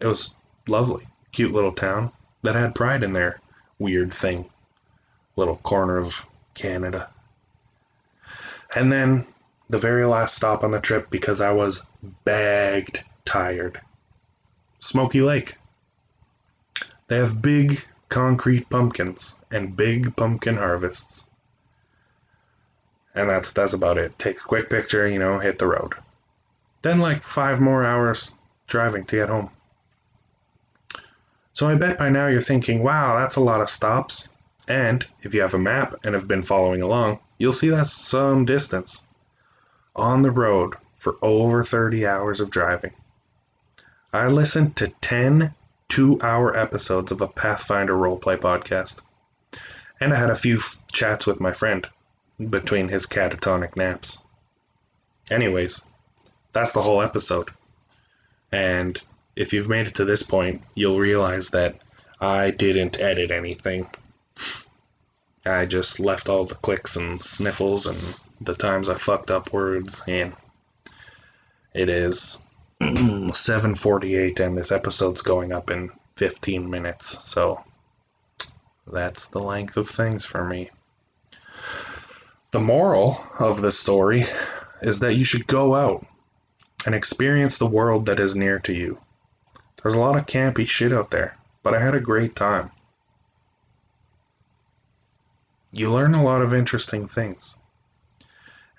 It 0.00 0.06
was 0.06 0.34
lovely, 0.68 1.08
cute 1.32 1.52
little 1.52 1.72
town 1.72 2.12
that 2.42 2.54
had 2.54 2.74
pride 2.74 3.02
in 3.02 3.12
their 3.12 3.40
weird 3.78 4.12
thing, 4.12 4.48
little 5.38 5.56
corner 5.56 5.96
of 5.96 6.26
Canada. 6.54 7.08
And 8.74 8.92
then 8.92 9.24
the 9.70 9.78
very 9.78 10.04
last 10.04 10.34
stop 10.34 10.64
on 10.64 10.72
the 10.72 10.80
trip 10.80 11.08
because 11.10 11.40
I 11.40 11.52
was 11.52 11.86
bagged 12.24 13.02
tired. 13.24 13.80
Smoky 14.80 15.22
Lake. 15.22 15.56
They 17.06 17.16
have 17.16 17.40
big 17.40 17.82
concrete 18.08 18.68
pumpkins 18.68 19.38
and 19.50 19.76
big 19.76 20.16
pumpkin 20.16 20.56
harvests. 20.56 21.24
And 23.14 23.30
that's 23.30 23.52
that's 23.52 23.72
about 23.72 23.98
it. 23.98 24.18
Take 24.18 24.36
a 24.36 24.40
quick 24.48 24.68
picture, 24.68 25.06
you 25.06 25.18
know, 25.18 25.38
hit 25.38 25.58
the 25.58 25.66
road. 25.66 25.94
Then 26.82 26.98
like 26.98 27.22
5 27.22 27.60
more 27.60 27.84
hours 27.84 28.30
driving 28.66 29.04
to 29.06 29.16
get 29.16 29.28
home. 29.28 29.50
So 31.52 31.68
I 31.68 31.74
bet 31.74 31.98
by 31.98 32.08
now 32.10 32.28
you're 32.28 32.40
thinking, 32.40 32.82
"Wow, 32.82 33.18
that's 33.18 33.36
a 33.36 33.40
lot 33.40 33.60
of 33.60 33.70
stops." 33.70 34.28
And 34.68 35.04
if 35.22 35.34
you 35.34 35.40
have 35.40 35.54
a 35.54 35.58
map 35.58 35.96
and 36.04 36.14
have 36.14 36.28
been 36.28 36.42
following 36.42 36.82
along, 36.82 37.18
you'll 37.38 37.52
see 37.52 37.70
that's 37.70 37.92
some 37.92 38.44
distance 38.44 39.04
on 39.96 40.22
the 40.22 40.30
road 40.30 40.74
for 40.98 41.16
over 41.22 41.64
30 41.64 42.06
hours 42.06 42.40
of 42.40 42.50
driving. 42.50 42.92
I 44.12 44.28
listened 44.28 44.76
to 44.76 44.88
10 44.88 45.54
two 45.88 46.20
hour 46.20 46.56
episodes 46.56 47.12
of 47.12 47.22
a 47.22 47.28
Pathfinder 47.28 47.94
roleplay 47.94 48.36
podcast. 48.36 49.00
And 50.00 50.12
I 50.12 50.16
had 50.16 50.30
a 50.30 50.36
few 50.36 50.58
f- 50.58 50.84
chats 50.92 51.26
with 51.26 51.40
my 51.40 51.52
friend 51.52 51.88
between 52.38 52.88
his 52.88 53.06
catatonic 53.06 53.74
naps. 53.74 54.18
Anyways, 55.30 55.84
that's 56.52 56.72
the 56.72 56.82
whole 56.82 57.02
episode. 57.02 57.50
And 58.52 59.00
if 59.34 59.52
you've 59.52 59.68
made 59.68 59.88
it 59.88 59.96
to 59.96 60.04
this 60.04 60.22
point, 60.22 60.62
you'll 60.74 60.98
realize 60.98 61.50
that 61.50 61.78
I 62.20 62.50
didn't 62.50 63.00
edit 63.00 63.30
anything. 63.30 63.88
I 65.44 65.66
just 65.66 66.00
left 66.00 66.28
all 66.28 66.44
the 66.44 66.54
clicks 66.54 66.96
and 66.96 67.22
sniffles 67.22 67.86
and 67.86 67.98
the 68.40 68.54
times 68.54 68.88
I 68.88 68.94
fucked 68.94 69.30
up 69.30 69.52
words 69.52 70.02
in. 70.06 70.34
It 71.74 71.88
is 71.88 72.42
7:48 72.80 74.40
and 74.40 74.56
this 74.56 74.72
episode's 74.72 75.22
going 75.22 75.52
up 75.52 75.70
in 75.70 75.90
15 76.16 76.68
minutes. 76.68 77.24
So 77.24 77.64
that's 78.86 79.26
the 79.26 79.40
length 79.40 79.76
of 79.76 79.88
things 79.88 80.24
for 80.24 80.44
me. 80.44 80.70
The 82.50 82.60
moral 82.60 83.20
of 83.38 83.60
this 83.60 83.78
story 83.78 84.24
is 84.82 85.00
that 85.00 85.14
you 85.14 85.24
should 85.24 85.46
go 85.46 85.74
out 85.74 86.06
and 86.86 86.94
experience 86.94 87.58
the 87.58 87.66
world 87.66 88.06
that 88.06 88.20
is 88.20 88.36
near 88.36 88.58
to 88.60 88.74
you. 88.74 88.98
There's 89.82 89.94
a 89.94 90.00
lot 90.00 90.16
of 90.16 90.26
campy 90.26 90.66
shit 90.66 90.92
out 90.92 91.10
there, 91.10 91.36
but 91.62 91.74
I 91.74 91.80
had 91.80 91.94
a 91.94 92.00
great 92.00 92.34
time. 92.34 92.70
You 95.78 95.92
learn 95.92 96.16
a 96.16 96.24
lot 96.24 96.42
of 96.42 96.52
interesting 96.52 97.06
things. 97.06 97.56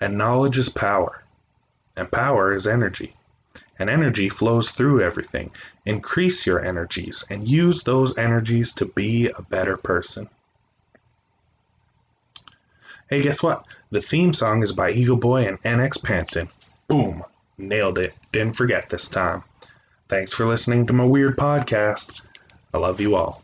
And 0.02 0.18
knowledge 0.18 0.58
is 0.58 0.68
power. 0.68 1.24
And 1.96 2.12
power 2.12 2.52
is 2.52 2.66
energy. 2.66 3.16
And 3.78 3.88
energy 3.88 4.28
flows 4.28 4.70
through 4.70 5.02
everything. 5.02 5.50
Increase 5.86 6.44
your 6.44 6.62
energies 6.62 7.24
and 7.30 7.48
use 7.48 7.84
those 7.84 8.18
energies 8.18 8.74
to 8.74 8.84
be 8.84 9.30
a 9.30 9.40
better 9.40 9.78
person. 9.78 10.28
Hey, 13.08 13.22
guess 13.22 13.42
what? 13.42 13.64
The 13.90 14.02
theme 14.02 14.34
song 14.34 14.62
is 14.62 14.72
by 14.72 14.90
Eagle 14.90 15.16
Boy 15.16 15.48
and 15.48 15.62
NX 15.62 16.02
Panton. 16.02 16.50
Boom! 16.86 17.24
Nailed 17.56 17.96
it. 17.96 18.14
Didn't 18.30 18.56
forget 18.56 18.90
this 18.90 19.08
time. 19.08 19.42
Thanks 20.10 20.34
for 20.34 20.44
listening 20.44 20.86
to 20.88 20.92
my 20.92 21.04
weird 21.04 21.38
podcast. 21.38 22.20
I 22.74 22.78
love 22.78 23.00
you 23.00 23.16
all. 23.16 23.42